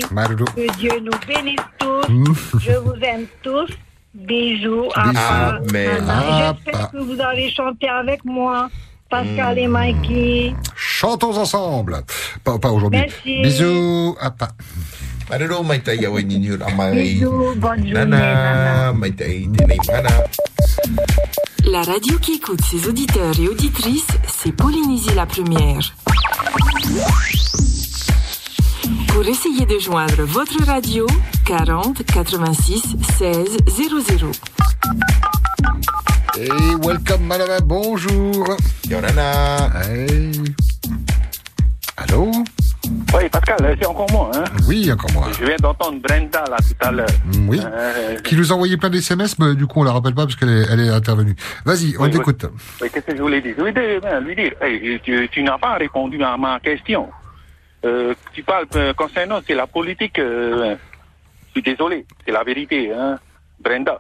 [0.56, 2.10] Que Dieu nous bénisse tous.
[2.10, 2.34] Mm.
[2.60, 3.70] Je vous aime tous.
[4.14, 4.88] Bisous.
[4.96, 5.14] Bisous.
[5.14, 5.56] part.
[5.56, 6.06] Amen.
[6.06, 6.14] Nana.
[6.18, 6.88] Ah, J'espère pas.
[6.88, 8.70] que vous allez chanter avec moi.
[9.10, 10.56] Pascal et Mikey.
[10.76, 11.98] Chantons ensemble.
[12.44, 13.02] Pas, pas aujourd'hui.
[13.26, 14.16] Bisous.
[14.20, 14.50] Ah, pas.
[15.30, 16.48] Marero mai tai au ni ni
[16.78, 17.20] mai.
[17.92, 20.24] Nana, mai tai te nei mana.
[21.66, 25.94] La radio qui écoute ses auditeurs et auditrices, c'est Polynésie la première.
[29.10, 31.06] Pour essayer de joindre votre radio,
[31.46, 34.32] 40 86 16 00.
[36.40, 36.50] Et
[36.86, 37.60] welcome, madame.
[37.66, 38.56] Bonjour.
[38.90, 39.72] Yorana.
[39.84, 40.32] Hey.
[43.28, 44.32] Oui, Pascal, euh, c'est encore moi.
[44.34, 44.44] Hein?
[44.70, 45.28] Oui, encore moi.
[45.38, 47.08] Je viens d'entendre Brenda là tout à l'heure.
[47.50, 47.60] Oui.
[47.62, 50.38] Euh, Qui nous a envoyé plein d'SMS, mais du coup, on la rappelle pas parce
[50.38, 51.36] qu'elle est, elle est intervenue.
[51.66, 52.46] Vas-y, on Oui, t'écoute.
[52.82, 53.54] Oui, qu'est-ce que je voulais dire?
[53.58, 57.10] Je voulais ben, lui dire, hey, tu, tu n'as pas répondu à ma question.
[57.84, 60.20] Euh, tu parles euh, concernant, c'est la politique.
[60.20, 60.78] euh,
[61.48, 63.20] je suis désolé, c'est la vérité, hein,
[63.60, 64.00] Brenda.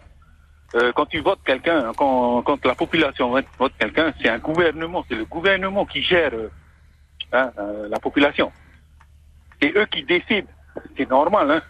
[0.75, 5.03] Euh, quand tu votes quelqu'un, quand, quand la population vote, vote quelqu'un, c'est un gouvernement,
[5.09, 6.49] c'est le gouvernement qui gère euh,
[7.33, 8.51] hein, euh, la population.
[9.61, 10.47] C'est eux qui décident.
[10.95, 11.61] C'est normal, hein.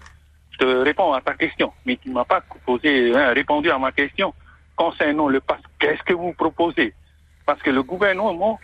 [0.51, 3.91] Je te réponds à ta question, mais tu m'as pas posé, hein, répondu à ma
[3.91, 4.34] question
[4.76, 5.59] concernant le pass.
[5.80, 6.93] Qu'est-ce que vous proposez?
[7.45, 8.59] Parce que le gouvernement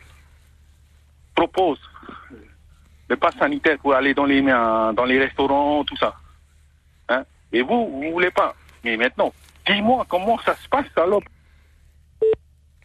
[1.36, 1.80] propose
[3.10, 6.16] le pass sanitaire pour aller dans les dans les restaurants, tout ça.
[7.10, 8.56] Hein Et vous, vous voulez pas.
[8.84, 9.32] Mais maintenant,
[9.68, 11.22] dis-moi comment ça se passe alors?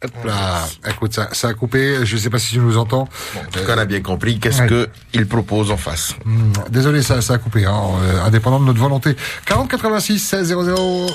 [0.05, 0.61] Hop là.
[0.89, 2.05] Écoute, ça, ça a coupé.
[2.05, 3.09] Je sais pas si tu nous entends.
[3.37, 4.69] En tout cas, on a bien compris qu'est-ce Ouais.
[4.69, 6.15] que il propose en face?
[6.25, 9.17] Hmm, Désolé, ça, ça a coupé, hein, euh, indépendant de notre volonté.
[9.47, 11.07] 40 86 16 00.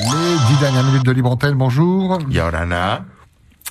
[0.00, 1.54] Les 10 dernières minutes de libre antenne.
[1.54, 2.18] Bonjour.
[2.28, 3.04] Yorana.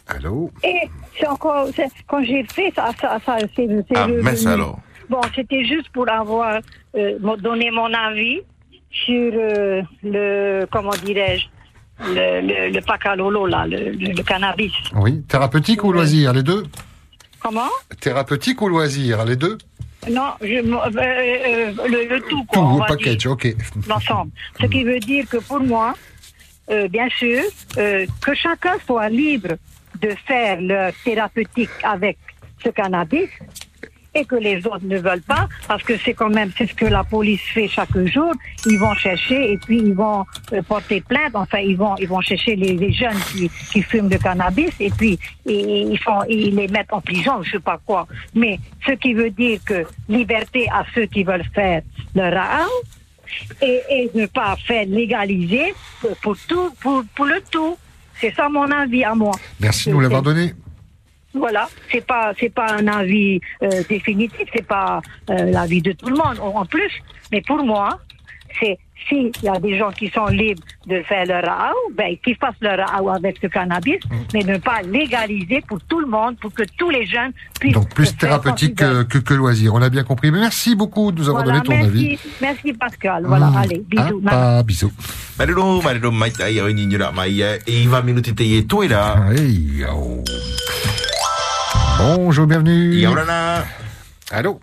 [0.07, 0.49] Allô?
[0.64, 4.48] Et c'est encore, c'est- quand j'ai fait ça, ça, ça c'est c'est Ah, le- mais
[4.48, 4.80] alors.
[5.10, 6.60] Bon, c'était juste pour avoir
[6.95, 8.40] euh, donné mon avis
[8.91, 11.45] sur euh, le, comment dirais-je,
[12.07, 14.73] le, le, le pacalolo, là, le, cannabis.
[14.95, 15.21] Oui.
[15.27, 16.63] Thérapeutique ou loisir, les deux?
[17.39, 17.69] Comment?
[17.99, 19.57] Thérapeutique ou loisir, les deux?
[20.09, 22.53] Non, je, euh, euh, le, tout, quoi.
[22.53, 23.55] Tout, on au va package, dire, ok.
[23.88, 24.31] L'ensemble.
[24.59, 25.93] Ce qui veut dire que pour moi,
[26.69, 27.41] euh, bien sûr,
[27.77, 29.55] euh, que chacun soit libre
[30.01, 32.17] de faire leur thérapeutique avec
[32.63, 33.30] ce cannabis
[34.15, 36.85] et que les autres ne veulent pas, parce que c'est quand même c'est ce que
[36.85, 38.31] la police fait chaque jour.
[38.65, 41.31] Ils vont chercher et puis ils vont euh, porter plainte.
[41.34, 44.90] Enfin, ils vont ils vont chercher les, les jeunes qui, qui fument de cannabis et
[44.91, 48.07] puis ils font ils les mettent en prison, je sais pas quoi.
[48.35, 51.81] Mais ce qui veut dire que liberté à ceux qui veulent faire
[52.15, 52.68] leur art
[53.61, 55.73] et, et ne pas faire légaliser
[56.22, 57.77] pour tout pour, pour le tout.
[58.19, 59.34] C'est ça mon avis à moi.
[59.60, 60.53] Merci de nous l'avoir donné.
[61.34, 66.07] Voilà, c'est pas c'est pas un avis euh, définitif, c'est pas euh, l'avis de tout
[66.10, 66.91] le monde en plus,
[67.31, 67.99] mais pour moi,
[68.60, 68.77] c'est
[69.10, 72.53] s'il y a des gens qui sont libres de faire leur AO, ben qu'ils fassent
[72.61, 74.15] leur AO avec ce cannabis, Mm.
[74.34, 77.73] mais ne pas légaliser pour tout le monde, pour que tous les jeunes puissent.
[77.73, 79.73] Donc plus le thérapeutique que, que, que loisir.
[79.73, 80.31] On a bien compris.
[80.31, 82.19] Mais merci beaucoup de nous avoir Voilà, donné ton merci, avis.
[82.41, 83.23] merci Pascal.
[83.26, 83.57] Voilà, Hmm.
[83.57, 84.22] allez, bisous.
[84.27, 84.91] Ah, pas, bisous.
[91.97, 92.95] Bonjour, bienvenue.
[92.99, 93.65] Yorana.
[94.31, 94.59] Allô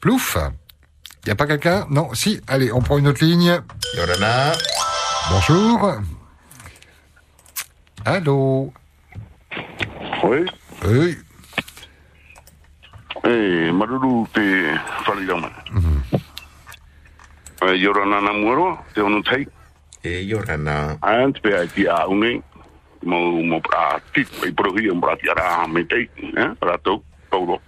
[0.00, 0.36] Plouf
[1.26, 1.86] Y a pas quelqu'un?
[1.90, 2.40] Non, si.
[2.48, 3.60] Allez, on prend une autre ligne.
[3.96, 4.52] Yorana.
[5.30, 5.92] Bonjour.
[8.04, 8.72] Allô
[10.24, 10.46] Oui.
[10.84, 11.18] Oui.
[13.24, 14.40] Eh, maruru te
[15.06, 15.48] whalirama.
[17.62, 19.46] Eh, Yorana na muaro, te onu tei.
[20.02, 20.98] E Yorana.
[21.02, 22.42] Ant pe ai ti a unge.
[23.02, 27.02] Mo mo pra tit i prohi am pra ti ara me tei, eh, pra to
[27.30, 27.58] poro.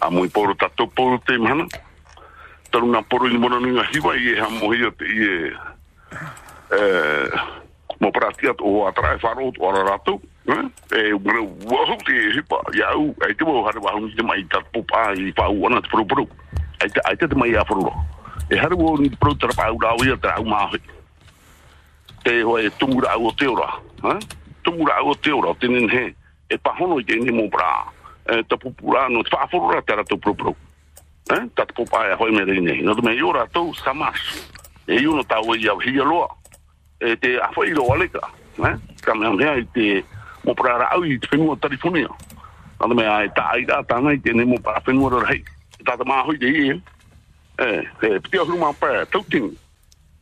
[0.00, 1.66] A mo i poro ta to poro te mana.
[2.70, 5.52] Taru na poro i mona ninga hiwa i e ha mo hi te i e
[6.74, 7.30] eh
[8.00, 10.20] mo pra ti at o atra faro o ara rato.
[10.46, 14.22] Eh, e mo wo te hipa ya u ai te mo hara wa hu te
[14.22, 16.26] mai ta popa i fa u ana te pro pro.
[16.82, 17.94] Ai te ai te mai a foro.
[18.50, 20.82] E hara wo ni pro tra pa u da u ia tra u ma hi
[22.26, 23.70] te hoe tumura au o te ora.
[24.02, 24.18] Ha?
[24.18, 26.14] Tumura au o te ora, te nin he.
[26.48, 27.84] E pahono i te ni mo bra.
[28.26, 30.54] E ta pupura no te whaafurura te ara tau propro.
[31.30, 31.42] Eh?
[31.54, 32.82] Ta te popa e hoi me rei nei.
[32.82, 34.20] No te me i ora tau samas.
[34.86, 36.28] E i uno tau i au hia loa.
[37.00, 38.22] E te awhai ro aleka.
[38.58, 38.74] Eh?
[39.02, 40.04] Ka mea mea i te
[40.44, 42.08] mo bra ra au i te whenua tarifonia.
[42.80, 45.42] No te mea e ta aira tana i te ni mo bra whenua ra hei.
[45.84, 46.80] Ta te mahoi te i e.
[47.56, 49.56] Eh, e piti ahuru mā pē, tau tingi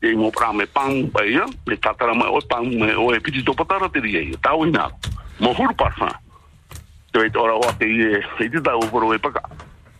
[0.05, 3.89] e ngō prāme pāng ia, me tatara mai oi pāng mai oi piti tō patara
[3.89, 4.91] te ria ia, tau ina,
[5.41, 6.11] mo huru parfa
[7.13, 9.43] te wei ora oa te ia, e te tāu poro e paka,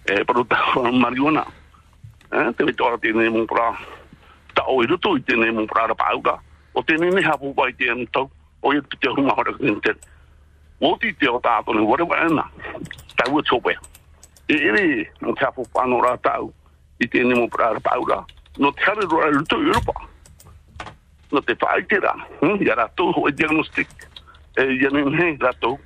[0.05, 1.47] e paru tāu mariona,
[2.29, 3.71] te wei ora te ne mo pra
[4.55, 6.37] tau i rutu i te ne mo pra ra pauka
[6.75, 8.29] o te ne ne hapu pai te anu tau,
[8.61, 9.81] o ia te te huma hora kini
[10.81, 12.45] o ti te o tātone, wale wale na
[13.17, 13.81] ta a tōpea,
[14.53, 14.87] e ere,
[15.23, 16.53] nō te pa no ra tāu,
[17.01, 18.27] i te ne mo pra ra pauka
[18.59, 19.93] no te hare roa roto i Europa
[21.33, 22.15] no te whaitera
[22.61, 23.89] ia rato ho e diagnostic
[24.57, 25.79] e ia ne ne rato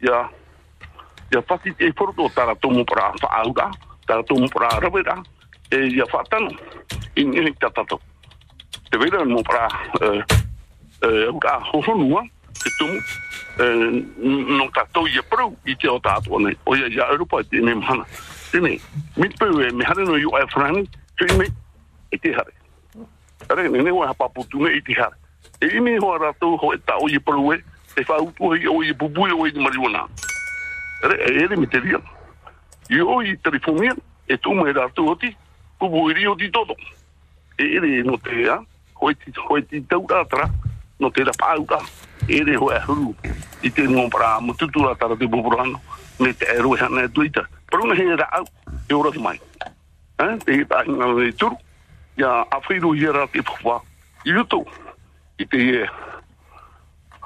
[0.00, 0.30] ia
[1.32, 3.70] ia whati te whoroto tara tomu para whaaura,
[4.06, 5.22] tara tomu para rawera,
[5.70, 6.50] e ia whatano,
[7.16, 8.00] i ngehi tatato.
[8.90, 9.68] Te vera mo para
[11.02, 12.22] aura hohonua,
[12.62, 13.00] te tomu,
[14.56, 14.68] no?
[14.70, 16.00] Tatou ia prau i te o
[16.76, 17.42] ia ia Europa
[19.86, 21.61] hare no oe
[22.18, 22.52] whrani, tui me, e te hare.
[23.48, 25.16] Hare, ne ne oe hapaputu ne i te hare.
[25.60, 27.62] E imi hoa ratou ho e tau i prau e,
[27.96, 30.06] e whautu i o i bubui o i mariwana.
[31.02, 32.00] Re, e ere me te ria.
[32.90, 33.94] I o i telefonia,
[34.26, 35.36] e tu me rātu oti,
[35.78, 36.74] kubu i rio di todo.
[37.58, 38.62] E ere no te a,
[38.94, 40.50] hoi ti, hoi ti tau rātara,
[40.98, 41.78] no te ra pāuka,
[42.28, 43.14] e ere hoi ahuru,
[43.62, 45.80] i te ngō para mututu rātara te bupurano,
[46.18, 47.48] me te ero e hana e tuita.
[47.70, 48.46] Pero na hea rāu,
[48.88, 49.40] e ora mai.
[50.18, 51.56] Eh, te i tā inga e turu,
[52.20, 53.80] awhiru i rā te pupua,
[54.24, 54.64] i uto,
[55.38, 55.86] i te e,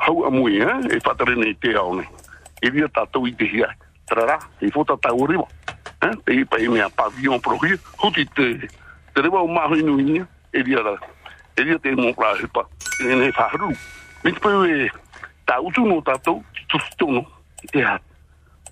[0.06, 2.06] hau amui, eh, e whatarene i te ao nei
[2.62, 3.68] e ria tātou i te hia.
[4.06, 5.46] Tarara, e fota tau rewa.
[6.02, 6.12] Eh?
[6.24, 8.48] Te i pa e mea pavion prohi, huti te,
[9.14, 10.96] te rewa o mahu inu inia, e ria ra.
[11.56, 12.66] E ria te mō pra hepa,
[13.02, 13.72] e ne whaharu.
[14.24, 14.90] Miti pau e
[15.46, 17.24] tā utu no tātou, tu tono,
[17.62, 18.02] i te hāt.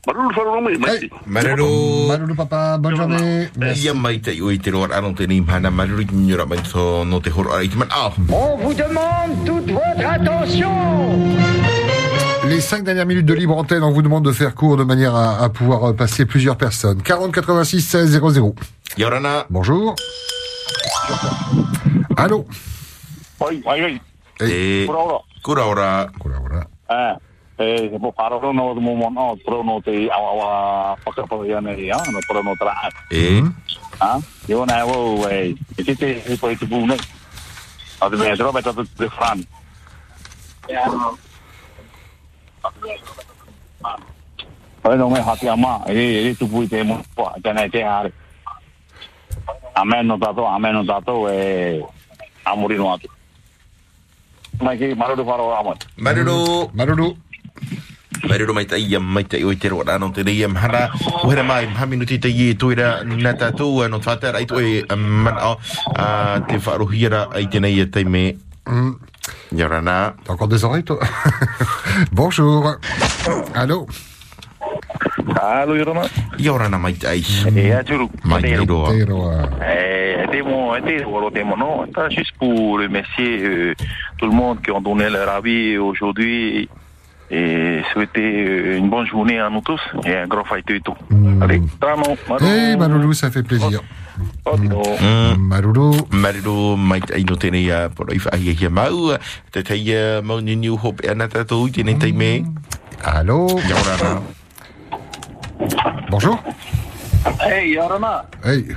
[0.07, 1.11] Maruru wharoro me, mai.
[1.27, 2.07] Maruru.
[2.09, 3.49] Maruru papa, bonne journée.
[7.91, 8.13] Ah.
[8.29, 10.71] On vous demande toute votre attention.
[12.47, 15.15] Les cinq dernières minutes de libre antenne, on vous demande de faire court de manière
[15.15, 17.01] à, à pouvoir euh, passer plusieurs personnes.
[17.03, 18.55] 40 86 16 00.
[18.99, 19.47] Yorana.
[19.49, 19.95] Bonjour.
[22.17, 22.47] Allô.
[23.41, 24.01] Oi, oi, oi.
[24.43, 24.87] E,
[25.43, 26.07] Kura ora.
[26.21, 26.67] kura ora.
[27.57, 31.23] Eh, e se po pararo no mo mo no pro no te awa awa paka
[31.23, 32.75] pa ya ne ya no pro no tra.
[33.13, 33.43] E.
[34.01, 34.19] Ah,
[34.49, 36.99] yo na wo e te te e po te bu ne.
[38.01, 39.39] A de me droba ta de fan.
[40.69, 40.83] Ya.
[44.85, 47.87] Oi no me hati ama, e e tu bu te mo po ta na te.
[49.77, 51.83] Amen no tato, amen no tato e
[52.45, 53.07] amuri no atu.
[54.59, 55.75] Mai de faro amo.
[55.99, 56.71] Maruru.
[56.75, 57.15] Maruru.
[58.29, 60.89] Maruru mai tai ia mai tai oi te anong te ni ia mahana.
[61.25, 65.57] Uhera mai, maha minuti te ie tuira na tātou anong tātara ai toi man au
[66.49, 68.35] te wharohira ai te nei e te me.
[69.53, 70.15] Yorana.
[70.25, 70.99] T'as encore des oreilles, toi
[72.13, 72.77] Bonjour.
[73.55, 73.87] Allô
[75.37, 76.03] Allô, Yorana.
[76.39, 77.23] Yorana mai tai.
[77.55, 78.09] E aturu.
[78.25, 78.91] Mai te roa.
[78.91, 79.49] Te roa.
[79.61, 81.05] Eh, des des
[81.35, 81.87] des non.
[81.93, 83.75] Pas Juste pour remercier euh,
[84.19, 86.69] tout le monde qui ont donné leur avis aujourd'hui
[87.31, 90.95] et souhaiter euh, une bonne journée à nous tous et un grand fight et tout.
[91.41, 92.45] Allez, Tano, Maro.
[92.45, 93.81] Hey, Maloulou, ça fait plaisir.
[95.39, 95.97] Maruru.
[96.11, 99.17] Maruru mai no tēnei a poro i mau.
[99.51, 102.45] Te tei a mau ni new hope e ana tātou i tēnei tei me.
[103.03, 103.49] Allô.
[106.11, 106.39] Bonjour.
[107.41, 108.25] Hey, Yorana.
[108.45, 108.77] Hey.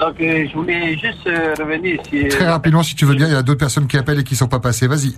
[0.00, 2.00] Donc, euh, je voulais juste euh, revenir.
[2.30, 4.34] Très rapidement, si tu veux bien, il y a d'autres personnes qui appellent et qui
[4.34, 4.86] sont pas passées.
[4.86, 5.12] Vas-y.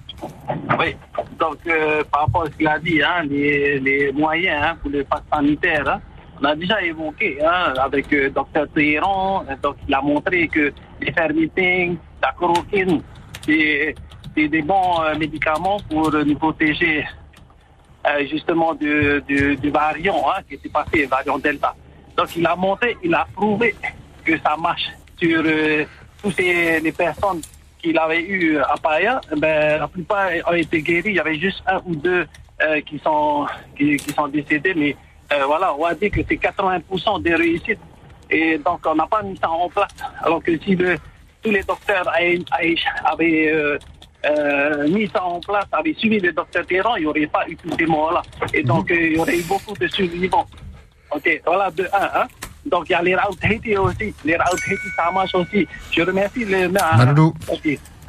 [0.76, 0.96] Oui.
[1.38, 4.90] Donc, euh, par rapport à ce qu'il a dit, hein, les, les moyens hein, pour
[4.90, 6.00] le pass sanitaire, hein,
[6.40, 11.96] on a déjà évoqué avec euh, Dr Téhéran, donc il a montré que les fermitings,
[12.20, 13.00] la chloroquine,
[13.46, 13.94] c'est
[14.34, 17.04] des bons médicaments pour nous protéger
[18.28, 21.74] justement du, du, du variant qui était passé, variant Delta.
[22.16, 23.74] Donc il a montré, il a prouvé
[24.24, 24.88] que ça marche
[25.18, 25.84] sur euh,
[26.22, 27.40] toutes ces, les personnes
[27.80, 29.20] qu'il avait eu à Paya.
[29.36, 31.10] Ben, la plupart ont été guéris.
[31.10, 32.26] Il y avait juste un ou deux
[32.62, 33.46] euh, qui, sont,
[33.76, 34.74] qui, qui sont décédés.
[34.74, 34.96] Mais
[35.32, 37.80] euh, voilà, on va dire que c'est 80% des réussites.
[38.30, 39.90] Et donc on n'a pas mis ça en place.
[40.22, 40.96] Alors que si le,
[41.42, 42.38] tous les docteurs avaient,
[43.04, 43.78] avaient euh,
[44.24, 47.56] euh, mis ça en place, avaient suivi le docteur Terran, il n'y aurait pas eu
[47.56, 48.22] tous ces morts-là.
[48.54, 50.46] Et donc euh, il y aurait eu beaucoup de survivants.
[51.10, 52.20] Ok, voilà, de un.
[52.20, 52.26] Hein.
[52.66, 54.14] Donc il y a les routes Haiti aussi.
[54.24, 55.66] Les routes Haiti, ça marche aussi.
[55.90, 56.68] Je remercie les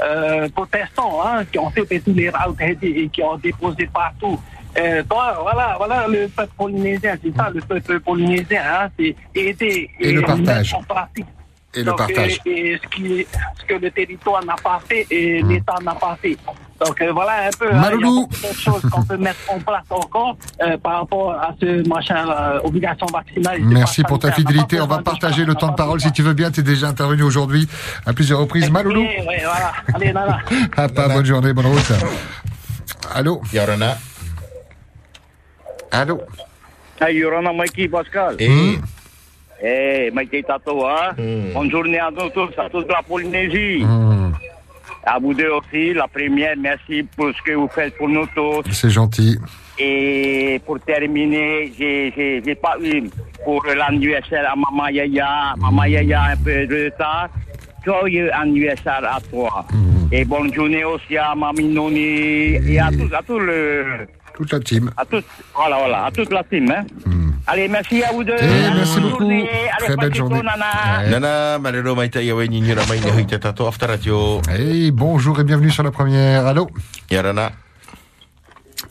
[0.02, 4.40] euh, protestants hein, qui ont fait tous les routes Haiti et qui ont déposé partout.
[4.78, 9.90] Euh, toi, voilà, voilà le peuple polynésien, c'est ça le peuple polynésien, hein, c'est aider
[10.00, 10.74] Et le partage.
[10.74, 11.26] mettre en pratique.
[11.76, 12.40] Et le partage.
[12.46, 13.26] Et, et ce, qui,
[13.60, 16.38] ce que le territoire n'a pas fait et l'État n'a pas fait.
[16.86, 17.66] Donc euh, voilà un peu.
[17.68, 18.28] hein, il y a Maloulou.
[18.28, 22.28] beaucoup de choses qu'on peut mettre en place encore euh, par rapport à ce machin
[22.30, 23.60] euh, obligation vaccinale.
[23.60, 24.80] et Merci pour ta fidélité.
[24.82, 26.52] On va partager le temps de parole si tu veux bien.
[26.52, 27.68] Tu es déjà intervenu aujourd'hui
[28.06, 28.70] à plusieurs reprises.
[28.70, 29.02] Maloulou.
[29.02, 29.72] Oui, voilà.
[29.94, 30.40] Allez, Nana.
[30.78, 31.92] Ah, pas bonne journée, bonne route.
[33.16, 33.98] Allô Yorana.
[35.92, 36.22] Allô
[37.02, 38.36] Hey, Yorana Mikey Pascal.
[38.40, 38.78] Eh.
[39.66, 41.16] Eh, Mikey Tato, hein.
[41.54, 43.86] Bonne journée à nous tous, à toute la Polynésie.
[45.06, 48.64] À vous deux aussi, la première, merci pour ce que vous faites pour nous tous.
[48.72, 49.38] C'est gentil.
[49.80, 53.04] Et pour terminer, j'ai, pas eu
[53.44, 55.56] pour l'anniversaire à Maman Yaya.
[55.58, 57.30] Maman Yaya un peu de retard.
[57.86, 59.66] Joyeux anniversaire à toi.
[60.12, 64.60] Et bonne journée aussi à Mamie Noni et à tout, à tout le, Toute la
[64.60, 64.90] team.
[64.98, 65.22] à tout,
[65.56, 66.86] voilà, voilà, à toute la team, hein.
[67.46, 68.36] Allez, merci à vous deux.
[68.40, 68.46] Eh,
[68.76, 69.20] merci beaucoup.
[69.20, 69.48] journée.
[69.78, 70.42] Allez, Très belle journée.
[70.42, 71.10] Nana.
[71.10, 74.42] Nana, malero mai tai awe ni nyura mai ni hui te tato after radio.
[74.50, 76.48] Hey, bonjour et bienvenue sur la première.
[76.48, 76.70] Allô?
[77.12, 77.52] Yorana.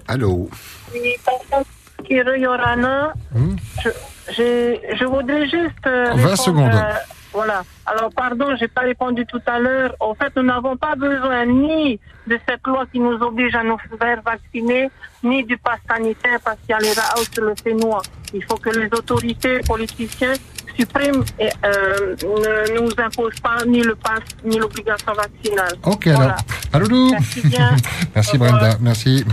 [0.07, 0.49] Allô?
[0.93, 1.65] Oui, pardon,
[2.05, 3.57] Kiro Yorana, Hmm?
[3.83, 3.91] Je,
[4.37, 5.87] je, je voudrais juste.
[5.87, 6.75] euh, 20 répondre, secondes.
[6.75, 6.93] euh,
[7.33, 7.65] voilà.
[7.87, 9.95] Alors, pardon, j'ai pas répondu tout à l'heure.
[10.01, 13.79] En fait, nous n'avons pas besoin ni de cette loi qui nous oblige à nous
[13.99, 14.91] faire vacciner,
[15.23, 18.03] ni du pass sanitaire parce qu'il y a les raouts sur le Fénois.
[18.35, 20.35] Il faut que les autorités politiciens
[20.79, 25.75] suprêmes et, euh, ne nous imposent pas ni le pass ni l'obligation vaccinale.
[25.85, 26.37] Ok, Voilà.
[26.73, 26.89] alors.
[27.13, 27.77] Merci bien.
[28.15, 29.25] Merci Brenda, merci.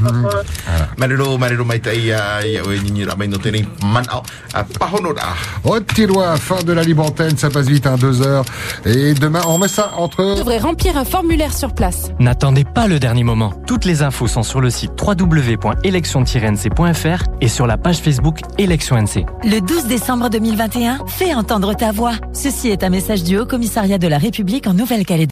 [0.97, 4.21] Malero, malero mai tai a awe ni nyura mai no te nei man au.
[4.53, 5.33] A pahono da.
[5.65, 8.45] Au Tirois, fin de la libre antenne, ça passe vite, hein, deux heures.
[8.85, 10.23] Et demain, on met ça entre...
[10.23, 12.09] Vous devrez remplir un formulaire sur place.
[12.19, 13.53] N'attendez pas le dernier moment.
[13.67, 19.25] Toutes les infos sont sur le site www.election-nc.fr et sur la page Facebook Élection NC.
[19.43, 22.14] Le 12 décembre 2021, fais entendre ta voix.
[22.34, 25.19] Ceci est un message du Haut Commissariat de la République en Nouvelle-Calédonie.